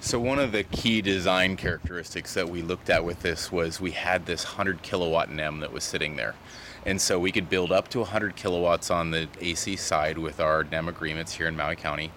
So 0.01 0.17
one 0.17 0.39
of 0.39 0.53
the 0.53 0.63
key 0.63 1.01
design 1.01 1.58
characteristics 1.58 2.34
that 2.34 2.47
we 2.47 2.62
looked 2.62 2.89
at 2.89 3.03
with 3.03 3.21
this 3.21 3.51
was 3.51 3.82
we 3.82 3.91
had 3.91 4.25
this 4.25 4.45
100 4.45 4.82
kilowatt 4.82 5.29
NEM 5.29 5.60
that 5.60 5.73
was 5.73 5.84
sitting 5.84 6.15
there. 6.15 6.36
And 6.86 7.01
so 7.01 7.19
we 7.19 7.34
could 7.34 7.49
build 7.49 7.73
up 7.73 7.89
to 7.89 7.99
100 7.99 8.38
kilowatts 8.38 8.89
on 8.89 9.12
the 9.12 9.27
AC 9.41 9.75
side 9.75 10.17
with 10.17 10.39
our 10.39 10.63
NEM 10.63 10.88
agreements 10.88 11.34
here 11.34 11.47
in 11.47 11.58
Maui 11.58 11.75
County 11.75 12.12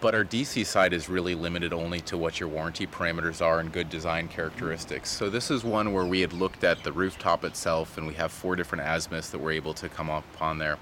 but 0.00 0.14
our 0.14 0.24
DC 0.24 0.66
side 0.66 0.92
is 0.92 1.08
really 1.08 1.34
limited 1.34 1.72
only 1.72 2.00
to 2.00 2.18
what 2.18 2.38
your 2.38 2.48
warranty 2.48 2.86
parameters 2.86 3.44
are 3.44 3.60
and 3.60 3.72
good 3.72 3.88
design 3.88 4.28
characteristics. 4.28 5.10
So 5.10 5.30
this 5.30 5.50
is 5.50 5.64
one 5.64 5.92
where 5.92 6.04
we 6.04 6.20
had 6.20 6.32
looked 6.32 6.62
at 6.62 6.84
the 6.84 6.92
rooftop 6.92 7.44
itself 7.44 7.96
and 7.96 8.06
we 8.06 8.14
have 8.14 8.30
four 8.30 8.54
different 8.54 8.84
azimuths 8.84 9.30
that 9.30 9.38
we're 9.38 9.52
able 9.52 9.74
to 9.74 9.88
come 9.88 10.10
up 10.10 10.24
on 10.40 10.58
there. 10.58 10.78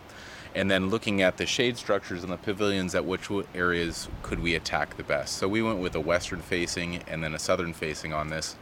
And 0.55 0.71
then 0.71 0.89
looking 0.89 1.23
at 1.23 1.37
the 1.37 1.47
shade 1.47 1.77
structures 1.77 2.25
and 2.25 2.33
the 2.33 2.39
pavilions 2.39 2.95
at 2.95 3.05
which 3.05 3.29
areas 3.55 4.09
could 4.23 4.41
we 4.41 4.55
attack 4.55 4.97
the 4.97 5.03
best. 5.03 5.37
So 5.37 5.47
we 5.47 5.63
went 5.63 5.79
with 5.79 5.95
a 5.95 6.01
western 6.01 6.41
facing 6.41 7.03
and 7.07 7.23
then 7.23 7.35
a 7.35 7.39
southern 7.39 7.75
facing 7.75 8.13
on 8.13 8.31
this 8.31 8.57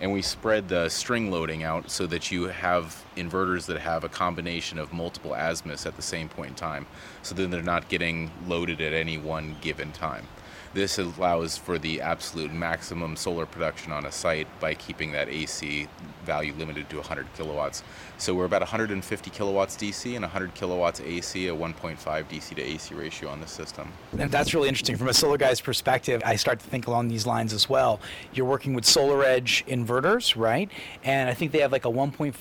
and 0.00 0.12
we 0.12 0.22
spread 0.22 0.68
the 0.68 0.88
string 0.88 1.30
loading 1.30 1.62
out 1.62 1.90
so 1.90 2.06
that 2.06 2.30
you 2.30 2.44
have 2.44 3.04
inverters 3.16 3.66
that 3.66 3.78
have 3.78 4.04
a 4.04 4.08
combination 4.08 4.78
of 4.78 4.92
multiple 4.92 5.34
azimuths 5.34 5.86
at 5.86 5.96
the 5.96 6.02
same 6.02 6.28
point 6.28 6.50
in 6.50 6.54
time 6.54 6.86
so 7.22 7.34
then 7.34 7.50
they're 7.50 7.62
not 7.62 7.88
getting 7.88 8.30
loaded 8.46 8.80
at 8.80 8.92
any 8.92 9.18
one 9.18 9.56
given 9.60 9.92
time. 9.92 10.26
This 10.72 10.98
allows 10.98 11.56
for 11.56 11.78
the 11.78 12.00
absolute 12.00 12.52
maximum 12.52 13.16
solar 13.16 13.44
production 13.44 13.90
on 13.90 14.06
a 14.06 14.12
site 14.12 14.46
by 14.60 14.74
keeping 14.74 15.10
that 15.12 15.28
AC 15.28 15.88
value 16.24 16.52
limited 16.56 16.88
to 16.90 16.96
100 16.96 17.26
kilowatts. 17.34 17.82
So 18.18 18.34
we're 18.34 18.44
about 18.44 18.60
150 18.60 19.30
kilowatts 19.30 19.76
DC 19.76 20.14
and 20.14 20.22
100 20.22 20.54
kilowatts 20.54 21.00
AC, 21.00 21.48
a 21.48 21.54
1.5 21.54 21.96
DC 21.98 22.54
to 22.54 22.62
AC 22.62 22.94
ratio 22.94 23.30
on 23.30 23.40
the 23.40 23.48
system. 23.48 23.92
And 24.16 24.30
that's 24.30 24.54
really 24.54 24.68
interesting. 24.68 24.96
From 24.96 25.08
a 25.08 25.14
solar 25.14 25.38
guy's 25.38 25.60
perspective, 25.60 26.22
I 26.24 26.36
start 26.36 26.60
to 26.60 26.66
think 26.66 26.86
along 26.86 27.08
these 27.08 27.26
lines 27.26 27.52
as 27.52 27.68
well. 27.68 27.98
You're 28.32 28.46
working 28.46 28.72
with 28.72 28.84
SolarEdge 28.84 29.66
inverters, 29.66 30.36
right? 30.36 30.70
And 31.02 31.28
I 31.28 31.34
think 31.34 31.50
they 31.50 31.60
have 31.60 31.72
like 31.72 31.84
a 31.84 31.90
1.55 31.90 32.32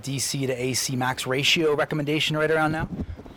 DC 0.00 0.46
to 0.46 0.52
AC 0.52 0.96
max 0.96 1.26
ratio 1.26 1.74
recommendation 1.74 2.34
right 2.34 2.50
around 2.50 2.72
now. 2.72 2.88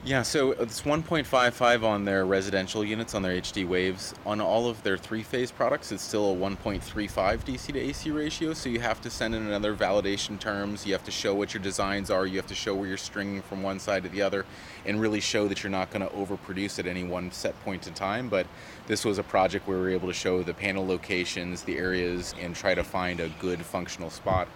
Yeah, 0.07 0.21
so 0.21 0.51
uh, 0.53 0.61
it's 0.61 0.83
1.55 0.83 1.83
on 1.83 2.05
their 2.05 2.25
residential 2.25 2.81
units 2.81 3.13
on 3.13 3.23
their 3.23 3.41
HD 3.41 3.67
waves. 3.67 4.15
On 4.25 4.39
all 4.39 4.69
of 4.69 4.81
their 4.81 4.97
three-phase 4.97 5.51
products, 5.51 5.91
it's 5.91 6.01
still 6.01 6.31
a 6.31 6.33
1.35 6.33 7.39
DC 7.39 7.73
to 7.73 7.77
AC 7.77 8.11
ratio. 8.11 8.53
So 8.53 8.69
you 8.69 8.79
have 8.79 9.01
to 9.01 9.09
send 9.09 9.35
in 9.35 9.45
another 9.45 9.75
validation 9.75 10.39
terms. 10.39 10.85
You 10.85 10.93
have 10.93 11.03
to 11.03 11.11
show 11.11 11.35
what 11.35 11.53
your 11.53 11.61
designs 11.61 12.09
are. 12.09 12.25
You 12.25 12.37
have 12.37 12.47
to 12.47 12.55
show 12.55 12.73
where 12.73 12.87
you're 12.87 12.95
stringing 12.95 13.41
from 13.41 13.61
one 13.63 13.79
side 13.81 14.03
to 14.03 14.09
the 14.09 14.21
other, 14.21 14.45
and 14.85 15.01
really 15.01 15.19
show 15.19 15.49
that 15.49 15.61
you're 15.61 15.69
not 15.69 15.91
going 15.91 16.07
to 16.07 16.15
overproduce 16.15 16.79
at 16.79 16.87
any 16.87 17.03
one 17.03 17.29
set 17.33 17.61
point 17.65 17.85
in 17.85 17.93
time. 17.93 18.29
But 18.29 18.47
this 18.87 19.03
was 19.03 19.17
a 19.17 19.23
project 19.23 19.67
where 19.67 19.75
we 19.75 19.83
were 19.83 19.89
able 19.89 20.07
to 20.07 20.13
show 20.13 20.41
the 20.41 20.53
panel 20.53 20.87
locations, 20.87 21.63
the 21.63 21.77
areas, 21.77 22.33
and 22.39 22.55
try 22.55 22.75
to 22.75 22.83
find 22.85 23.19
a 23.19 23.27
good 23.41 23.59
functional 23.59 24.09
spot 24.09 24.47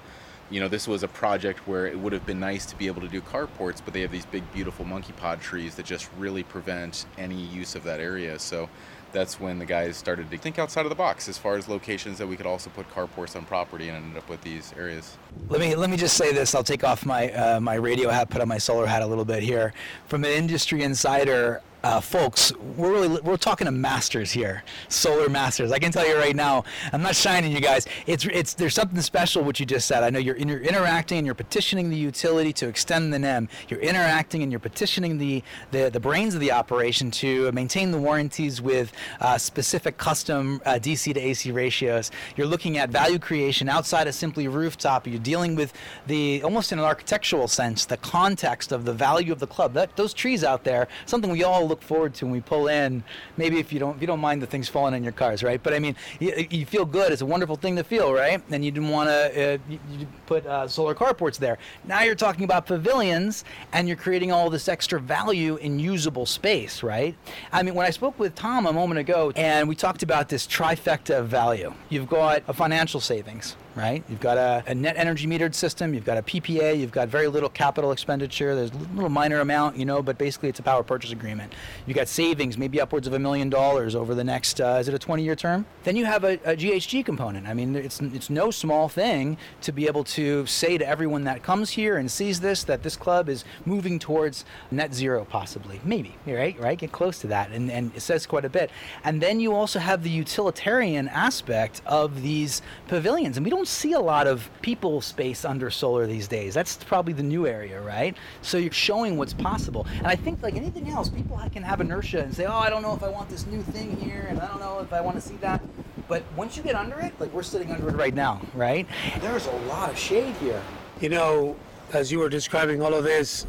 you 0.52 0.60
know, 0.60 0.68
this 0.68 0.88
was 0.88 1.02
a 1.02 1.08
project 1.08 1.66
where 1.68 1.88
it 1.88 1.98
would 1.98 2.14
have 2.14 2.26
been 2.26 2.40
nice 2.40 2.66
to 2.68 2.76
be 2.76 2.88
able 2.88 3.02
to 3.02 3.08
do 3.08 3.22
carports, 3.22 3.82
but 3.84 3.94
they 3.94 4.02
have 4.02 4.12
these 4.12 4.26
big, 4.26 4.44
beautiful 4.52 4.84
monkey 4.86 5.14
pod 5.14 5.40
trees 5.40 5.76
that 5.76 5.86
just 5.86 6.10
really 6.18 6.44
prevent 6.44 7.06
any 7.18 7.42
use 7.42 7.74
of 7.74 7.84
that 7.86 8.02
area. 8.02 8.38
So 8.38 8.70
that's 9.14 9.40
when 9.40 9.60
the 9.60 9.66
guys 9.66 9.98
started 9.98 10.30
to 10.32 10.38
think 10.38 10.60
outside 10.60 10.86
of 10.86 10.90
the 10.90 10.96
box 10.96 11.28
as 11.28 11.38
far 11.38 11.56
as 11.56 11.68
locations 11.68 12.18
that 12.18 12.28
we 12.28 12.36
could 12.36 12.46
also 12.46 12.70
put 12.70 12.90
carports 12.90 13.36
on 13.36 13.46
property 13.46 13.90
and 13.90 13.98
ended 13.98 14.18
up 14.18 14.30
with 14.30 14.42
these 14.42 14.74
areas. 14.78 15.18
Let 15.50 15.60
me 15.60 15.76
let 15.76 15.90
me 15.90 15.98
just 15.98 16.18
say 16.18 16.34
this. 16.34 16.54
I'll 16.56 16.64
take 16.64 16.84
off 16.84 17.06
my 17.06 17.32
uh, 17.32 17.60
my 17.60 17.76
radio 17.76 18.10
hat, 18.10 18.30
put 18.30 18.42
on 18.42 18.48
my 18.48 18.58
solar 18.58 18.86
hat 18.86 19.02
a 19.02 19.08
little 19.08 19.26
bit 19.26 19.44
here. 19.44 19.74
From 20.08 20.24
an 20.24 20.32
industry 20.32 20.84
insider, 20.84 21.62
uh, 21.84 22.00
folks, 22.00 22.54
we're 22.78 22.92
really 22.92 23.08
we're 23.22 23.38
talking 23.38 23.66
to 23.66 23.72
masters 23.72 24.32
here, 24.32 24.64
solar 24.88 25.30
masters. 25.30 25.72
I 25.72 25.80
can 25.80 25.92
tell 25.92 26.08
you 26.08 26.16
right 26.16 26.36
now, 26.36 26.64
I'm 26.94 27.02
not 27.02 27.16
shining 27.16 27.52
you 27.52 27.60
guys. 27.60 27.88
It's 28.06 28.26
it's 28.26 28.54
there's 28.54 28.76
something 28.76 29.02
special 29.02 29.44
what 29.44 29.60
you 29.60 29.66
just 29.66 29.88
said. 29.88 30.04
I 30.04 30.12
know 30.12 30.20
you're, 30.20 30.38
you're 30.38 30.60
interacting 30.60 31.18
and 31.18 31.26
you're 31.26 31.34
petitioning 31.34 31.90
the 31.90 31.98
utility 31.98 32.54
to 32.54 32.68
extend 32.68 33.12
the 33.12 33.18
NEM. 33.18 33.50
You're 33.68 33.80
interacting 33.80 34.44
and 34.44 34.52
you're 34.52 34.60
petitioning 34.60 35.18
the 35.18 35.44
the, 35.72 35.90
the 35.90 36.00
brains 36.00 36.36
of 36.36 36.40
the 36.40 36.52
operation 36.52 37.10
to 37.12 37.52
maintain 37.52 37.92
the 37.92 37.98
warranties 37.98 38.62
with 38.62 38.92
uh, 39.20 39.38
specific 39.40 39.98
custom 39.98 40.62
uh, 40.66 40.74
DC 40.74 41.14
to 41.14 41.20
AC 41.20 41.52
ratios. 41.52 42.12
You're 42.36 42.48
looking 42.48 42.78
at 42.78 42.90
value 42.90 43.18
creation 43.18 43.70
outside 43.70 44.08
of 44.08 44.14
simply 44.14 44.48
rooftop. 44.48 45.08
You're 45.08 45.20
dealing 45.20 45.56
with 45.56 45.74
the 46.06 46.44
almost 46.44 46.72
in 46.72 46.78
an 46.78 46.86
architectural 46.86 47.48
sense 47.48 47.86
the 47.86 47.98
context 47.98 48.72
of 48.72 48.86
the 48.86 48.94
value 48.94 49.32
of 49.32 49.40
the 49.40 49.48
club. 49.48 49.74
That 49.74 49.96
those 49.96 50.14
trees 50.14 50.44
out 50.44 50.64
there, 50.64 50.88
something 51.08 51.32
we 51.32 51.44
all 51.44 51.71
look 51.72 51.82
forward 51.82 52.14
to 52.16 52.26
when 52.26 52.34
we 52.34 52.42
pull 52.42 52.68
in. 52.68 53.04
Maybe 53.38 53.58
if 53.60 53.74
you 53.74 53.80
don't 53.80 53.96
if 53.96 54.02
you 54.02 54.08
don't 54.08 54.20
mind 54.20 54.42
the 54.42 54.48
things 54.48 54.70
falling 54.70 54.94
in 54.94 55.04
your 55.04 55.14
cars, 55.14 55.42
right? 55.44 55.62
But 55.62 55.74
I 55.74 55.80
mean, 55.80 55.96
you, 56.20 56.48
you 56.50 56.66
feel 56.66 56.86
good. 56.86 57.12
It's 57.12 57.22
a 57.22 57.26
wonderful 57.26 57.56
thing 57.56 57.76
to 57.78 57.84
feel, 57.84 58.14
right? 58.14 58.42
And 58.52 58.64
you 58.64 58.72
didn't 58.72 58.90
want 58.90 59.10
to 59.10 59.54
uh, 59.54 59.58
you, 59.70 59.80
you 59.98 60.08
put 60.26 60.46
uh, 60.46 60.68
solar 60.68 60.94
carports 60.94 61.38
there. 61.38 61.58
Now 61.86 62.02
you're 62.04 62.16
talking 62.16 62.44
about 62.44 62.66
pavilions, 62.66 63.44
and 63.74 63.88
you're 63.88 63.98
creating 63.98 64.32
all 64.32 64.50
this 64.50 64.68
extra 64.68 65.00
value 65.00 65.56
in 65.58 65.80
usable 65.80 66.26
space, 66.26 66.84
right? 66.84 67.16
I 67.52 67.64
mean, 67.64 67.74
when 67.76 67.86
I 67.86 67.92
spoke 67.92 68.20
with 68.20 68.36
Tom 68.36 68.66
a 68.66 68.74
moment 68.74 69.00
ago, 69.00 69.32
and 69.36 69.68
we 69.68 69.76
talked 69.76 70.04
about 70.04 70.30
this 70.30 70.46
trifecta 70.46 71.20
of 71.20 71.28
value. 71.28 71.74
You've 71.90 72.10
got 72.10 72.44
a 72.48 72.54
financial 72.54 73.00
savings, 73.00 73.56
right? 73.76 74.04
You've 74.10 74.20
got 74.20 74.38
a, 74.38 74.64
a, 74.68 74.76
net 74.76 74.96
energy 74.98 75.28
metered 75.28 75.54
system, 75.54 75.94
you've 75.94 76.06
got 76.06 76.18
a 76.18 76.22
PPA, 76.22 76.78
you've 76.78 76.92
got 76.92 77.08
very 77.08 77.28
little 77.28 77.50
capital 77.50 77.92
expenditure. 77.92 78.56
There's 78.56 78.72
a 78.72 78.78
little 78.96 79.10
minor 79.10 79.40
amount, 79.40 79.78
you 79.78 79.86
know, 79.86 80.02
but 80.02 80.18
basically 80.18 80.50
it's 80.50 80.60
a 80.60 80.64
power 80.64 80.84
purchase 80.84 81.12
agreement. 81.12 81.54
You've 81.86 81.98
got 81.98 82.08
savings, 82.08 82.58
maybe 82.58 82.82
upwards 82.82 83.08
of 83.08 83.14
a 83.14 83.20
million 83.20 83.50
dollars 83.50 83.96
over 83.96 84.14
the 84.16 84.24
next, 84.24 84.60
uh, 84.60 84.78
is 84.80 84.88
it 84.88 84.94
a 84.94 85.00
20 85.00 85.24
year 85.24 85.36
term? 85.36 85.66
Then 85.84 85.96
you 85.96 86.06
have 86.06 86.24
a, 86.24 86.34
a, 86.46 86.56
GHG 86.56 87.06
component. 87.06 87.48
I 87.48 87.54
mean, 87.54 87.76
it's, 87.76 88.00
it's 88.02 88.30
no 88.30 88.52
small 88.52 88.90
thing 88.90 89.38
to 89.62 89.72
be 89.72 89.88
able 89.88 90.04
to 90.06 90.46
say 90.46 90.78
to 90.78 90.88
everyone 90.88 91.24
that 91.24 91.44
comes 91.44 91.72
here 91.72 91.98
and 91.98 92.12
sees 92.12 92.40
this 92.40 92.64
that 92.66 92.84
this 92.84 92.98
club 92.98 93.30
is 93.30 93.46
moving 93.66 94.00
towards 94.00 94.46
net 94.70 94.94
zero, 94.94 95.26
possibly. 95.26 95.80
Maybe, 95.84 96.16
right? 96.28 96.60
Right? 96.60 96.78
Get 96.78 96.92
close 96.92 97.20
to 97.20 97.28
that. 97.28 97.52
And, 97.52 97.72
and 97.72 97.92
it 97.96 98.02
says 98.02 98.26
quite 98.26 98.46
a 98.46 98.50
bit. 98.50 98.70
And 99.04 99.22
then 99.22 99.40
you 99.40 99.54
also 99.54 99.80
have 99.80 100.04
the 100.04 100.10
utilitarian 100.10 101.08
aspect 101.08 101.82
of 101.86 102.22
these 102.22 102.62
pavilions. 102.88 103.38
And 103.38 103.46
we 103.46 103.50
don't 103.50 103.61
see 103.68 103.94
a 103.94 104.00
lot 104.00 104.28
of 104.28 104.50
people 104.62 105.02
space 105.02 105.46
under 105.46 105.70
solar 105.70 106.08
these 106.08 106.28
days. 106.28 106.54
That's 106.54 106.76
probably 106.78 107.14
the 107.14 107.24
new 107.24 107.48
area, 107.48 107.82
right? 107.82 108.16
So 108.42 108.58
you're 108.58 108.72
showing 108.72 109.18
what's 109.18 109.34
possible. 109.34 109.88
And 109.98 110.08
I 110.08 110.16
think, 110.16 110.42
like 110.42 110.56
anything 110.56 110.90
else, 110.90 111.10
people 111.10 111.40
can 111.52 111.64
have 111.64 111.82
inertia 111.82 112.22
and 112.24 112.34
say, 112.34 112.46
oh, 112.46 112.58
I 112.58 112.70
don't 112.70 112.82
know 112.82 112.94
if 112.94 113.04
I 113.04 113.10
want 113.10 113.30
this 113.30 113.46
new 113.48 113.62
thing 113.62 113.96
here, 113.98 114.28
and 114.30 114.40
I 114.40 114.48
don't 114.48 114.60
know 114.60 114.80
if 114.80 114.94
I 114.94 115.02
want 115.02 115.16
to 115.16 115.22
see 115.22 115.36
that. 115.38 115.62
But 116.08 116.24
once 116.36 116.58
you 116.58 116.64
get 116.64 116.76
under 116.76 117.00
it, 117.00 117.14
like 117.20 117.32
we're 117.34 117.44
sitting 117.44 117.72
under 117.72 117.90
it 117.90 117.96
right 117.96 118.14
now, 118.14 118.42
right? 118.54 118.88
There's 119.20 119.48
a 119.48 119.56
lot 119.68 119.90
of 119.90 119.98
shade 119.98 120.36
here. 120.36 120.62
You 121.00 121.10
know, 121.10 121.56
as 121.94 122.12
you 122.12 122.20
were 122.20 122.30
describing 122.30 122.82
all 122.82 122.94
of 122.94 123.04
this, 123.04 123.46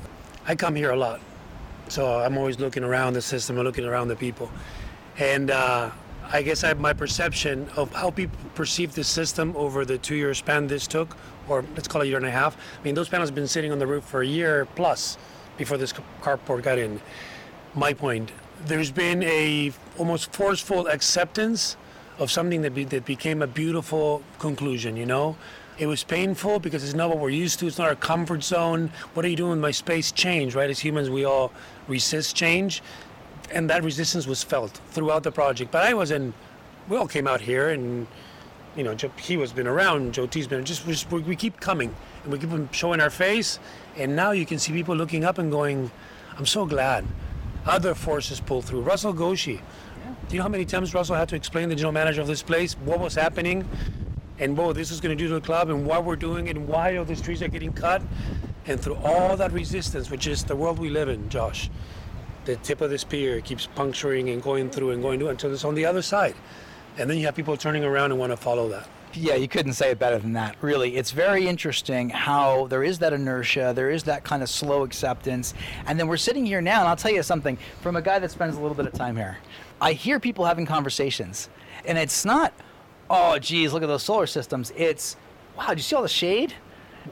I 0.46 0.54
come 0.54 0.74
here 0.74 0.90
a 0.90 0.96
lot. 0.96 1.20
So 1.88 2.20
I'm 2.20 2.38
always 2.38 2.58
looking 2.58 2.84
around 2.84 3.14
the 3.14 3.22
system 3.22 3.56
and 3.56 3.66
looking 3.66 3.84
around 3.84 4.08
the 4.08 4.16
people. 4.16 4.50
And 5.18 5.50
uh, 5.50 5.90
I 6.34 6.40
guess 6.40 6.64
I 6.64 6.68
have 6.68 6.80
my 6.80 6.94
perception 6.94 7.68
of 7.76 7.92
how 7.92 8.10
people 8.10 8.38
perceive 8.54 8.94
the 8.94 9.04
system 9.04 9.54
over 9.54 9.84
the 9.84 9.98
two 9.98 10.14
year 10.14 10.32
span 10.32 10.66
this 10.66 10.86
took, 10.86 11.14
or 11.46 11.62
let's 11.76 11.86
call 11.86 12.00
it 12.00 12.06
a 12.06 12.08
year 12.08 12.16
and 12.16 12.24
a 12.24 12.30
half. 12.30 12.56
I 12.56 12.82
mean, 12.84 12.94
those 12.94 13.10
panels 13.10 13.28
have 13.28 13.34
been 13.34 13.46
sitting 13.46 13.70
on 13.70 13.78
the 13.78 13.86
roof 13.86 14.04
for 14.04 14.22
a 14.22 14.26
year 14.26 14.66
plus 14.74 15.18
before 15.58 15.76
this 15.76 15.92
carport 16.22 16.62
got 16.62 16.78
in. 16.78 17.02
My 17.74 17.92
point, 17.92 18.32
there's 18.64 18.90
been 18.90 19.22
a 19.24 19.72
almost 19.98 20.32
forceful 20.32 20.86
acceptance 20.86 21.76
of 22.18 22.30
something 22.30 22.62
that, 22.62 22.74
be, 22.74 22.84
that 22.84 23.04
became 23.04 23.42
a 23.42 23.46
beautiful 23.46 24.22
conclusion, 24.38 24.96
you 24.96 25.04
know? 25.04 25.36
It 25.78 25.86
was 25.86 26.02
painful 26.02 26.60
because 26.60 26.82
it's 26.82 26.94
not 26.94 27.10
what 27.10 27.18
we're 27.18 27.30
used 27.30 27.58
to. 27.58 27.66
It's 27.66 27.78
not 27.78 27.88
our 27.88 27.94
comfort 27.94 28.42
zone. 28.42 28.90
What 29.14 29.24
are 29.26 29.28
you 29.28 29.36
doing 29.36 29.50
with 29.52 29.58
my 29.58 29.70
space? 29.70 30.12
Change, 30.12 30.54
right? 30.54 30.70
As 30.70 30.78
humans, 30.78 31.10
we 31.10 31.24
all 31.24 31.52
resist 31.88 32.36
change 32.36 32.82
and 33.52 33.68
that 33.70 33.84
resistance 33.84 34.26
was 34.26 34.42
felt 34.42 34.80
throughout 34.90 35.22
the 35.22 35.32
project. 35.32 35.70
But 35.70 35.84
I 35.84 35.94
was 35.94 36.10
in, 36.10 36.34
We 36.88 36.96
all 36.96 37.06
came 37.06 37.28
out 37.28 37.40
here, 37.40 37.70
and 37.70 38.06
you 38.76 38.82
know, 38.82 38.96
he 39.18 39.36
was 39.36 39.52
been 39.52 39.66
around. 39.66 40.14
Joe 40.14 40.26
T's 40.26 40.46
been 40.46 40.64
just, 40.64 40.86
just 40.86 41.10
we 41.10 41.36
keep 41.36 41.60
coming, 41.60 41.94
and 42.24 42.32
we 42.32 42.38
keep 42.38 42.72
showing 42.72 43.00
our 43.00 43.10
face, 43.10 43.58
and 43.96 44.16
now 44.16 44.32
you 44.32 44.46
can 44.46 44.58
see 44.58 44.72
people 44.72 44.96
looking 44.96 45.24
up 45.24 45.38
and 45.38 45.50
going, 45.50 45.90
"I'm 46.36 46.46
so 46.46 46.66
glad." 46.66 47.04
Other 47.66 47.94
forces 47.94 48.40
pull 48.40 48.62
through. 48.62 48.80
Russell 48.80 49.12
Goshi. 49.12 49.60
Do 50.28 50.34
you 50.34 50.38
know 50.38 50.44
how 50.44 50.48
many 50.48 50.64
times 50.64 50.94
Russell 50.94 51.14
had 51.14 51.28
to 51.28 51.36
explain 51.36 51.68
to 51.68 51.74
the 51.74 51.76
general 51.76 51.92
manager 51.92 52.20
of 52.20 52.26
this 52.26 52.42
place 52.42 52.74
what 52.84 52.98
was 52.98 53.14
happening, 53.14 53.68
and 54.38 54.56
what 54.56 54.74
this 54.74 54.90
is 54.90 55.00
going 55.00 55.16
to 55.16 55.22
do 55.22 55.28
to 55.28 55.34
the 55.34 55.40
club, 55.40 55.68
and 55.68 55.86
why 55.86 55.98
we're 55.98 56.16
doing 56.16 56.48
it, 56.48 56.56
and 56.56 56.66
why 56.66 56.96
all 56.96 57.04
these 57.04 57.20
trees 57.20 57.42
are 57.42 57.48
getting 57.48 57.72
cut, 57.72 58.02
and 58.66 58.80
through 58.80 58.96
all 59.04 59.36
that 59.36 59.52
resistance, 59.52 60.10
which 60.10 60.26
is 60.26 60.42
the 60.44 60.56
world 60.56 60.78
we 60.78 60.88
live 60.88 61.08
in, 61.08 61.28
Josh 61.28 61.70
the 62.44 62.56
tip 62.56 62.80
of 62.80 62.90
the 62.90 62.98
spear 62.98 63.40
keeps 63.40 63.66
puncturing 63.66 64.30
and 64.30 64.42
going 64.42 64.70
through 64.70 64.90
and 64.90 65.02
going 65.02 65.18
through 65.18 65.28
until 65.28 65.52
it's 65.52 65.64
on 65.64 65.74
the 65.74 65.86
other 65.86 66.02
side. 66.02 66.34
And 66.98 67.08
then 67.08 67.18
you 67.18 67.26
have 67.26 67.34
people 67.34 67.56
turning 67.56 67.84
around 67.84 68.10
and 68.10 68.20
want 68.20 68.32
to 68.32 68.36
follow 68.36 68.68
that. 68.68 68.88
Yeah, 69.14 69.34
you 69.34 69.46
couldn't 69.46 69.74
say 69.74 69.90
it 69.90 69.98
better 69.98 70.18
than 70.18 70.32
that. 70.34 70.56
Really, 70.62 70.96
it's 70.96 71.10
very 71.10 71.46
interesting 71.46 72.08
how 72.08 72.66
there 72.68 72.82
is 72.82 72.98
that 73.00 73.12
inertia, 73.12 73.72
there 73.76 73.90
is 73.90 74.04
that 74.04 74.24
kind 74.24 74.42
of 74.42 74.48
slow 74.48 74.84
acceptance, 74.84 75.52
and 75.86 76.00
then 76.00 76.08
we're 76.08 76.16
sitting 76.16 76.46
here 76.46 76.62
now, 76.62 76.80
and 76.80 76.88
I'll 76.88 76.96
tell 76.96 77.12
you 77.12 77.22
something 77.22 77.58
from 77.82 77.96
a 77.96 78.02
guy 78.02 78.18
that 78.18 78.30
spends 78.30 78.56
a 78.56 78.60
little 78.60 78.74
bit 78.74 78.86
of 78.86 78.94
time 78.94 79.16
here. 79.16 79.36
I 79.82 79.92
hear 79.92 80.18
people 80.18 80.46
having 80.46 80.64
conversations, 80.64 81.50
and 81.84 81.98
it's 81.98 82.24
not, 82.24 82.54
oh, 83.10 83.38
geez, 83.38 83.74
look 83.74 83.82
at 83.82 83.86
those 83.86 84.02
solar 84.02 84.26
systems. 84.26 84.72
It's, 84.76 85.16
wow, 85.58 85.68
do 85.68 85.74
you 85.74 85.82
see 85.82 85.94
all 85.94 86.02
the 86.02 86.08
shade? 86.08 86.54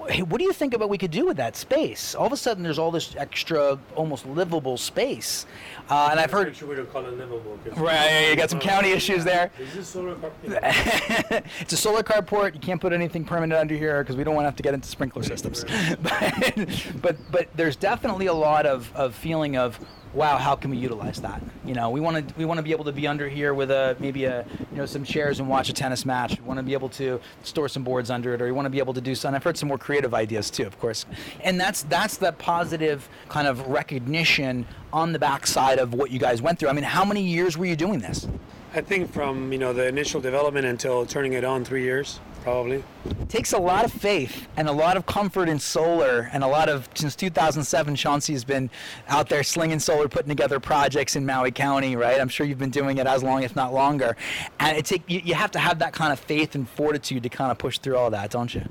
Hey, 0.08 0.22
what 0.22 0.38
do 0.38 0.44
you 0.44 0.52
think 0.52 0.74
about 0.74 0.88
we 0.88 0.98
could 0.98 1.10
do 1.10 1.26
with 1.26 1.36
that 1.36 1.56
space? 1.56 2.14
All 2.14 2.26
of 2.26 2.32
a 2.32 2.36
sudden, 2.36 2.62
there's 2.62 2.78
all 2.78 2.90
this 2.90 3.14
extra, 3.16 3.78
almost 3.94 4.26
livable 4.26 4.76
space. 4.76 5.46
Uh, 5.88 6.08
and 6.10 6.20
I've 6.20 6.30
heard. 6.30 6.54
Sure 6.54 6.68
we 6.68 6.76
don't 6.76 6.90
call 6.90 7.04
it 7.06 7.16
livable. 7.16 7.58
Right, 7.76 8.30
you 8.30 8.36
got 8.36 8.50
some 8.50 8.60
county 8.60 8.90
issues 8.90 9.24
there. 9.24 9.50
Is 9.58 9.74
this 9.74 9.88
solar 9.88 10.16
it's 10.44 11.72
a 11.72 11.76
solar 11.76 12.02
carport. 12.02 12.54
You 12.54 12.60
can't 12.60 12.80
put 12.80 12.92
anything 12.92 13.24
permanent 13.24 13.60
under 13.60 13.74
here 13.74 14.02
because 14.02 14.16
we 14.16 14.24
don't 14.24 14.34
want 14.34 14.44
to 14.44 14.48
have 14.48 14.56
to 14.56 14.62
get 14.62 14.74
into 14.74 14.88
sprinkler 14.88 15.22
systems. 15.22 15.64
but, 16.02 16.56
but 17.02 17.16
but 17.30 17.48
there's 17.54 17.76
definitely 17.76 18.26
a 18.26 18.34
lot 18.34 18.66
of, 18.66 18.94
of 18.94 19.14
feeling 19.14 19.56
of 19.56 19.80
wow, 20.14 20.36
how 20.36 20.56
can 20.56 20.70
we 20.70 20.76
utilize 20.76 21.20
that? 21.20 21.42
You 21.64 21.74
know, 21.74 21.90
we 21.90 22.00
want 22.00 22.28
to 22.28 22.34
we 22.36 22.44
want 22.44 22.58
to 22.58 22.62
be 22.62 22.72
able 22.72 22.84
to 22.84 22.92
be 22.92 23.06
under 23.06 23.28
here 23.28 23.54
with 23.54 23.70
a 23.70 23.96
maybe 24.00 24.24
a 24.24 24.44
you 24.70 24.76
know 24.76 24.86
some 24.86 25.04
chairs 25.04 25.40
and 25.40 25.48
watch 25.48 25.68
a 25.68 25.72
tennis 25.72 26.04
match. 26.04 26.38
We 26.38 26.46
want 26.46 26.58
to 26.58 26.62
be 26.62 26.72
able 26.72 26.88
to 26.90 27.20
store 27.42 27.68
some 27.68 27.84
boards 27.84 28.10
under 28.10 28.34
it, 28.34 28.42
or 28.42 28.46
you 28.46 28.54
want 28.54 28.66
to 28.66 28.70
be 28.70 28.78
able 28.78 28.94
to 28.94 29.00
do 29.00 29.14
some. 29.14 29.34
I've 29.34 29.44
heard 29.44 29.56
some 29.56 29.68
more 29.68 29.78
creative 29.78 30.14
ideas 30.14 30.50
too, 30.50 30.66
of 30.66 30.78
course, 30.78 31.06
and 31.42 31.60
that's 31.60 31.82
that's 31.84 32.16
that 32.18 32.38
positive 32.38 33.08
kind 33.28 33.46
of 33.46 33.66
recognition 33.68 34.66
on 34.92 35.12
the 35.12 35.18
backside 35.18 35.78
of 35.78 35.94
what 35.94 36.10
you 36.10 36.18
guys 36.18 36.42
went 36.42 36.58
through. 36.58 36.68
I 36.68 36.72
mean, 36.72 36.84
how 36.84 37.04
many 37.04 37.22
years 37.22 37.56
were 37.56 37.66
you 37.66 37.76
doing 37.76 38.00
this? 38.00 38.26
I 38.74 38.80
think 38.80 39.12
from 39.12 39.52
you 39.52 39.58
know 39.58 39.72
the 39.72 39.86
initial 39.86 40.20
development 40.20 40.66
until 40.66 41.06
turning 41.06 41.34
it 41.34 41.44
on, 41.44 41.64
three 41.64 41.82
years 41.82 42.20
probably. 42.42 42.82
It 43.04 43.28
takes 43.28 43.52
a 43.52 43.58
lot 43.58 43.84
of 43.84 43.92
faith 43.92 44.48
and 44.56 44.68
a 44.68 44.72
lot 44.72 44.96
of 44.96 45.06
comfort 45.06 45.48
in 45.48 45.58
solar, 45.58 46.30
and 46.32 46.42
a 46.42 46.46
lot 46.46 46.68
of 46.68 46.88
since 46.94 47.16
2007, 47.16 47.96
Chauncey 47.96 48.32
has 48.32 48.44
been 48.44 48.70
out 49.08 49.28
there 49.28 49.42
slinging 49.42 49.78
solar, 49.78 50.08
putting 50.08 50.28
together 50.28 50.60
projects 50.60 51.16
in 51.16 51.24
Maui 51.24 51.50
County, 51.50 51.96
right? 51.96 52.20
I'm 52.20 52.28
sure 52.28 52.46
you've 52.46 52.58
been 52.58 52.70
doing 52.70 52.98
it 52.98 53.06
as 53.06 53.22
long, 53.22 53.42
if 53.42 53.56
not 53.56 53.72
longer. 53.72 54.16
And 54.58 54.76
it 54.76 54.84
take 54.84 55.02
you, 55.08 55.20
you 55.24 55.34
have 55.34 55.50
to 55.52 55.58
have 55.58 55.78
that 55.80 55.92
kind 55.92 56.12
of 56.12 56.20
faith 56.20 56.54
and 56.54 56.68
fortitude 56.68 57.22
to 57.22 57.28
kind 57.28 57.50
of 57.50 57.58
push 57.58 57.78
through 57.78 57.96
all 57.96 58.10
that, 58.10 58.30
don't 58.30 58.54
you? 58.54 58.62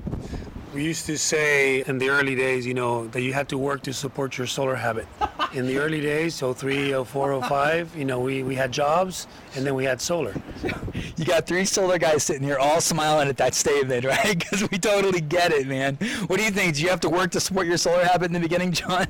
We 0.72 0.84
used 0.84 1.06
to 1.06 1.18
say 1.18 1.82
in 1.82 1.98
the 1.98 2.10
early 2.10 2.36
days, 2.36 2.64
you 2.64 2.74
know, 2.74 3.08
that 3.08 3.22
you 3.22 3.32
had 3.32 3.48
to 3.48 3.58
work 3.58 3.82
to 3.82 3.92
support 3.92 4.38
your 4.38 4.46
solar 4.46 4.76
habit. 4.76 5.08
In 5.52 5.66
the 5.66 5.78
early 5.78 6.00
days, 6.00 6.36
so 6.36 6.52
3, 6.52 7.02
04, 7.02 7.42
05, 7.42 7.96
you 7.96 8.04
know, 8.04 8.20
we, 8.20 8.44
we 8.44 8.54
had 8.54 8.70
jobs 8.70 9.26
and 9.56 9.66
then 9.66 9.74
we 9.74 9.84
had 9.84 10.00
solar. 10.00 10.34
You 11.16 11.26
got 11.26 11.46
three 11.46 11.66
solar 11.66 11.98
guys 11.98 12.22
sitting 12.22 12.42
here 12.42 12.56
all 12.56 12.80
smiling 12.80 13.28
at 13.28 13.36
that 13.36 13.54
statement, 13.54 14.04
right? 14.06 14.38
Because 14.38 14.70
we 14.70 14.78
totally 14.78 15.20
get 15.20 15.52
it, 15.52 15.66
man. 15.66 15.96
What 16.28 16.38
do 16.38 16.44
you 16.44 16.50
think? 16.50 16.76
Do 16.76 16.82
you 16.82 16.88
have 16.88 17.00
to 17.00 17.10
work 17.10 17.30
to 17.32 17.40
support 17.40 17.66
your 17.66 17.76
solar 17.76 18.04
habit 18.04 18.26
in 18.26 18.32
the 18.32 18.40
beginning, 18.40 18.72
John? 18.72 19.06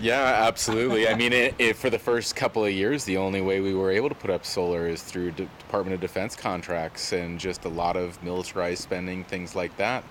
Yeah, 0.00 0.20
absolutely. 0.48 1.06
I 1.06 1.14
mean, 1.14 1.32
it, 1.32 1.54
it, 1.60 1.76
for 1.76 1.90
the 1.90 1.98
first 1.98 2.34
couple 2.34 2.64
of 2.64 2.72
years, 2.72 3.04
the 3.04 3.18
only 3.18 3.40
way 3.40 3.60
we 3.60 3.72
were 3.72 3.92
able 3.92 4.08
to 4.08 4.16
put 4.16 4.30
up 4.30 4.44
solar 4.44 4.88
is 4.88 5.00
through 5.02 5.30
D- 5.30 5.48
Department 5.60 5.94
of 5.94 6.00
Defense 6.00 6.34
contracts 6.34 7.12
and 7.12 7.38
just 7.38 7.64
a 7.66 7.68
lot 7.68 7.96
of 7.96 8.20
militarized 8.22 8.82
spending, 8.82 9.22
things 9.22 9.54
like 9.54 9.76
that. 9.76 10.02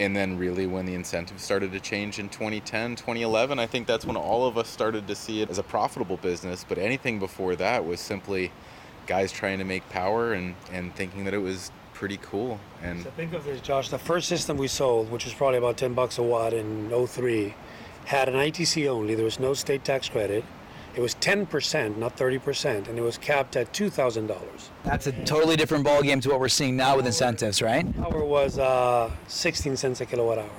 And 0.00 0.16
then, 0.16 0.38
really, 0.38 0.66
when 0.66 0.86
the 0.86 0.94
incentives 0.94 1.42
started 1.42 1.72
to 1.72 1.80
change 1.80 2.18
in 2.18 2.28
2010, 2.28 2.96
2011, 2.96 3.58
I 3.58 3.66
think 3.66 3.86
that's 3.86 4.04
when 4.04 4.16
all 4.16 4.46
of 4.46 4.56
us 4.58 4.68
started 4.68 5.06
to 5.06 5.14
see 5.14 5.42
it 5.42 5.50
as 5.50 5.58
a 5.58 5.62
profitable 5.62 6.16
business. 6.16 6.64
But 6.68 6.78
anything 6.78 7.18
before 7.18 7.54
that 7.56 7.84
was 7.84 8.00
simply 8.00 8.50
guys 9.06 9.32
trying 9.32 9.58
to 9.58 9.64
make 9.64 9.88
power 9.90 10.32
and, 10.32 10.54
and 10.72 10.94
thinking 10.94 11.24
that 11.24 11.34
it 11.34 11.38
was 11.38 11.70
pretty 11.92 12.18
cool. 12.22 12.58
And 12.82 13.02
So 13.04 13.10
think 13.10 13.32
of 13.32 13.44
this, 13.44 13.60
Josh. 13.60 13.88
The 13.88 13.98
first 13.98 14.28
system 14.28 14.56
we 14.56 14.66
sold, 14.66 15.10
which 15.10 15.24
was 15.24 15.34
probably 15.34 15.58
about 15.58 15.76
10 15.76 15.94
bucks 15.94 16.18
a 16.18 16.22
watt 16.22 16.52
in 16.52 16.90
03, 16.90 17.54
had 18.06 18.28
an 18.28 18.34
ITC 18.34 18.88
only. 18.88 19.14
There 19.14 19.24
was 19.24 19.38
no 19.38 19.54
state 19.54 19.84
tax 19.84 20.08
credit. 20.08 20.44
It 20.96 21.00
was 21.00 21.14
10%, 21.14 21.96
not 21.96 22.16
30%, 22.16 22.88
and 22.88 22.98
it 22.98 23.02
was 23.02 23.18
capped 23.18 23.56
at 23.56 23.72
$2,000. 23.72 24.36
That's 24.84 25.06
a 25.06 25.12
totally 25.24 25.56
different 25.56 25.86
ballgame 25.86 26.20
to 26.22 26.30
what 26.30 26.40
we're 26.40 26.48
seeing 26.48 26.76
now 26.76 26.96
with 26.96 27.06
incentives, 27.06 27.62
right? 27.62 27.84
Power 27.96 28.24
was 28.24 28.58
uh, 28.58 29.10
16 29.28 29.76
cents 29.76 30.00
a 30.00 30.06
kilowatt 30.06 30.38
hour. 30.38 30.50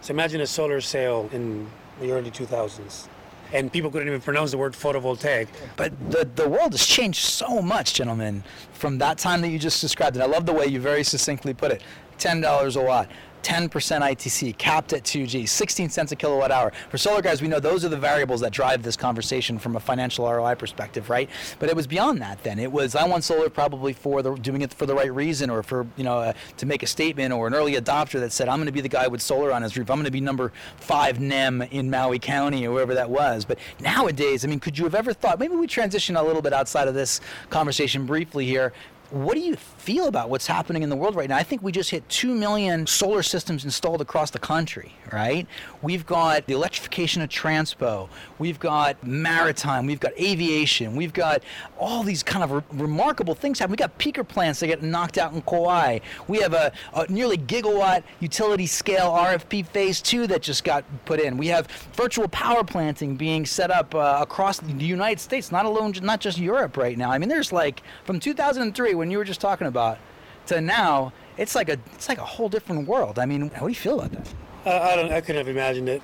So 0.00 0.12
imagine 0.12 0.40
a 0.40 0.46
solar 0.46 0.80
sale 0.80 1.28
in 1.32 1.68
the 2.00 2.12
early 2.12 2.30
2000s. 2.30 3.08
And 3.52 3.70
people 3.72 3.90
couldn't 3.90 4.08
even 4.08 4.20
pronounce 4.20 4.52
the 4.52 4.58
word 4.58 4.72
photovoltaic. 4.72 5.48
But 5.76 5.92
the, 6.10 6.28
the 6.36 6.48
world 6.48 6.72
has 6.72 6.86
changed 6.86 7.20
so 7.24 7.60
much, 7.60 7.94
gentlemen, 7.94 8.44
from 8.72 8.98
that 8.98 9.18
time 9.18 9.42
that 9.42 9.48
you 9.48 9.58
just 9.58 9.80
described. 9.80 10.16
And 10.16 10.22
I 10.22 10.26
love 10.26 10.46
the 10.46 10.54
way 10.54 10.66
you 10.66 10.80
very 10.80 11.04
succinctly 11.04 11.52
put 11.52 11.70
it 11.70 11.82
$10 12.18 12.76
a 12.76 12.84
watt. 12.84 13.10
10% 13.42 13.68
ITC, 13.68 14.56
capped 14.58 14.92
at 14.92 15.02
2G, 15.04 15.48
16 15.48 15.90
cents 15.90 16.12
a 16.12 16.16
kilowatt 16.16 16.50
hour. 16.50 16.72
For 16.90 16.98
solar 16.98 17.22
guys, 17.22 17.42
we 17.42 17.48
know 17.48 17.60
those 17.60 17.84
are 17.84 17.88
the 17.88 17.96
variables 17.96 18.40
that 18.40 18.52
drive 18.52 18.82
this 18.82 18.96
conversation 18.96 19.58
from 19.58 19.76
a 19.76 19.80
financial 19.80 20.30
ROI 20.30 20.54
perspective, 20.54 21.10
right? 21.10 21.28
But 21.58 21.68
it 21.68 21.76
was 21.76 21.86
beyond 21.86 22.20
that 22.22 22.42
then. 22.42 22.58
It 22.58 22.70
was, 22.70 22.94
I 22.94 23.06
want 23.06 23.24
solar 23.24 23.48
probably 23.50 23.92
for 23.92 24.22
the, 24.22 24.34
doing 24.34 24.62
it 24.62 24.72
for 24.72 24.86
the 24.86 24.94
right 24.94 25.12
reason 25.12 25.50
or 25.50 25.62
for, 25.62 25.86
you 25.96 26.04
know, 26.04 26.18
uh, 26.18 26.32
to 26.58 26.66
make 26.66 26.82
a 26.82 26.86
statement 26.86 27.32
or 27.32 27.46
an 27.46 27.54
early 27.54 27.74
adopter 27.74 28.20
that 28.20 28.32
said, 28.32 28.48
I'm 28.48 28.58
going 28.58 28.66
to 28.66 28.72
be 28.72 28.80
the 28.80 28.88
guy 28.88 29.06
with 29.08 29.20
solar 29.20 29.52
on 29.52 29.62
his 29.62 29.76
roof. 29.76 29.90
I'm 29.90 29.96
going 29.96 30.04
to 30.04 30.10
be 30.10 30.20
number 30.20 30.52
five 30.76 31.20
NEM 31.20 31.62
in 31.62 31.90
Maui 31.90 32.18
County 32.18 32.66
or 32.66 32.72
wherever 32.72 32.94
that 32.94 33.10
was. 33.10 33.44
But 33.44 33.58
nowadays, 33.80 34.44
I 34.44 34.48
mean, 34.48 34.60
could 34.60 34.78
you 34.78 34.84
have 34.84 34.94
ever 34.94 35.12
thought, 35.12 35.38
maybe 35.38 35.54
we 35.54 35.66
transition 35.66 36.16
a 36.16 36.22
little 36.22 36.42
bit 36.42 36.52
outside 36.52 36.88
of 36.88 36.94
this 36.94 37.20
conversation 37.50 38.06
briefly 38.06 38.46
here. 38.46 38.72
What 39.12 39.34
do 39.34 39.40
you 39.40 39.56
feel 39.56 40.06
about 40.06 40.30
what's 40.30 40.46
happening 40.46 40.82
in 40.82 40.88
the 40.88 40.96
world 40.96 41.16
right 41.16 41.28
now? 41.28 41.36
I 41.36 41.42
think 41.42 41.62
we 41.62 41.70
just 41.70 41.90
hit 41.90 42.08
2 42.08 42.34
million 42.34 42.86
solar 42.86 43.22
systems 43.22 43.62
installed 43.62 44.00
across 44.00 44.30
the 44.30 44.38
country, 44.38 44.94
right? 45.12 45.46
We've 45.82 46.06
got 46.06 46.46
the 46.46 46.54
electrification 46.54 47.20
of 47.20 47.28
transpo, 47.28 48.08
we've 48.38 48.58
got 48.58 49.06
maritime, 49.06 49.84
we've 49.84 50.00
got 50.00 50.18
aviation, 50.18 50.96
we've 50.96 51.12
got 51.12 51.42
all 51.78 52.02
these 52.02 52.22
kind 52.22 52.42
of 52.42 52.52
re- 52.52 52.62
remarkable 52.72 53.34
things 53.34 53.58
happening. 53.58 53.72
We've 53.72 53.86
got 53.86 53.98
peaker 53.98 54.26
plants 54.26 54.60
that 54.60 54.68
get 54.68 54.82
knocked 54.82 55.18
out 55.18 55.34
in 55.34 55.42
Kauai. 55.42 55.98
We 56.26 56.38
have 56.38 56.54
a, 56.54 56.72
a 56.94 57.06
nearly 57.12 57.36
gigawatt 57.36 58.04
utility 58.20 58.66
scale 58.66 59.10
RFP 59.10 59.66
phase 59.66 60.00
two 60.00 60.26
that 60.28 60.40
just 60.40 60.64
got 60.64 60.84
put 61.04 61.20
in. 61.20 61.36
We 61.36 61.48
have 61.48 61.66
virtual 61.92 62.28
power 62.28 62.64
planting 62.64 63.16
being 63.16 63.44
set 63.44 63.70
up 63.70 63.94
uh, 63.94 64.20
across 64.22 64.58
the 64.58 64.72
United 64.72 65.20
States, 65.20 65.52
not 65.52 65.66
alone, 65.66 65.92
not 66.00 66.20
just 66.20 66.38
Europe 66.38 66.78
right 66.78 66.96
now. 66.96 67.10
I 67.12 67.18
mean, 67.18 67.28
there's 67.28 67.52
like 67.52 67.82
from 68.04 68.18
2003 68.18 69.01
when 69.02 69.10
you 69.10 69.18
were 69.18 69.24
just 69.24 69.40
talking 69.40 69.66
about 69.66 69.98
to 70.46 70.60
now, 70.60 71.12
it's 71.36 71.56
like 71.56 71.68
a 71.68 71.76
it's 71.92 72.08
like 72.08 72.18
a 72.18 72.24
whole 72.24 72.48
different 72.48 72.86
world. 72.86 73.18
I 73.18 73.26
mean, 73.26 73.50
how 73.50 73.62
do 73.62 73.68
you 73.68 73.74
feel 73.74 73.98
about 74.00 74.12
that? 74.12 74.34
I, 74.64 74.92
I 74.92 74.96
don't. 74.96 75.12
I 75.12 75.20
couldn't 75.20 75.44
have 75.44 75.48
imagined 75.48 75.88
it. 75.88 76.00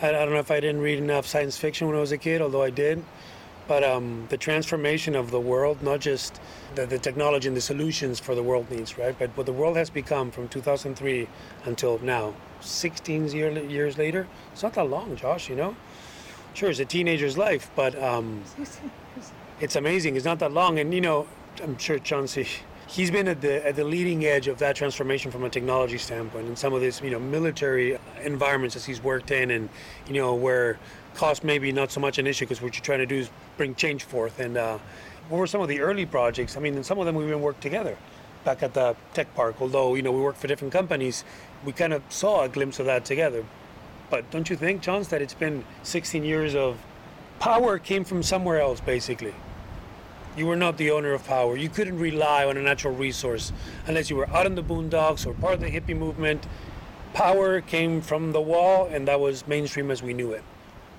I, 0.00 0.08
I 0.08 0.12
don't 0.12 0.32
know 0.32 0.38
if 0.38 0.50
I 0.50 0.58
didn't 0.58 0.80
read 0.80 0.96
enough 0.96 1.26
science 1.26 1.58
fiction 1.58 1.88
when 1.88 1.96
I 1.96 2.00
was 2.00 2.12
a 2.12 2.16
kid, 2.16 2.40
although 2.40 2.62
I 2.62 2.70
did. 2.70 3.04
But 3.66 3.84
um, 3.84 4.24
the 4.30 4.38
transformation 4.38 5.14
of 5.14 5.30
the 5.30 5.38
world, 5.38 5.82
not 5.82 6.00
just 6.00 6.40
the, 6.74 6.86
the 6.86 6.98
technology 6.98 7.48
and 7.48 7.56
the 7.56 7.60
solutions 7.60 8.18
for 8.18 8.34
the 8.34 8.42
world 8.42 8.70
needs, 8.70 8.96
right? 8.96 9.14
But 9.18 9.28
what 9.36 9.44
the 9.44 9.52
world 9.52 9.76
has 9.76 9.90
become 9.90 10.30
from 10.30 10.48
2003 10.48 11.28
until 11.66 11.98
now, 11.98 12.32
16 12.62 13.28
year, 13.28 13.50
years 13.64 13.98
later, 13.98 14.26
it's 14.54 14.62
not 14.62 14.72
that 14.72 14.88
long, 14.88 15.16
Josh. 15.16 15.50
You 15.50 15.56
know, 15.56 15.76
sure, 16.54 16.70
it's 16.70 16.80
a 16.80 16.86
teenager's 16.86 17.36
life, 17.36 17.70
but 17.76 18.02
um, 18.02 18.42
it's 19.60 19.76
amazing. 19.76 20.16
It's 20.16 20.24
not 20.24 20.38
that 20.38 20.52
long, 20.52 20.78
and 20.78 20.94
you 20.94 21.02
know, 21.02 21.26
I'm 21.60 21.76
sure 21.78 21.98
Chauncey, 21.98 22.46
he's 22.86 23.10
been 23.10 23.28
at 23.28 23.40
the 23.40 23.66
at 23.66 23.76
the 23.76 23.84
leading 23.84 24.24
edge 24.24 24.48
of 24.48 24.58
that 24.58 24.76
transformation 24.76 25.30
from 25.30 25.44
a 25.44 25.50
technology 25.50 25.98
standpoint, 25.98 26.46
and 26.46 26.58
some 26.58 26.72
of 26.72 26.80
this, 26.80 27.00
you 27.00 27.10
know, 27.10 27.18
military 27.18 27.98
environments 28.22 28.74
that 28.74 28.84
he's 28.84 29.02
worked 29.02 29.30
in, 29.30 29.50
and 29.50 29.68
you 30.06 30.14
know, 30.14 30.34
where 30.34 30.78
cost 31.14 31.42
maybe 31.42 31.72
not 31.72 31.90
so 31.90 32.00
much 32.00 32.18
an 32.18 32.26
issue 32.26 32.44
because 32.44 32.62
what 32.62 32.74
you're 32.74 32.84
trying 32.84 33.00
to 33.00 33.06
do 33.06 33.16
is 33.16 33.30
bring 33.56 33.74
change 33.74 34.04
forth. 34.04 34.38
And 34.38 34.56
uh, 34.56 34.78
what 35.28 35.38
were 35.38 35.46
some 35.46 35.60
of 35.60 35.68
the 35.68 35.80
early 35.80 36.06
projects? 36.06 36.56
I 36.56 36.60
mean, 36.60 36.74
in 36.74 36.84
some 36.84 36.98
of 36.98 37.06
them 37.06 37.16
we 37.16 37.24
even 37.24 37.40
worked 37.40 37.60
together 37.60 37.96
back 38.44 38.62
at 38.62 38.74
the 38.74 38.94
tech 39.14 39.34
park. 39.34 39.56
Although 39.60 39.94
you 39.94 40.02
know 40.02 40.12
we 40.12 40.20
worked 40.20 40.38
for 40.38 40.46
different 40.46 40.72
companies, 40.72 41.24
we 41.64 41.72
kind 41.72 41.92
of 41.92 42.02
saw 42.08 42.44
a 42.44 42.48
glimpse 42.48 42.78
of 42.78 42.86
that 42.86 43.04
together. 43.04 43.44
But 44.10 44.30
don't 44.30 44.48
you 44.48 44.56
think, 44.56 44.80
Chance, 44.80 45.08
that 45.08 45.20
it's 45.20 45.34
been 45.34 45.64
16 45.82 46.24
years 46.24 46.54
of 46.54 46.78
power 47.40 47.78
came 47.78 48.04
from 48.04 48.22
somewhere 48.22 48.60
else, 48.60 48.80
basically? 48.80 49.34
You 50.38 50.46
were 50.46 50.54
not 50.54 50.76
the 50.76 50.92
owner 50.92 51.14
of 51.14 51.26
power. 51.26 51.56
You 51.56 51.68
couldn't 51.68 51.98
rely 51.98 52.44
on 52.44 52.56
a 52.56 52.62
natural 52.62 52.94
resource 52.94 53.52
unless 53.88 54.08
you 54.08 54.14
were 54.14 54.30
out 54.30 54.46
in 54.46 54.54
the 54.54 54.62
boondocks 54.62 55.26
or 55.26 55.34
part 55.34 55.54
of 55.54 55.60
the 55.60 55.66
hippie 55.66 55.96
movement. 55.96 56.46
Power 57.12 57.60
came 57.60 58.00
from 58.00 58.30
the 58.30 58.40
wall, 58.40 58.86
and 58.86 59.08
that 59.08 59.18
was 59.18 59.48
mainstream 59.48 59.90
as 59.90 60.00
we 60.00 60.14
knew 60.14 60.30
it 60.30 60.44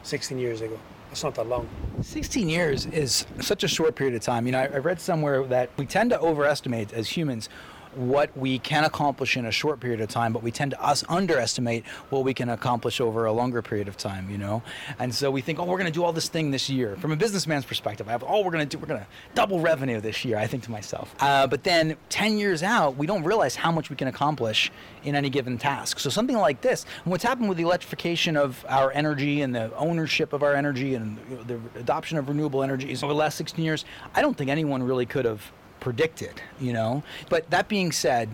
16 0.04 0.38
years 0.38 0.60
ago. 0.60 0.78
That's 1.08 1.24
not 1.24 1.36
that 1.36 1.48
long. 1.48 1.70
16 2.02 2.50
years 2.50 2.86
is 2.88 3.26
such 3.40 3.64
a 3.64 3.68
short 3.70 3.96
period 3.96 4.14
of 4.14 4.22
time. 4.22 4.46
You 4.46 4.52
know, 4.52 4.60
I, 4.60 4.66
I 4.66 4.78
read 4.80 5.00
somewhere 5.00 5.42
that 5.46 5.70
we 5.78 5.86
tend 5.86 6.10
to 6.10 6.20
overestimate 6.20 6.92
as 6.92 7.08
humans 7.08 7.48
what 7.96 8.36
we 8.38 8.60
can 8.60 8.84
accomplish 8.84 9.38
in 9.38 9.46
a 9.46 9.52
short 9.52 9.80
period 9.80 10.02
of 10.02 10.10
time, 10.10 10.34
but 10.34 10.44
we 10.44 10.52
tend 10.52 10.72
to 10.72 10.82
us 10.82 11.04
underestimate 11.10 11.86
what 12.10 12.24
we 12.24 12.34
can 12.34 12.50
accomplish 12.50 13.02
over 13.02 13.26
a 13.26 13.32
longer 13.32 13.62
period 13.62 13.88
of 13.88 13.98
time, 13.98 14.30
you 14.30 14.38
know? 14.38 14.62
And 15.00 15.14
so 15.14 15.32
we 15.32 15.42
think, 15.42 15.60
oh, 15.60 15.66
we're 15.66 15.78
going 15.78 15.92
to 15.92 15.92
do 15.92 16.04
all 16.04 16.14
this 16.14 16.30
thing 16.30 16.52
this 16.52 16.70
year. 16.70 16.96
From 16.98 17.12
a 17.12 17.16
businessman's 17.16 17.66
perspective, 17.66 18.08
I 18.08 18.12
have, 18.12 18.24
oh, 18.26 18.44
we're 18.44 18.52
going 18.52 18.68
to 18.68 18.78
do, 18.78 18.80
we're 18.80 18.88
going 18.88 19.02
to 19.02 19.08
double 19.34 19.60
revenue 19.60 20.00
this 20.00 20.24
year, 20.24 20.38
I 20.38 20.48
think 20.48 20.64
to 20.64 20.72
myself. 20.72 21.14
Uh, 21.20 21.48
but 21.48 21.64
then 21.64 21.98
10 22.10 22.38
years 22.38 22.64
out, 22.64 22.96
we 22.96 23.08
don't 23.08 23.24
realize 23.24 23.56
how 23.56 23.72
much 23.72 23.90
we 23.90 23.96
can 23.96 24.08
accomplish 24.08 24.72
in 25.04 25.16
any 25.16 25.30
given 25.30 25.58
task. 25.58 26.00
So 26.00 26.10
something 26.10 26.38
like 26.38 26.62
this, 26.62 26.86
and 27.04 27.12
what's 27.12 27.24
happened 27.24 27.50
with 27.50 27.58
the 27.58 27.64
electrification 27.64 28.38
of 28.38 28.64
our 28.68 28.92
energy 28.92 29.42
and 29.42 29.54
the 29.56 29.76
ownership 29.76 30.34
of 30.34 30.44
our 30.44 30.54
energy 30.54 30.96
and 30.96 31.18
the 31.48 31.60
adoption 31.80 32.18
of 32.18 32.30
renewable 32.30 32.64
energies 32.64 33.04
over 33.04 33.14
the 33.14 33.20
last 33.20 33.38
16 33.38 33.64
years, 33.64 33.86
I 34.14 34.22
don't 34.22 34.38
think 34.38 34.50
anyone 34.50 34.84
really 34.84 35.06
could 35.06 35.26
have 35.26 35.52
predicted, 35.80 36.42
you 36.60 36.74
know. 36.74 37.04
But 37.30 37.50
that 37.50 37.68
being 37.68 37.92
said, 37.92 38.30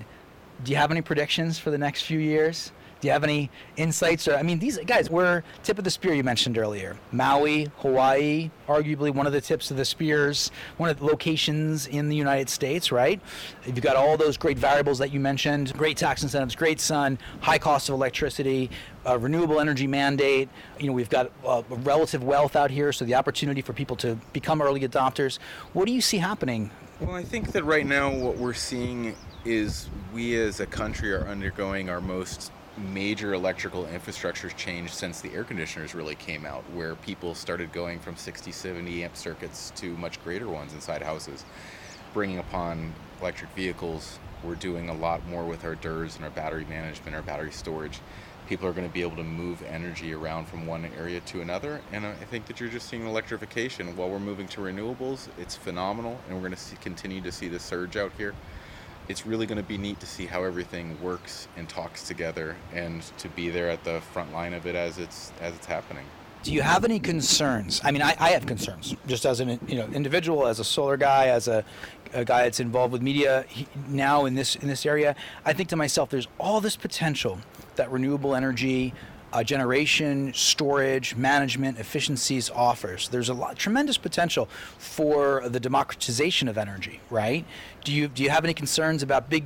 do 0.64 0.72
you 0.72 0.78
have 0.78 0.92
any 0.92 1.02
predictions 1.02 1.60
for 1.60 1.72
the 1.72 1.78
next 1.78 2.04
few 2.04 2.20
years? 2.20 2.72
Do 3.02 3.10
you 3.10 3.12
have 3.12 3.24
any 3.24 3.52
insights? 3.76 4.28
Or 4.28 4.36
I 4.36 4.42
mean, 4.42 4.58
these 4.58 4.78
guys 4.80 5.10
were 5.10 5.44
tip 5.64 5.78
of 5.78 5.84
the 5.84 5.92
spear 5.92 6.14
you 6.14 6.24
mentioned 6.24 6.58
earlier. 6.58 6.98
Maui, 7.12 7.70
Hawaii, 7.78 8.50
arguably 8.68 9.14
one 9.14 9.28
of 9.28 9.34
the 9.34 9.42
tips 9.42 9.70
of 9.70 9.78
the 9.78 9.86
spears, 9.86 10.50
one 10.78 10.90
of 10.90 10.98
the 10.98 11.06
locations 11.06 11.88
in 11.88 12.10
the 12.10 12.16
United 12.16 12.50
States, 12.50 12.92
right? 12.92 13.20
You've 13.66 13.82
got 13.82 13.96
all 13.96 14.18
those 14.18 14.38
great 14.38 14.58
variables 14.58 14.98
that 15.00 15.12
you 15.12 15.20
mentioned: 15.20 15.74
great 15.74 15.98
tax 15.98 16.24
incentives, 16.24 16.56
great 16.56 16.80
sun, 16.80 17.20
high 17.42 17.60
cost 17.60 17.90
of 17.90 17.96
electricity, 17.96 18.72
uh, 19.06 19.20
renewable 19.20 19.60
energy 19.60 19.88
mandate. 19.88 20.50
You 20.80 20.88
know, 20.88 20.94
we've 20.94 21.10
got 21.10 21.32
uh, 21.46 21.64
relative 21.70 22.24
wealth 22.24 22.56
out 22.56 22.72
here, 22.72 22.92
so 22.94 23.04
the 23.06 23.16
opportunity 23.16 23.62
for 23.62 23.74
people 23.74 23.98
to 23.98 24.16
become 24.32 24.62
early 24.62 24.82
adopters. 24.82 25.38
What 25.74 25.86
do 25.86 25.92
you 25.92 26.02
see 26.02 26.18
happening 26.18 26.72
well, 27.00 27.16
I 27.16 27.24
think 27.24 27.52
that 27.52 27.64
right 27.64 27.86
now 27.86 28.10
what 28.10 28.38
we're 28.38 28.54
seeing 28.54 29.16
is 29.44 29.90
we 30.14 30.40
as 30.40 30.60
a 30.60 30.66
country 30.66 31.14
are 31.14 31.28
undergoing 31.28 31.90
our 31.90 32.00
most 32.00 32.52
major 32.78 33.34
electrical 33.34 33.86
infrastructure 33.88 34.50
change 34.50 34.94
since 34.94 35.22
the 35.22 35.34
air 35.34 35.44
conditioners 35.44 35.94
really 35.94 36.16
came 36.16 36.46
out, 36.46 36.64
where 36.72 36.96
people 36.96 37.36
started 37.36 37.72
going 37.72 38.00
from 38.00 38.16
60, 38.16 38.52
70 38.52 39.04
amp 39.04 39.16
circuits 39.16 39.72
to 39.76 39.96
much 39.98 40.24
greater 40.24 40.48
ones 40.48 40.74
inside 40.74 41.02
houses, 41.02 41.44
bringing 42.14 42.40
upon 42.40 42.94
electric 43.22 43.52
vehicles. 43.52 44.20
We're 44.44 44.56
doing 44.56 44.90
a 44.90 44.94
lot 44.94 45.26
more 45.28 45.46
with 45.46 45.66
our 45.66 45.76
DERs 45.76 46.16
and 46.16 46.24
our 46.24 46.32
battery 46.32 46.66
management, 46.66 47.16
our 47.16 47.22
battery 47.22 47.52
storage 47.52 48.00
people 48.46 48.68
are 48.68 48.74
going 48.74 48.88
to 48.88 48.94
be 48.94 49.02
able 49.02 49.16
to 49.18 49.24
move 49.24 49.62
energy 49.64 50.14
around 50.14 50.48
from 50.48 50.66
one 50.66 50.90
area 50.98 51.20
to 51.22 51.42
another. 51.42 51.82
And 51.92 52.06
I 52.06 52.14
think 52.14 52.46
that 52.46 52.60
you're 52.60 52.70
just 52.70 52.88
seeing 52.90 53.06
electrification. 53.06 53.96
While 53.96 54.10
we're 54.10 54.20
moving 54.20 54.48
to 54.50 54.62
renewables, 54.62 55.28
it's 55.38 55.56
phenomenal, 55.56 56.20
and 56.28 56.36
we're 56.36 56.42
going 56.42 56.54
to 56.54 56.60
see, 56.60 56.76
continue 56.78 57.22
to 57.22 57.32
see 57.32 57.48
the 57.48 57.60
surge 57.60 57.98
out 57.98 58.12
here. 58.18 58.34
It's 59.08 59.26
really 59.26 59.46
going 59.46 59.58
to 59.58 59.68
be 59.68 59.78
neat 59.78 60.00
to 60.00 60.08
see 60.08 60.26
how 60.26 60.44
everything 60.44 61.00
works 61.02 61.48
and 61.58 61.70
talks 61.70 62.08
together, 62.08 62.56
and 62.74 63.04
to 63.20 63.30
be 63.30 63.50
there 63.50 63.70
at 63.70 63.84
the 63.84 64.02
front 64.02 64.34
line 64.34 64.54
of 64.54 64.66
it 64.66 64.76
as 64.76 64.98
it's 64.98 65.32
as 65.42 65.54
it's 65.54 65.68
happening. 65.68 66.06
Do 66.42 66.54
you 66.54 66.62
have 66.62 66.86
any 66.86 67.00
concerns? 67.00 67.82
I 67.84 67.90
mean, 67.90 68.04
I, 68.04 68.16
I 68.20 68.30
have 68.30 68.46
concerns, 68.46 68.96
just 69.08 69.26
as 69.26 69.40
an 69.40 69.60
you 69.68 69.76
know 69.76 69.88
individual, 69.94 70.48
as 70.48 70.60
a 70.60 70.64
solar 70.64 70.98
guy, 70.98 71.28
as 71.28 71.48
a, 71.48 71.64
a 72.14 72.26
guy 72.26 72.44
that's 72.44 72.60
involved 72.60 72.94
with 72.94 73.02
media 73.02 73.46
he, 73.48 73.68
now 73.88 74.26
in 74.26 74.36
this 74.36 74.56
in 74.56 74.68
this 74.68 74.86
area. 74.86 75.16
I 75.44 75.54
think 75.54 75.70
to 75.70 75.76
myself, 75.76 76.10
there's 76.10 76.28
all 76.40 76.62
this 76.62 76.76
potential 76.76 77.40
that 77.76 77.92
renewable 77.92 78.36
energy 78.36 78.94
uh, 79.34 79.44
generation, 79.44 80.34
storage, 80.34 81.16
management, 81.18 81.78
efficiencies 81.78 82.50
offers. 82.50 83.10
There's 83.10 83.28
a 83.28 83.34
lot, 83.34 83.58
tremendous 83.58 83.98
potential 83.98 84.46
for 84.78 85.50
the 85.50 85.60
democratization 85.60 86.48
of 86.48 86.58
energy, 86.58 87.02
right? 87.10 87.46
Do 87.84 87.92
you 87.92 88.08
do 88.08 88.24
you 88.24 88.30
have 88.30 88.46
any 88.46 88.54
concerns 88.54 89.04
about 89.04 89.30
big 89.30 89.44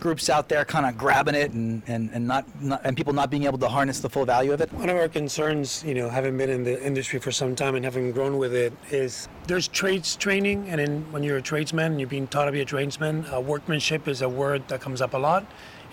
groups 0.00 0.28
out 0.28 0.48
there 0.48 0.64
kind 0.64 0.86
of 0.86 0.96
grabbing 0.98 1.34
it 1.34 1.52
and, 1.52 1.82
and, 1.86 2.10
and 2.12 2.26
not, 2.26 2.44
not 2.62 2.80
and 2.84 2.96
people 2.96 3.12
not 3.12 3.30
being 3.30 3.44
able 3.44 3.58
to 3.58 3.68
harness 3.68 4.00
the 4.00 4.08
full 4.08 4.24
value 4.24 4.52
of 4.52 4.60
it? 4.60 4.72
One 4.72 4.88
of 4.88 4.96
our 4.96 5.08
concerns, 5.08 5.82
you 5.84 5.94
know, 5.94 6.08
having 6.08 6.36
been 6.36 6.50
in 6.50 6.64
the 6.64 6.82
industry 6.84 7.18
for 7.18 7.32
some 7.32 7.54
time 7.54 7.74
and 7.74 7.84
having 7.84 8.12
grown 8.12 8.38
with 8.38 8.54
it, 8.54 8.72
is 8.90 9.28
there's 9.46 9.68
trades 9.68 10.16
training, 10.16 10.68
and 10.68 10.80
then 10.80 11.12
when 11.12 11.22
you're 11.22 11.38
a 11.38 11.42
tradesman 11.42 11.98
you're 11.98 12.08
being 12.08 12.26
taught 12.26 12.46
to 12.46 12.52
be 12.52 12.60
a 12.60 12.64
tradesman, 12.64 13.26
uh, 13.32 13.40
workmanship 13.40 14.08
is 14.08 14.22
a 14.22 14.28
word 14.28 14.66
that 14.68 14.80
comes 14.80 15.00
up 15.00 15.14
a 15.14 15.18
lot, 15.18 15.46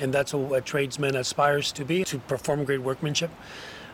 and 0.03 0.13
that's 0.13 0.33
what 0.33 0.57
a 0.57 0.61
tradesman 0.61 1.15
aspires 1.15 1.71
to 1.71 1.85
be 1.85 2.03
to 2.03 2.19
perform 2.19 2.65
great 2.65 2.81
workmanship. 2.81 3.31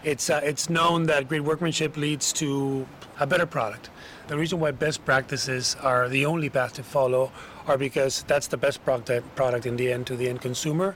It's 0.03 0.30
uh, 0.30 0.41
it's 0.43 0.70
known 0.70 1.05
that 1.05 1.28
great 1.30 1.43
workmanship 1.43 1.95
leads 1.95 2.34
to 2.34 2.88
a 3.20 3.28
better 3.28 3.45
product. 3.45 3.89
The 4.28 4.38
reason 4.38 4.60
why 4.60 4.72
best 4.72 5.05
practices 5.05 5.76
are 5.82 6.10
the 6.10 6.26
only 6.26 6.49
path 6.49 6.74
to 6.74 6.84
follow 6.84 7.32
are 7.68 7.78
because 7.78 8.24
that's 8.24 8.47
the 8.47 8.57
best 8.57 8.84
product 8.84 9.36
product 9.36 9.66
in 9.66 9.78
the 9.78 9.91
end 9.91 10.07
to 10.07 10.16
the 10.16 10.28
end 10.28 10.41
consumer. 10.41 10.95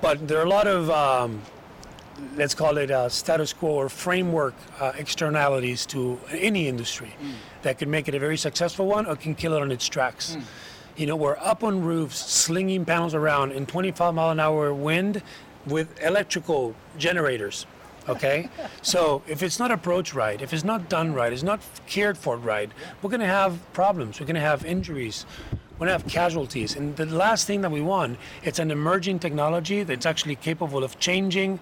But 0.00 0.28
there 0.28 0.38
are 0.38 0.46
a 0.46 0.48
lot 0.48 0.66
of 0.66 0.90
um, 0.90 1.42
let's 2.36 2.54
call 2.54 2.76
it 2.78 2.90
a 2.90 3.08
status 3.08 3.52
quo 3.52 3.70
or 3.70 3.88
framework 3.88 4.54
uh, 4.80 4.92
externalities 4.96 5.86
to 5.86 6.18
any 6.32 6.68
industry 6.68 7.14
mm. 7.22 7.32
that 7.62 7.78
can 7.78 7.90
make 7.90 8.08
it 8.08 8.14
a 8.14 8.18
very 8.18 8.36
successful 8.36 8.86
one 8.86 9.06
or 9.06 9.16
can 9.16 9.34
kill 9.34 9.54
it 9.54 9.62
on 9.62 9.72
its 9.72 9.88
tracks. 9.88 10.36
Mm. 10.36 10.42
You 11.00 11.06
know, 11.06 11.16
we're 11.16 11.38
up 11.38 11.64
on 11.64 11.82
roofs, 11.82 12.18
slinging 12.18 12.84
panels 12.84 13.14
around 13.14 13.52
in 13.52 13.64
25 13.64 14.12
mile 14.12 14.32
an 14.32 14.38
hour 14.38 14.74
wind 14.74 15.22
with 15.64 15.98
electrical 16.02 16.74
generators. 16.98 17.64
Okay, 18.06 18.50
so 18.82 19.22
if 19.26 19.42
it's 19.42 19.58
not 19.58 19.70
approached 19.70 20.12
right, 20.12 20.42
if 20.42 20.52
it's 20.52 20.62
not 20.62 20.90
done 20.90 21.14
right, 21.14 21.32
it's 21.32 21.42
not 21.42 21.62
cared 21.86 22.18
for 22.18 22.36
right, 22.36 22.70
we're 23.00 23.08
going 23.08 23.20
to 23.20 23.26
have 23.26 23.58
problems. 23.72 24.20
We're 24.20 24.26
going 24.26 24.34
to 24.34 24.42
have 24.42 24.62
injuries. 24.66 25.24
We're 25.78 25.86
going 25.86 25.98
to 25.98 26.04
have 26.04 26.06
casualties. 26.06 26.76
And 26.76 26.94
the 26.96 27.06
last 27.06 27.46
thing 27.46 27.62
that 27.62 27.70
we 27.70 27.80
want, 27.80 28.18
it's 28.44 28.58
an 28.58 28.70
emerging 28.70 29.20
technology 29.20 29.82
that's 29.82 30.04
actually 30.04 30.36
capable 30.36 30.84
of 30.84 30.98
changing 30.98 31.60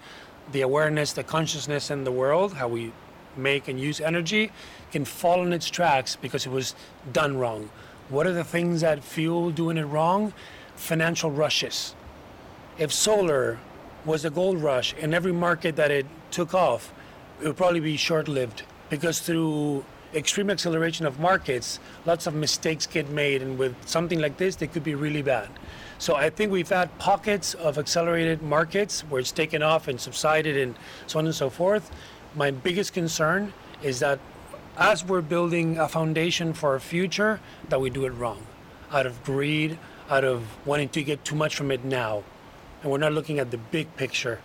the 0.51 0.63
awareness, 0.63 1.13
the 1.13 1.23
consciousness 1.23 1.93
in 1.93 2.03
the 2.03 2.11
world, 2.11 2.55
how 2.55 2.67
we 2.67 2.91
make 3.37 3.69
and 3.69 3.79
use 3.79 4.01
energy, 4.01 4.51
can 4.91 5.05
fall 5.05 5.47
in 5.47 5.53
its 5.53 5.71
tracks 5.71 6.17
because 6.17 6.45
it 6.45 6.51
was 6.51 6.75
done 7.13 7.39
wrong. 7.39 7.71
What 8.09 8.27
are 8.27 8.33
the 8.33 8.45
things 8.45 8.81
that 8.81 9.05
fuel 9.05 9.51
doing 9.51 9.77
it 9.77 9.85
wrong? 9.85 10.33
Financial 10.77 11.31
rushes. 11.31 11.95
If 12.79 12.91
solar 12.91 13.59
was 14.07 14.25
a 14.25 14.31
gold 14.31 14.63
rush 14.63 14.95
in 14.95 15.13
every 15.13 15.33
market 15.33 15.77
that 15.77 15.91
it 15.91 16.07
took 16.31 16.55
off, 16.55 16.93
it 17.43 17.47
would 17.47 17.57
probably 17.59 17.81
be 17.81 17.99
short 17.99 18.27
lived 18.27 18.63
because 18.89 19.21
through 19.21 19.85
extreme 20.15 20.49
acceleration 20.49 21.05
of 21.05 21.21
markets, 21.21 21.81
lots 22.07 22.27
of 22.27 22.33
mistakes 22.33 22.87
get 22.87 23.11
made, 23.11 23.43
and 23.43 23.59
with 23.59 23.77
something 23.87 24.19
like 24.19 24.39
this, 24.39 24.57
they 24.57 24.67
could 24.67 24.85
be 24.85 24.95
really 24.95 25.21
bad. 25.21 25.51
So 25.99 26.17
I 26.17 26.31
think 26.31 26.51
we've 26.51 26.69
had 26.69 26.97
pockets 26.99 27.53
of 27.55 27.77
accelerated 27.77 28.41
markets 28.41 29.03
where 29.03 29.21
it's 29.21 29.33
taken 29.33 29.63
off 29.63 29.87
and 29.87 30.01
subsided 30.01 30.57
and 30.57 30.75
so 31.07 31.19
on 31.19 31.27
and 31.27 31.35
so 31.35 31.51
forth. 31.51 31.91
My 32.35 32.51
biggest 32.51 32.95
concern 32.95 33.53
is 33.83 34.01
that 34.01 34.19
as 34.79 35.05
we're 35.05 35.21
building 35.21 35.77
a 35.77 35.89
foundation 35.89 36.53
for 36.53 36.71
our 36.71 36.81
future, 36.81 37.41
that 37.69 37.81
we 37.81 37.91
do 37.91 38.07
it 38.07 38.11
wrong, 38.11 38.47
out 38.93 39.07
of 39.07 39.23
greed, 39.25 39.79
out 40.09 40.25
of 40.25 40.45
wanting 40.65 40.89
to 40.91 41.03
get 41.03 41.25
too 41.25 41.35
much 41.35 41.57
from 41.57 41.71
it 41.71 41.85
now, 41.85 42.23
and 42.83 42.91
we're 42.91 42.99
not 42.99 43.13
looking 43.13 43.41
at 43.41 43.51
the 43.51 43.59
big 43.59 43.95
picture 43.97 44.41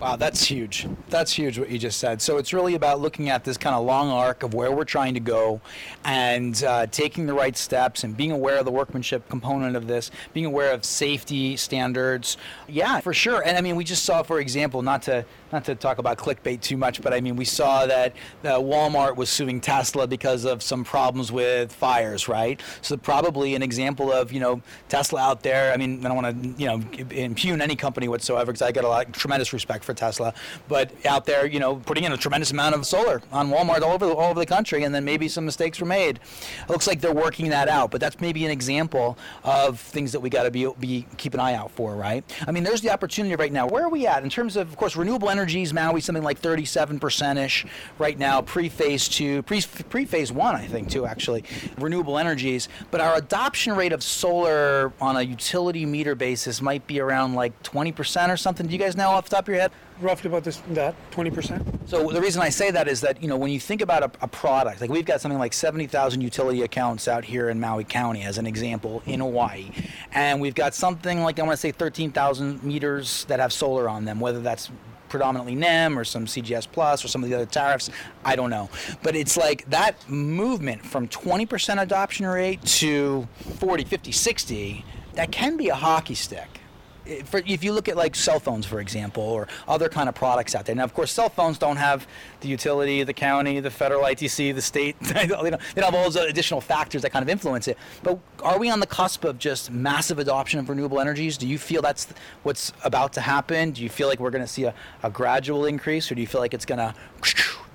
Wow, 0.00 0.16
that's 0.16 0.42
huge. 0.42 0.88
That's 1.10 1.30
huge 1.30 1.58
what 1.58 1.68
you 1.68 1.78
just 1.78 1.98
said. 1.98 2.22
So 2.22 2.38
it's 2.38 2.54
really 2.54 2.74
about 2.74 3.00
looking 3.00 3.28
at 3.28 3.44
this 3.44 3.58
kind 3.58 3.76
of 3.76 3.84
long 3.84 4.08
arc 4.08 4.42
of 4.42 4.54
where 4.54 4.72
we're 4.72 4.84
trying 4.84 5.12
to 5.12 5.20
go 5.20 5.60
and 6.06 6.64
uh, 6.64 6.86
taking 6.86 7.26
the 7.26 7.34
right 7.34 7.54
steps 7.54 8.02
and 8.02 8.16
being 8.16 8.32
aware 8.32 8.56
of 8.56 8.64
the 8.64 8.70
workmanship 8.70 9.28
component 9.28 9.76
of 9.76 9.86
this, 9.86 10.10
being 10.32 10.46
aware 10.46 10.72
of 10.72 10.86
safety 10.86 11.54
standards. 11.54 12.38
Yeah, 12.66 13.00
for 13.00 13.12
sure. 13.12 13.42
And 13.44 13.58
I 13.58 13.60
mean, 13.60 13.76
we 13.76 13.84
just 13.84 14.04
saw, 14.04 14.22
for 14.22 14.40
example, 14.40 14.80
not 14.80 15.02
to 15.02 15.26
not 15.52 15.64
to 15.64 15.74
talk 15.74 15.98
about 15.98 16.18
clickbait 16.18 16.60
too 16.60 16.76
much, 16.76 17.02
but 17.02 17.12
I 17.12 17.20
mean, 17.20 17.36
we 17.36 17.44
saw 17.44 17.86
that 17.86 18.14
uh, 18.44 18.58
Walmart 18.58 19.16
was 19.16 19.28
suing 19.28 19.60
Tesla 19.60 20.06
because 20.06 20.44
of 20.44 20.62
some 20.62 20.84
problems 20.84 21.32
with 21.32 21.72
fires, 21.72 22.28
right? 22.28 22.60
So 22.82 22.96
probably 22.96 23.54
an 23.54 23.62
example 23.62 24.12
of 24.12 24.32
you 24.32 24.40
know 24.40 24.62
Tesla 24.88 25.20
out 25.20 25.42
there. 25.42 25.72
I 25.72 25.76
mean, 25.76 26.04
I 26.04 26.08
don't 26.08 26.22
want 26.22 26.42
to 26.42 26.62
you 26.62 26.66
know 26.66 26.82
impugn 27.10 27.60
any 27.60 27.76
company 27.76 28.08
whatsoever 28.08 28.52
because 28.52 28.62
I 28.62 28.72
get 28.72 28.84
a 28.84 28.88
lot 28.88 29.12
tremendous 29.12 29.52
respect 29.52 29.84
for 29.84 29.94
Tesla, 29.94 30.32
but 30.68 30.92
out 31.06 31.26
there, 31.26 31.46
you 31.46 31.60
know, 31.60 31.76
putting 31.76 32.04
in 32.04 32.12
a 32.12 32.16
tremendous 32.16 32.50
amount 32.50 32.74
of 32.74 32.86
solar 32.86 33.22
on 33.32 33.50
Walmart 33.50 33.82
all 33.82 33.92
over 33.92 34.06
the, 34.06 34.14
all 34.14 34.30
over 34.30 34.40
the 34.40 34.46
country, 34.46 34.84
and 34.84 34.94
then 34.94 35.04
maybe 35.04 35.28
some 35.28 35.44
mistakes 35.44 35.80
were 35.80 35.86
made. 35.86 36.20
It 36.62 36.70
looks 36.70 36.86
like 36.86 37.00
they're 37.00 37.12
working 37.12 37.50
that 37.50 37.68
out, 37.68 37.90
but 37.90 38.00
that's 38.00 38.20
maybe 38.20 38.44
an 38.44 38.50
example 38.50 39.18
of 39.44 39.80
things 39.80 40.12
that 40.12 40.20
we 40.20 40.30
got 40.30 40.44
to 40.44 40.50
be 40.50 40.68
be 40.78 41.06
keep 41.16 41.34
an 41.34 41.40
eye 41.40 41.54
out 41.54 41.70
for, 41.72 41.96
right? 41.96 42.24
I 42.46 42.52
mean, 42.52 42.62
there's 42.62 42.80
the 42.80 42.90
opportunity 42.90 43.34
right 43.34 43.52
now. 43.52 43.66
Where 43.66 43.84
are 43.84 43.88
we 43.88 44.06
at 44.06 44.22
in 44.22 44.30
terms 44.30 44.56
of, 44.56 44.68
of 44.68 44.76
course, 44.76 44.96
renewable 44.96 45.28
energy? 45.28 45.39
Energies, 45.40 45.72
Maui 45.72 46.02
something 46.02 46.22
like 46.22 46.40
37% 46.40 47.42
ish 47.42 47.66
right 47.98 48.18
now, 48.18 48.42
pre 48.42 48.68
phase 48.68 49.08
two, 49.08 49.42
pre 49.42 49.60
phase 50.04 50.30
one, 50.30 50.54
I 50.54 50.66
think, 50.66 50.90
too, 50.90 51.06
actually, 51.06 51.44
renewable 51.78 52.18
energies. 52.18 52.68
But 52.90 53.00
our 53.00 53.16
adoption 53.16 53.74
rate 53.74 53.92
of 53.92 54.02
solar 54.02 54.92
on 55.00 55.16
a 55.16 55.22
utility 55.22 55.86
meter 55.86 56.14
basis 56.14 56.60
might 56.60 56.86
be 56.86 57.00
around 57.00 57.34
like 57.34 57.60
20% 57.62 58.28
or 58.28 58.36
something. 58.36 58.66
Do 58.66 58.72
you 58.72 58.78
guys 58.78 58.96
know 58.96 59.08
off 59.08 59.24
the 59.24 59.36
top 59.36 59.44
of 59.44 59.48
your 59.48 59.60
head? 59.60 59.72
Roughly 60.00 60.28
about 60.28 60.44
this, 60.44 60.62
that 60.70 60.94
20%. 61.10 61.88
So 61.88 62.08
the 62.10 62.20
reason 62.20 62.40
I 62.40 62.48
say 62.48 62.70
that 62.70 62.88
is 62.88 63.02
that, 63.02 63.22
you 63.22 63.28
know, 63.28 63.36
when 63.36 63.50
you 63.50 63.60
think 63.60 63.82
about 63.82 64.02
a, 64.02 64.10
a 64.22 64.28
product, 64.28 64.80
like 64.80 64.88
we've 64.88 65.04
got 65.04 65.20
something 65.20 65.38
like 65.38 65.52
70,000 65.52 66.20
utility 66.20 66.62
accounts 66.62 67.06
out 67.06 67.24
here 67.24 67.50
in 67.50 67.60
Maui 67.60 67.84
County, 67.84 68.22
as 68.22 68.38
an 68.38 68.46
example, 68.46 69.02
in 69.04 69.20
Hawaii. 69.20 69.70
And 70.12 70.40
we've 70.40 70.54
got 70.54 70.74
something 70.74 71.22
like, 71.22 71.38
I 71.38 71.42
want 71.42 71.52
to 71.52 71.60
say 71.60 71.72
13,000 71.72 72.62
meters 72.62 73.24
that 73.26 73.40
have 73.40 73.52
solar 73.52 73.88
on 73.88 74.06
them, 74.06 74.20
whether 74.20 74.40
that's 74.40 74.70
predominantly 75.10 75.54
NEM 75.54 75.98
or 75.98 76.04
some 76.04 76.24
CGS 76.24 76.66
Plus 76.70 77.04
or 77.04 77.08
some 77.08 77.22
of 77.22 77.28
the 77.28 77.36
other 77.36 77.46
tariffs. 77.46 77.90
I 78.24 78.36
don't 78.36 78.48
know. 78.48 78.70
But 79.02 79.14
it's 79.14 79.36
like 79.36 79.68
that 79.68 80.08
movement 80.08 80.86
from 80.86 81.08
20% 81.08 81.82
adoption 81.82 82.26
rate 82.26 82.62
to 82.62 83.28
40, 83.58 83.84
50, 83.84 84.12
60, 84.12 84.84
that 85.14 85.30
can 85.30 85.58
be 85.58 85.68
a 85.68 85.74
hockey 85.74 86.14
stick 86.14 86.59
if 87.06 87.64
you 87.64 87.72
look 87.72 87.88
at 87.88 87.96
like 87.96 88.14
cell 88.14 88.40
phones, 88.40 88.66
for 88.66 88.80
example, 88.80 89.22
or 89.22 89.48
other 89.68 89.88
kind 89.88 90.08
of 90.08 90.14
products 90.14 90.54
out 90.54 90.66
there. 90.66 90.74
Now, 90.74 90.84
of 90.84 90.94
course, 90.94 91.12
cell 91.12 91.28
phones 91.28 91.58
don't 91.58 91.76
have 91.76 92.06
the 92.40 92.48
utility, 92.48 93.02
the 93.02 93.12
county, 93.12 93.60
the 93.60 93.70
federal 93.70 94.02
ITC, 94.02 94.54
the 94.54 94.62
state. 94.62 94.98
they, 95.00 95.26
don't, 95.26 95.60
have 95.76 95.94
all 95.94 96.04
those 96.04 96.16
additional 96.16 96.60
factors 96.60 97.02
that 97.02 97.10
kind 97.10 97.22
of 97.22 97.28
influence 97.28 97.68
it. 97.68 97.78
But 98.02 98.18
are 98.42 98.58
we 98.58 98.70
on 98.70 98.80
the 98.80 98.86
cusp 98.86 99.24
of 99.24 99.38
just 99.38 99.70
massive 99.70 100.18
adoption 100.18 100.60
of 100.60 100.68
renewable 100.68 101.00
energies? 101.00 101.36
Do 101.36 101.46
you 101.46 101.58
feel 101.58 101.82
that's 101.82 102.08
what's 102.42 102.72
about 102.84 103.12
to 103.14 103.20
happen? 103.20 103.72
Do 103.72 103.82
you 103.82 103.88
feel 103.88 104.08
like 104.08 104.20
we're 104.20 104.30
going 104.30 104.44
to 104.44 104.48
see 104.48 104.64
a, 104.64 104.74
a 105.02 105.10
gradual 105.10 105.64
increase, 105.66 106.10
or 106.10 106.14
do 106.14 106.20
you 106.20 106.26
feel 106.26 106.40
like 106.40 106.54
it's 106.54 106.66
going 106.66 106.78
to 106.78 106.94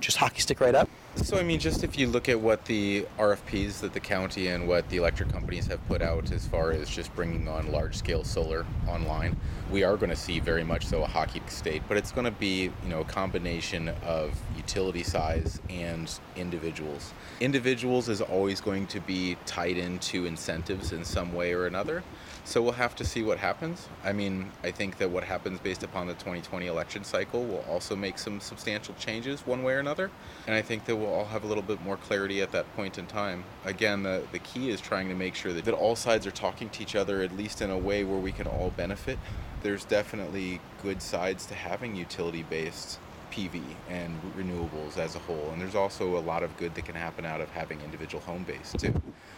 just 0.06 0.18
hockey 0.18 0.40
stick 0.40 0.62
right 0.62 0.76
up? 0.76 0.88
So, 1.16 1.38
I 1.38 1.44
mean, 1.44 1.60
just 1.60 1.84
if 1.84 1.98
you 1.98 2.08
look 2.08 2.30
at 2.30 2.40
what 2.40 2.66
the 2.66 3.08
RFPs 3.18 3.80
that 3.80 3.94
the 3.94 4.00
county 4.00 4.48
and 4.48 4.68
what 4.68 4.88
the 4.90 4.98
electric 4.98 5.30
companies 5.30 5.66
have 5.68 5.86
put 5.88 6.02
out 6.02 6.32
as 6.32 6.46
far 6.46 6.72
as 6.72 6.90
just 6.90 7.16
bringing 7.16 7.48
on 7.48 7.72
large 7.72 7.96
scale 7.96 8.24
solar 8.24 8.66
online, 8.88 9.36
we 9.72 9.84
are 9.84 9.98
going 9.98 10.10
to 10.12 10.16
see 10.16 10.40
very 10.40 10.64
much 10.64 10.86
so 10.86 11.02
a 11.02 11.08
hockey 11.08 11.42
state, 11.48 11.82
but 11.88 11.98
it's 11.98 12.12
going 12.12 12.26
to 12.26 12.32
be, 12.32 12.64
you 12.66 12.90
know, 12.90 13.02
a 13.02 13.06
combination 13.06 13.90
of 14.06 14.40
utility 14.56 15.02
size 15.02 15.60
and 15.70 16.20
individuals. 16.36 17.14
Individuals 17.40 18.08
is 18.08 18.22
always 18.22 18.62
going 18.62 18.86
to 18.88 19.00
be 19.00 19.38
tied 19.48 19.78
into 19.78 20.28
incentives 20.28 20.92
in 20.92 21.04
some 21.04 21.34
way 21.34 21.54
or 21.54 21.66
another. 21.66 22.04
So 22.48 22.62
we'll 22.62 22.74
have 22.74 22.96
to 22.98 23.06
see 23.06 23.24
what 23.24 23.40
happens. 23.40 23.90
I 24.04 24.14
mean, 24.14 24.52
I 24.64 24.70
think 24.70 25.00
that 25.00 25.10
what 25.10 25.24
happens 25.24 25.60
based 25.60 25.82
upon 25.82 26.06
the 26.06 26.14
2020 26.14 26.68
election 26.68 27.04
cycle 27.04 27.44
will 27.44 27.66
also 27.68 27.96
make 27.96 28.20
some 28.20 28.40
substantial 28.40 28.94
changes 29.00 29.48
one 29.48 29.64
way 29.64 29.74
or 29.74 29.80
another. 29.80 30.12
And 30.46 30.56
I 30.56 30.62
think 30.62 30.86
that 30.86 30.96
we'll 30.96 31.12
all 31.12 31.26
have 31.26 31.44
a 31.44 31.48
little 31.48 31.64
bit 31.64 31.82
more 31.82 31.98
clarity 31.98 32.44
at 32.44 32.52
that 32.52 32.72
point 32.76 33.00
in 33.00 33.08
time. 33.08 33.46
Again, 33.66 34.04
the, 34.04 34.22
the 34.32 34.38
key 34.38 34.70
is 34.70 34.80
trying 34.80 35.10
to 35.10 35.16
make 35.16 35.34
sure 35.34 35.54
that, 35.54 35.66
that 35.66 35.74
all 35.74 35.96
sides 35.96 36.28
are 36.28 36.32
talking 36.32 36.70
to 36.70 36.84
each 36.84 36.96
other, 36.96 37.24
at 37.24 37.36
least 37.36 37.64
in 37.64 37.72
a 37.72 37.78
way 37.78 38.04
where 38.04 38.20
we 38.20 38.32
can 38.32 38.46
all 38.46 38.70
benefit. 38.78 39.18
There's 39.64 39.84
definitely 39.84 40.62
good 40.84 41.02
sides 41.02 41.48
to 41.48 41.56
having 41.56 41.96
utility 41.96 42.44
based 42.44 43.00
PV 43.36 43.62
and 43.90 44.18
renewables 44.38 44.98
as 44.98 45.16
a 45.16 45.20
whole. 45.20 45.50
And 45.52 45.62
there's 45.62 45.76
also 45.76 46.18
a 46.18 46.20
lot 46.20 46.44
of 46.44 46.56
good 46.58 46.74
that 46.76 46.86
can 46.86 46.96
happen 46.96 47.26
out 47.26 47.42
of 47.42 47.50
having 47.50 47.82
individual 47.82 48.24
home 48.24 48.44
base 48.44 48.74
too. 48.78 48.94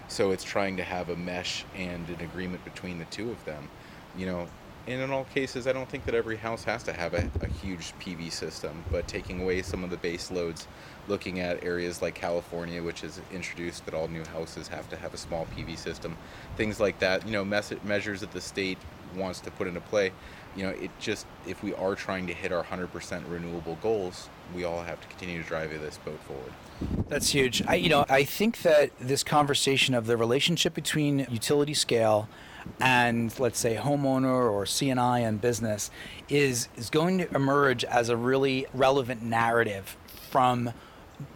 So 0.07 0.31
it's 0.31 0.43
trying 0.43 0.77
to 0.77 0.83
have 0.83 1.09
a 1.09 1.15
mesh 1.15 1.65
and 1.75 2.07
an 2.09 2.21
agreement 2.21 2.63
between 2.63 2.99
the 2.99 3.05
two 3.05 3.31
of 3.31 3.43
them. 3.45 3.67
You 4.15 4.27
know, 4.27 4.47
and 4.87 5.01
in 5.01 5.11
all 5.11 5.25
cases, 5.25 5.67
I 5.67 5.73
don't 5.73 5.89
think 5.89 6.05
that 6.05 6.15
every 6.15 6.37
house 6.37 6.63
has 6.63 6.81
to 6.83 6.93
have 6.93 7.13
a, 7.13 7.29
a, 7.41 7.47
huge 7.47 7.93
PV 7.99 8.31
system, 8.31 8.85
but 8.89 9.05
taking 9.05 9.41
away 9.41 9.61
some 9.61 9.83
of 9.83 9.89
the 9.89 9.97
base 9.97 10.31
loads, 10.31 10.65
looking 11.09 11.41
at 11.41 11.61
areas 11.61 12.01
like 12.01 12.15
California, 12.15 12.81
which 12.81 13.01
has 13.01 13.19
introduced 13.33 13.83
that 13.85 13.93
all 13.93 14.07
new 14.07 14.23
houses 14.25 14.69
have 14.69 14.89
to 14.89 14.95
have 14.95 15.13
a 15.13 15.17
small 15.17 15.45
PV 15.57 15.77
system, 15.77 16.15
things 16.55 16.79
like 16.79 16.99
that, 16.99 17.25
you 17.25 17.33
know, 17.33 17.43
mes- 17.43 17.83
measures 17.83 18.21
that 18.21 18.31
the 18.31 18.39
state 18.39 18.77
wants 19.15 19.39
to 19.41 19.51
put 19.51 19.67
into 19.67 19.81
play, 19.81 20.11
you 20.55 20.63
know, 20.63 20.69
it 20.69 20.91
just, 20.99 21.25
if 21.45 21.63
we 21.63 21.73
are 21.75 21.95
trying 21.95 22.27
to 22.27 22.33
hit 22.33 22.51
our 22.51 22.63
100% 22.63 23.23
renewable 23.29 23.77
goals, 23.81 24.29
we 24.55 24.63
all 24.63 24.83
have 24.83 24.99
to 25.01 25.07
continue 25.07 25.41
to 25.41 25.47
drive 25.47 25.69
this 25.69 25.97
boat 25.97 26.19
forward. 26.21 26.53
That's 27.09 27.29
huge. 27.29 27.63
I, 27.67 27.75
you 27.75 27.89
know, 27.89 28.05
I 28.09 28.23
think 28.23 28.61
that 28.61 28.91
this 28.99 29.23
conversation 29.23 29.93
of 29.93 30.07
the 30.07 30.17
relationship 30.17 30.73
between 30.73 31.27
utility 31.29 31.73
scale 31.73 32.27
and 32.79 33.37
let's 33.39 33.59
say 33.59 33.75
homeowner 33.75 34.51
or 34.51 34.65
C&I 34.65 35.19
and 35.19 35.39
business 35.39 35.89
is 36.27 36.67
is 36.75 36.89
going 36.89 37.17
to 37.19 37.33
emerge 37.33 37.85
as 37.85 38.09
a 38.09 38.17
really 38.17 38.65
relevant 38.73 39.23
narrative 39.23 39.95
from 40.29 40.73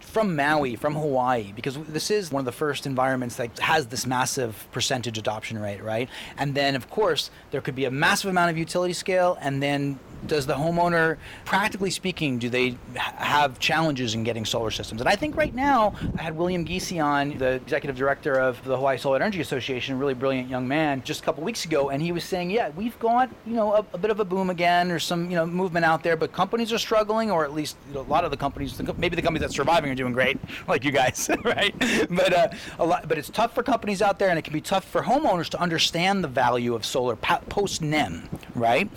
from 0.00 0.36
Maui, 0.36 0.76
from 0.76 0.94
Hawaii, 0.94 1.52
because 1.54 1.76
this 1.88 2.10
is 2.10 2.30
one 2.30 2.40
of 2.40 2.44
the 2.44 2.52
first 2.52 2.86
environments 2.86 3.36
that 3.36 3.58
has 3.58 3.86
this 3.86 4.06
massive 4.06 4.66
percentage 4.70 5.18
adoption 5.18 5.58
rate, 5.58 5.82
right? 5.82 6.08
And 6.36 6.54
then, 6.54 6.76
of 6.76 6.88
course, 6.90 7.30
there 7.50 7.60
could 7.60 7.74
be 7.74 7.84
a 7.84 7.90
massive 7.90 8.30
amount 8.30 8.50
of 8.50 8.58
utility 8.58 8.92
scale, 8.92 9.38
and 9.40 9.62
then 9.62 9.98
does 10.26 10.46
the 10.46 10.54
homeowner, 10.54 11.16
practically 11.44 11.90
speaking, 11.90 12.38
do 12.38 12.48
they 12.48 12.76
have 12.94 13.58
challenges 13.58 14.14
in 14.14 14.24
getting 14.24 14.44
solar 14.44 14.70
systems? 14.70 15.00
And 15.00 15.08
I 15.08 15.16
think 15.16 15.36
right 15.36 15.54
now, 15.54 15.94
I 16.18 16.22
had 16.22 16.36
William 16.36 16.64
Giese 16.64 17.02
on, 17.02 17.38
the 17.38 17.52
executive 17.54 17.96
director 17.96 18.34
of 18.34 18.62
the 18.64 18.76
Hawaii 18.76 18.98
Solar 18.98 19.16
Energy 19.16 19.40
Association, 19.40 19.94
a 19.94 19.98
really 19.98 20.14
brilliant 20.14 20.48
young 20.48 20.66
man, 20.66 21.02
just 21.04 21.20
a 21.20 21.24
couple 21.24 21.42
weeks 21.44 21.64
ago, 21.64 21.90
and 21.90 22.02
he 22.02 22.12
was 22.12 22.24
saying, 22.24 22.50
yeah, 22.50 22.70
we've 22.76 22.98
got 22.98 23.30
you 23.46 23.54
know 23.54 23.74
a, 23.74 23.86
a 23.92 23.98
bit 23.98 24.10
of 24.10 24.20
a 24.20 24.24
boom 24.24 24.50
again, 24.50 24.90
or 24.90 24.98
some 24.98 25.30
you 25.30 25.36
know 25.36 25.46
movement 25.46 25.84
out 25.84 26.02
there, 26.02 26.16
but 26.16 26.32
companies 26.32 26.72
are 26.72 26.78
struggling, 26.78 27.30
or 27.30 27.44
at 27.44 27.52
least 27.52 27.76
you 27.88 27.94
know, 27.94 28.00
a 28.00 28.02
lot 28.02 28.24
of 28.24 28.30
the 28.30 28.36
companies, 28.36 28.80
maybe 28.96 29.16
the 29.16 29.22
companies 29.22 29.40
that 29.40 29.50
are 29.50 29.62
surviving 29.62 29.90
are 29.90 29.94
doing 29.94 30.12
great, 30.12 30.38
like 30.68 30.84
you 30.84 30.92
guys, 30.92 31.28
right? 31.44 31.74
But 32.10 32.32
uh, 32.32 32.48
a 32.78 32.86
lot, 32.86 33.08
but 33.08 33.18
it's 33.18 33.30
tough 33.30 33.54
for 33.54 33.62
companies 33.62 34.02
out 34.02 34.18
there, 34.18 34.28
and 34.28 34.38
it 34.38 34.42
can 34.42 34.52
be 34.52 34.60
tough 34.60 34.84
for 34.84 35.02
homeowners 35.02 35.48
to 35.50 35.60
understand 35.60 36.22
the 36.22 36.28
value 36.28 36.74
of 36.74 36.84
solar 36.84 37.16
post 37.16 37.82
NEM, 37.82 38.28
right? 38.54 38.90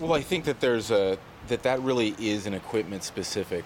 Well, 0.00 0.14
I 0.14 0.22
think 0.22 0.44
that 0.44 0.60
there's 0.62 0.92
a 0.92 1.18
that 1.48 1.64
that 1.64 1.82
really 1.82 2.14
is 2.20 2.46
an 2.46 2.54
equipment 2.54 3.02
specific 3.02 3.64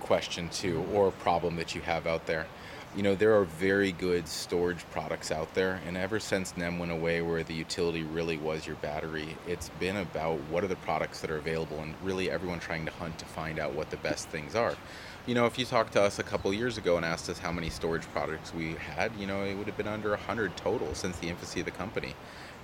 question 0.00 0.50
too 0.50 0.84
or 0.92 1.10
problem 1.10 1.56
that 1.56 1.74
you 1.74 1.80
have 1.80 2.06
out 2.06 2.26
there. 2.26 2.46
You 2.94 3.02
know 3.02 3.14
there 3.14 3.34
are 3.38 3.44
very 3.44 3.90
good 3.90 4.28
storage 4.28 4.84
products 4.90 5.32
out 5.32 5.54
there 5.54 5.80
and 5.86 5.96
ever 5.96 6.20
since 6.20 6.54
nem 6.54 6.78
went 6.78 6.92
away 6.92 7.22
where 7.22 7.42
the 7.42 7.54
utility 7.54 8.02
really 8.04 8.36
was 8.36 8.66
your 8.66 8.76
battery 8.76 9.36
it's 9.46 9.70
been 9.80 9.96
about 9.96 10.38
what 10.50 10.62
are 10.62 10.68
the 10.68 10.76
products 10.76 11.20
that 11.20 11.30
are 11.30 11.38
available 11.38 11.78
and 11.80 11.94
really 12.02 12.30
everyone 12.30 12.60
trying 12.60 12.84
to 12.84 12.92
hunt 12.92 13.18
to 13.18 13.24
find 13.24 13.58
out 13.58 13.72
what 13.72 13.90
the 13.90 13.96
best 13.98 14.28
things 14.28 14.54
are. 14.54 14.74
You 15.24 15.34
know 15.34 15.46
if 15.46 15.58
you 15.58 15.64
talked 15.64 15.94
to 15.94 16.02
us 16.02 16.18
a 16.18 16.22
couple 16.22 16.52
years 16.52 16.76
ago 16.76 16.98
and 16.98 17.04
asked 17.04 17.30
us 17.30 17.38
how 17.38 17.50
many 17.50 17.70
storage 17.70 18.06
products 18.12 18.52
we 18.52 18.74
had 18.74 19.10
you 19.18 19.26
know 19.26 19.42
it 19.42 19.54
would 19.54 19.66
have 19.66 19.78
been 19.78 19.88
under 19.88 20.10
100 20.10 20.54
total 20.54 20.94
since 20.94 21.16
the 21.16 21.30
infancy 21.30 21.60
of 21.60 21.66
the 21.66 21.72
company. 21.72 22.14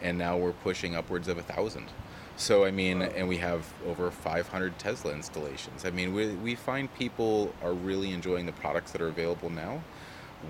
And 0.03 0.19
now 0.19 0.37
we're 0.37 0.53
pushing 0.53 0.95
upwards 0.95 1.29
of 1.29 1.39
a 1.39 1.43
thousand 1.43 1.87
so 2.37 2.65
I 2.65 2.71
mean, 2.71 3.03
and 3.03 3.29
we 3.29 3.37
have 3.39 3.73
over 3.87 4.11
500 4.11 4.79
Tesla 4.79 5.13
installations. 5.13 5.85
I 5.85 5.91
mean, 5.91 6.15
we, 6.15 6.29
we 6.35 6.55
find 6.55 6.93
people 6.95 7.55
are 7.63 7.73
really 7.73 8.13
enjoying 8.13 8.47
the 8.47 8.53
products 8.53 8.93
that 8.93 9.01
are 9.01 9.09
available 9.09 9.51
now. 9.51 9.83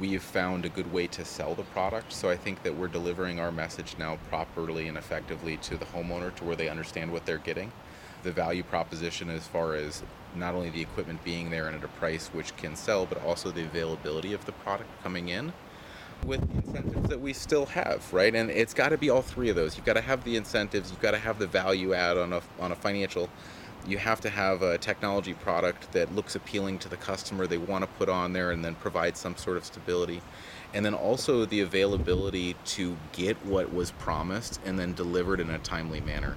We've 0.00 0.22
found 0.22 0.64
a 0.64 0.70
good 0.70 0.90
way 0.90 1.06
to 1.08 1.24
sell 1.24 1.54
the 1.54 1.64
product, 1.64 2.12
so 2.12 2.30
I 2.30 2.36
think 2.36 2.62
that 2.62 2.74
we're 2.74 2.88
delivering 2.88 3.40
our 3.40 3.52
message 3.52 3.96
now 3.98 4.18
properly 4.30 4.88
and 4.88 4.96
effectively 4.96 5.58
to 5.58 5.76
the 5.76 5.84
homeowner 5.84 6.34
to 6.36 6.44
where 6.44 6.56
they 6.56 6.70
understand 6.70 7.12
what 7.12 7.26
they're 7.26 7.36
getting. 7.36 7.72
The 8.22 8.32
value 8.32 8.62
proposition 8.62 9.28
as 9.28 9.46
far 9.46 9.74
as 9.74 10.02
not 10.34 10.54
only 10.54 10.70
the 10.70 10.80
equipment 10.80 11.22
being 11.24 11.50
there 11.50 11.66
and 11.66 11.76
at 11.76 11.84
a 11.84 11.88
price 11.88 12.28
which 12.28 12.56
can 12.56 12.74
sell, 12.74 13.04
but 13.04 13.22
also 13.22 13.50
the 13.50 13.64
availability 13.64 14.32
of 14.32 14.46
the 14.46 14.52
product 14.52 14.88
coming 15.02 15.28
in 15.28 15.52
with 16.24 16.40
the 16.48 16.66
incentives 16.66 17.08
that 17.08 17.20
we 17.20 17.32
still 17.32 17.66
have, 17.66 18.12
right? 18.12 18.34
And 18.34 18.50
it's 18.50 18.74
got 18.74 18.90
to 18.90 18.98
be 18.98 19.10
all 19.10 19.22
three 19.22 19.48
of 19.48 19.56
those. 19.56 19.76
You've 19.76 19.86
got 19.86 19.94
to 19.94 20.00
have 20.00 20.24
the 20.24 20.36
incentives, 20.36 20.90
you've 20.90 21.00
got 21.00 21.12
to 21.12 21.18
have 21.18 21.38
the 21.38 21.46
value 21.46 21.94
add 21.94 22.16
on 22.16 22.32
a 22.32 22.42
on 22.60 22.72
a 22.72 22.76
financial. 22.76 23.28
You 23.86 23.98
have 23.98 24.20
to 24.20 24.30
have 24.30 24.62
a 24.62 24.78
technology 24.78 25.34
product 25.34 25.90
that 25.90 26.14
looks 26.14 26.36
appealing 26.36 26.78
to 26.80 26.88
the 26.88 26.96
customer. 26.96 27.48
They 27.48 27.58
want 27.58 27.82
to 27.82 27.88
put 27.98 28.08
on 28.08 28.32
there 28.32 28.52
and 28.52 28.64
then 28.64 28.76
provide 28.76 29.16
some 29.16 29.36
sort 29.36 29.56
of 29.56 29.64
stability. 29.64 30.22
And 30.72 30.84
then 30.84 30.94
also 30.94 31.44
the 31.44 31.60
availability 31.60 32.54
to 32.66 32.96
get 33.12 33.44
what 33.44 33.74
was 33.74 33.90
promised 33.90 34.60
and 34.64 34.78
then 34.78 34.94
delivered 34.94 35.40
in 35.40 35.50
a 35.50 35.58
timely 35.58 36.00
manner. 36.00 36.36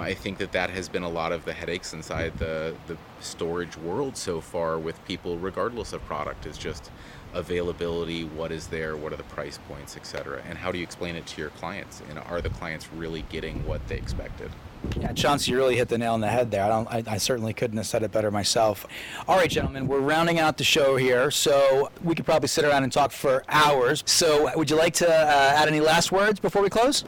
I 0.00 0.14
think 0.14 0.38
that 0.38 0.52
that 0.52 0.70
has 0.70 0.88
been 0.88 1.02
a 1.02 1.08
lot 1.08 1.30
of 1.30 1.44
the 1.44 1.52
headaches 1.52 1.92
inside 1.92 2.38
the, 2.38 2.74
the 2.86 2.96
storage 3.20 3.76
world 3.76 4.16
so 4.16 4.40
far 4.40 4.78
with 4.78 5.02
people, 5.04 5.38
regardless 5.38 5.92
of 5.92 6.02
product, 6.06 6.46
is 6.46 6.56
just 6.56 6.90
availability, 7.34 8.24
what 8.24 8.50
is 8.50 8.66
there, 8.66 8.96
what 8.96 9.12
are 9.12 9.16
the 9.16 9.22
price 9.24 9.58
points, 9.68 9.96
etc. 9.96 10.42
And 10.48 10.58
how 10.58 10.72
do 10.72 10.78
you 10.78 10.84
explain 10.84 11.16
it 11.16 11.26
to 11.26 11.40
your 11.40 11.50
clients? 11.50 12.02
And 12.08 12.18
are 12.18 12.40
the 12.40 12.48
clients 12.48 12.88
really 12.92 13.22
getting 13.28 13.64
what 13.66 13.86
they 13.88 13.96
expected? 13.96 14.50
Yeah, 14.98 15.12
Chauncey, 15.12 15.50
you 15.50 15.58
really 15.58 15.76
hit 15.76 15.88
the 15.88 15.98
nail 15.98 16.14
on 16.14 16.22
the 16.22 16.28
head 16.28 16.50
there. 16.50 16.64
I, 16.64 16.68
don't, 16.68 16.88
I, 16.88 17.02
I, 17.06 17.18
certainly 17.18 17.52
couldn't 17.52 17.76
have 17.76 17.86
said 17.86 18.02
it 18.02 18.10
better 18.10 18.30
myself. 18.30 18.86
All 19.28 19.36
right, 19.36 19.50
gentlemen, 19.50 19.86
we're 19.86 20.00
rounding 20.00 20.38
out 20.38 20.56
the 20.56 20.64
show 20.64 20.96
here, 20.96 21.30
so 21.30 21.90
we 22.02 22.14
could 22.14 22.24
probably 22.24 22.48
sit 22.48 22.64
around 22.64 22.84
and 22.84 22.92
talk 22.92 23.12
for 23.12 23.44
hours. 23.50 24.02
So, 24.06 24.50
would 24.56 24.70
you 24.70 24.76
like 24.76 24.94
to 24.94 25.08
uh, 25.08 25.52
add 25.54 25.68
any 25.68 25.80
last 25.80 26.10
words 26.12 26.40
before 26.40 26.62
we 26.62 26.70
close? 26.70 27.04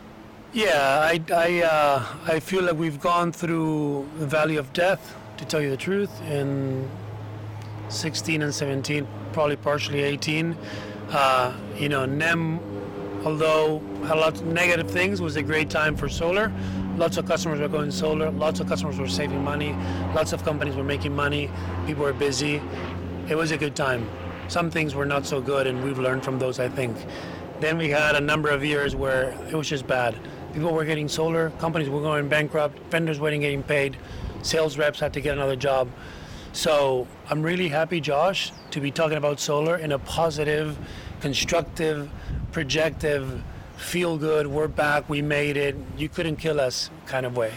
Yeah, 0.54 1.08
I, 1.10 1.22
I, 1.32 1.62
uh, 1.62 2.06
I 2.26 2.38
feel 2.38 2.64
like 2.64 2.76
we've 2.76 3.00
gone 3.00 3.32
through 3.32 4.06
the 4.18 4.26
valley 4.26 4.56
of 4.56 4.70
death, 4.74 5.16
to 5.38 5.46
tell 5.46 5.62
you 5.62 5.70
the 5.70 5.78
truth, 5.78 6.10
in 6.28 6.90
16 7.88 8.42
and 8.42 8.54
17 8.54 9.06
probably 9.32 9.56
partially 9.56 10.02
18. 10.02 10.54
Uh, 11.10 11.56
you 11.78 11.88
know, 11.88 12.04
NEM, 12.04 12.60
although 13.24 13.80
had 14.06 14.18
lot 14.18 14.34
of 14.34 14.44
negative 14.44 14.90
things, 14.90 15.22
was 15.22 15.36
a 15.36 15.42
great 15.42 15.70
time 15.70 15.96
for 15.96 16.06
solar. 16.10 16.52
Lots 16.98 17.16
of 17.16 17.24
customers 17.24 17.58
were 17.58 17.68
going 17.68 17.90
solar. 17.90 18.30
Lots 18.30 18.60
of 18.60 18.68
customers 18.68 18.98
were 18.98 19.08
saving 19.08 19.42
money. 19.42 19.74
Lots 20.14 20.34
of 20.34 20.44
companies 20.44 20.76
were 20.76 20.84
making 20.84 21.16
money. 21.16 21.50
People 21.86 22.04
were 22.04 22.12
busy. 22.12 22.60
It 23.26 23.36
was 23.36 23.52
a 23.52 23.56
good 23.56 23.74
time. 23.74 24.06
Some 24.48 24.70
things 24.70 24.94
were 24.94 25.06
not 25.06 25.24
so 25.24 25.40
good, 25.40 25.66
and 25.66 25.82
we've 25.82 25.98
learned 25.98 26.24
from 26.24 26.38
those, 26.38 26.60
I 26.60 26.68
think. 26.68 26.94
Then 27.60 27.78
we 27.78 27.88
had 27.88 28.16
a 28.16 28.20
number 28.20 28.50
of 28.50 28.62
years 28.62 28.94
where 28.94 29.30
it 29.48 29.54
was 29.54 29.66
just 29.66 29.86
bad. 29.86 30.14
People 30.52 30.74
were 30.74 30.84
getting 30.84 31.08
solar, 31.08 31.48
companies 31.58 31.88
were 31.88 32.02
going 32.02 32.28
bankrupt, 32.28 32.78
vendors 32.90 33.18
weren't 33.18 33.40
getting 33.40 33.62
paid, 33.62 33.96
sales 34.42 34.76
reps 34.76 35.00
had 35.00 35.14
to 35.14 35.20
get 35.20 35.32
another 35.32 35.56
job. 35.56 35.88
So 36.52 37.06
I'm 37.30 37.42
really 37.42 37.68
happy, 37.68 38.00
Josh, 38.00 38.52
to 38.70 38.80
be 38.80 38.90
talking 38.90 39.16
about 39.16 39.40
solar 39.40 39.76
in 39.76 39.92
a 39.92 39.98
positive, 39.98 40.76
constructive, 41.20 42.10
projective, 42.52 43.42
feel 43.78 44.18
good, 44.18 44.46
we're 44.46 44.68
back, 44.68 45.08
we 45.08 45.22
made 45.22 45.56
it, 45.56 45.74
you 45.96 46.10
couldn't 46.10 46.36
kill 46.36 46.60
us 46.60 46.90
kind 47.06 47.24
of 47.24 47.34
way. 47.34 47.52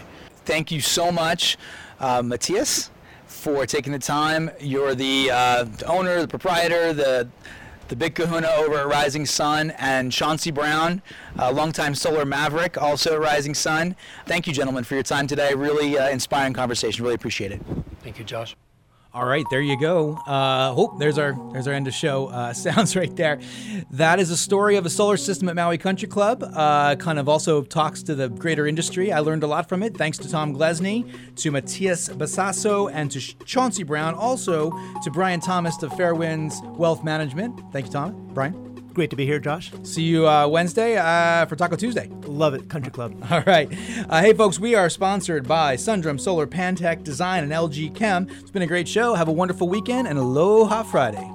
Thank 0.46 0.72
you 0.72 0.80
so 0.80 1.12
much, 1.12 1.58
uh, 2.00 2.22
Matias, 2.22 2.92
for 3.28 3.66
taking 3.66 3.92
the 3.92 4.00
time. 4.00 4.50
You're 4.62 4.96
the, 4.96 5.32
uh, 5.32 5.66
owner, 5.86 6.22
the 6.22 6.30
proprietor, 6.30 6.94
the 6.94 7.28
the 7.88 7.96
big 7.96 8.16
kahuna 8.16 8.48
over 8.58 8.78
at 8.80 8.88
Rising 8.88 9.26
Sun, 9.26 9.72
and 9.78 10.12
Chauncey 10.12 10.52
Brown, 10.52 11.02
a 11.38 11.54
longtime 11.54 11.96
solar 11.96 12.26
maverick, 12.26 12.82
also 12.82 13.14
at 13.14 13.20
Rising 13.20 13.54
Sun. 13.54 13.96
Thank 14.26 14.48
you, 14.48 14.54
gentlemen, 14.54 14.84
for 14.84 14.96
your 14.96 15.04
time 15.04 15.28
today. 15.28 15.54
Really 15.54 15.98
uh, 15.98 16.10
inspiring 16.10 16.54
conversation. 16.54 17.04
Really 17.04 17.16
appreciate 17.16 17.52
it. 17.52 17.62
Thank 18.02 18.20
you, 18.20 18.26
Josh. 18.26 18.56
All 19.16 19.26
right, 19.26 19.46
there 19.50 19.62
you 19.62 19.80
go. 19.80 20.16
Uh, 20.28 20.74
oh, 20.76 20.94
there's 21.00 21.18
our 21.18 21.32
there's 21.54 21.70
our 21.70 21.74
end 21.74 21.88
of 21.88 21.94
show 21.94 22.28
uh, 22.28 22.52
sounds 22.68 22.98
right 22.98 23.16
there. 23.16 23.40
That 23.92 24.20
is 24.20 24.30
a 24.30 24.36
story 24.36 24.76
of 24.76 24.86
a 24.86 24.90
solar 24.90 25.16
system 25.16 25.48
at 25.48 25.56
Maui 25.56 25.78
Country 25.78 26.10
Club. 26.10 26.44
Uh, 26.44 26.98
kind 26.98 27.18
of 27.18 27.30
also 27.30 27.64
talks 27.64 28.04
to 28.04 28.16
the 28.16 28.28
greater 28.28 28.68
industry. 28.68 29.14
I 29.14 29.20
learned 29.20 29.44
a 29.44 29.48
lot 29.48 29.70
from 29.70 29.84
it. 29.84 29.96
Thanks 29.96 30.18
to 30.18 30.30
Tom 30.30 30.54
Glesne, 30.54 31.10
to 31.38 31.50
Matias 31.50 32.10
Besasso, 32.10 32.92
and 32.92 33.10
to 33.12 33.22
Chauncey 33.46 33.84
Brown. 33.84 34.16
Also 34.16 34.72
to 35.04 35.12
Brian 35.12 35.40
Thomas 35.40 35.82
of 35.82 35.92
Fairwinds 35.92 36.62
Wealth 36.76 37.02
Management. 37.02 37.62
Thank 37.72 37.86
you, 37.86 37.94
Tom. 37.94 38.28
Brian. 38.34 38.75
Great 38.96 39.10
to 39.10 39.18
be 39.18 39.26
here, 39.26 39.40
Josh. 39.40 39.74
See 39.84 40.04
you 40.04 40.26
uh, 40.26 40.48
Wednesday 40.48 40.96
uh, 40.96 41.46
for 41.48 41.58
Taco 41.58 41.76
Tuesday. 41.76 42.10
Love 42.28 42.54
it, 42.54 42.70
Country 42.70 42.94
Club. 42.94 43.14
All 43.30 43.42
right. 43.42 43.70
Uh, 44.10 44.22
hey, 44.22 44.34
folks, 44.34 44.58
we 44.58 44.74
are 44.74 44.90
sponsored 44.90 45.46
by 45.46 45.76
Sundrum 45.76 46.18
Solar, 46.18 46.48
Pantech 46.48 47.04
Design, 47.04 47.44
and 47.44 47.52
LG 47.52 47.94
Chem. 47.94 48.30
It's 48.40 48.52
been 48.52 48.62
a 48.62 48.68
great 48.68 48.88
show. 48.88 49.14
Have 49.14 49.28
a 49.28 49.34
wonderful 49.34 49.68
weekend 49.68 50.08
and 50.08 50.18
Aloha 50.18 50.84
Friday. 50.84 51.30